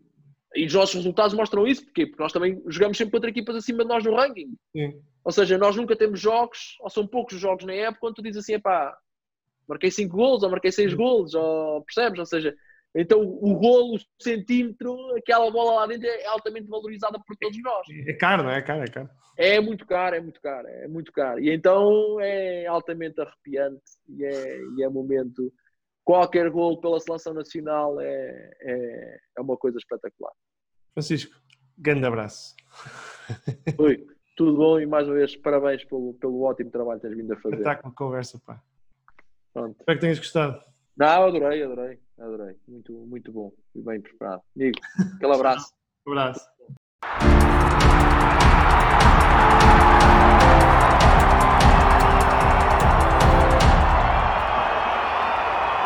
e 0.55 0.65
os 0.65 0.73
nossos 0.73 0.95
resultados 0.95 1.33
mostram 1.33 1.67
isso, 1.67 1.85
porquê? 1.85 2.07
Porque 2.07 2.21
nós 2.21 2.33
também 2.33 2.61
jogamos 2.67 2.97
sempre 2.97 3.11
contra 3.11 3.29
equipas 3.29 3.55
acima 3.55 3.83
de 3.83 3.89
nós 3.89 4.03
no 4.03 4.15
ranking. 4.15 4.55
Sim. 4.75 4.99
Ou 5.23 5.31
seja, 5.31 5.57
nós 5.57 5.75
nunca 5.75 5.95
temos 5.95 6.19
jogos, 6.19 6.75
ou 6.81 6.89
são 6.89 7.05
poucos 7.05 7.39
jogos 7.39 7.65
na 7.65 7.73
época, 7.73 7.99
quando 7.99 8.15
tu 8.15 8.23
dizes 8.23 8.43
assim, 8.43 8.59
pá, 8.59 8.97
marquei 9.67 9.91
5 9.91 10.15
golos 10.15 10.43
ou 10.43 10.49
marquei 10.49 10.71
6 10.71 10.93
golos, 10.93 11.35
ou, 11.35 11.83
percebes? 11.83 12.19
Ou 12.19 12.25
seja, 12.25 12.55
então 12.95 13.21
o 13.21 13.55
golo, 13.55 13.95
o 13.95 14.23
centímetro, 14.23 14.97
aquela 15.15 15.49
bola 15.51 15.81
lá 15.81 15.87
dentro 15.87 16.07
é 16.07 16.25
altamente 16.25 16.67
valorizada 16.67 17.19
por 17.25 17.35
todos 17.37 17.61
nós. 17.61 17.87
É 18.07 18.13
caro, 18.13 18.43
não 18.43 18.51
é? 18.51 18.57
É 18.57 18.61
caro, 18.61 18.83
é 18.83 18.87
caro. 18.87 19.09
É 19.37 19.61
muito 19.61 19.85
caro, 19.85 20.15
é 20.15 20.19
muito 20.19 20.41
caro, 20.41 20.67
é 20.67 20.87
muito 20.87 21.11
caro. 21.11 21.39
E 21.39 21.49
então 21.49 22.19
é 22.19 22.65
altamente 22.65 23.21
arrepiante 23.21 23.81
e 24.07 24.25
é, 24.25 24.61
e 24.77 24.83
é 24.83 24.89
momento. 24.89 25.53
Qualquer 26.03 26.49
golo 26.49 26.81
pela 26.81 26.99
seleção 26.99 27.33
nacional 27.33 28.01
é, 28.01 28.51
é, 28.61 29.19
é 29.37 29.41
uma 29.41 29.55
coisa 29.55 29.77
espetacular. 29.77 30.33
Francisco, 30.93 31.39
grande 31.77 32.05
abraço. 32.05 32.55
Oi, 33.77 34.07
tudo 34.35 34.57
bom 34.57 34.79
e 34.79 34.87
mais 34.87 35.07
uma 35.07 35.15
vez 35.15 35.35
parabéns 35.35 35.85
pelo, 35.85 36.15
pelo 36.15 36.41
ótimo 36.41 36.71
trabalho 36.71 36.99
que 36.99 37.07
tens 37.07 37.15
vindo 37.15 37.31
a 37.31 37.37
fazer. 37.37 37.57
Espetáculo 37.57 37.93
conversa, 37.93 38.41
pá. 38.43 38.59
Pronto. 39.53 39.75
Espero 39.79 39.97
que 39.97 40.01
tenhas 40.01 40.19
gostado. 40.19 40.63
Não, 40.97 41.23
adorei, 41.23 41.63
adorei, 41.63 41.99
adorei. 42.19 42.55
Muito, 42.67 42.93
muito 42.93 43.31
bom 43.31 43.51
e 43.75 43.81
bem 43.81 44.01
preparado. 44.01 44.41
Amigo, 44.55 44.79
aquele 45.15 45.33
abraço. 45.33 45.73
um 46.07 46.11
abraço. 46.11 46.47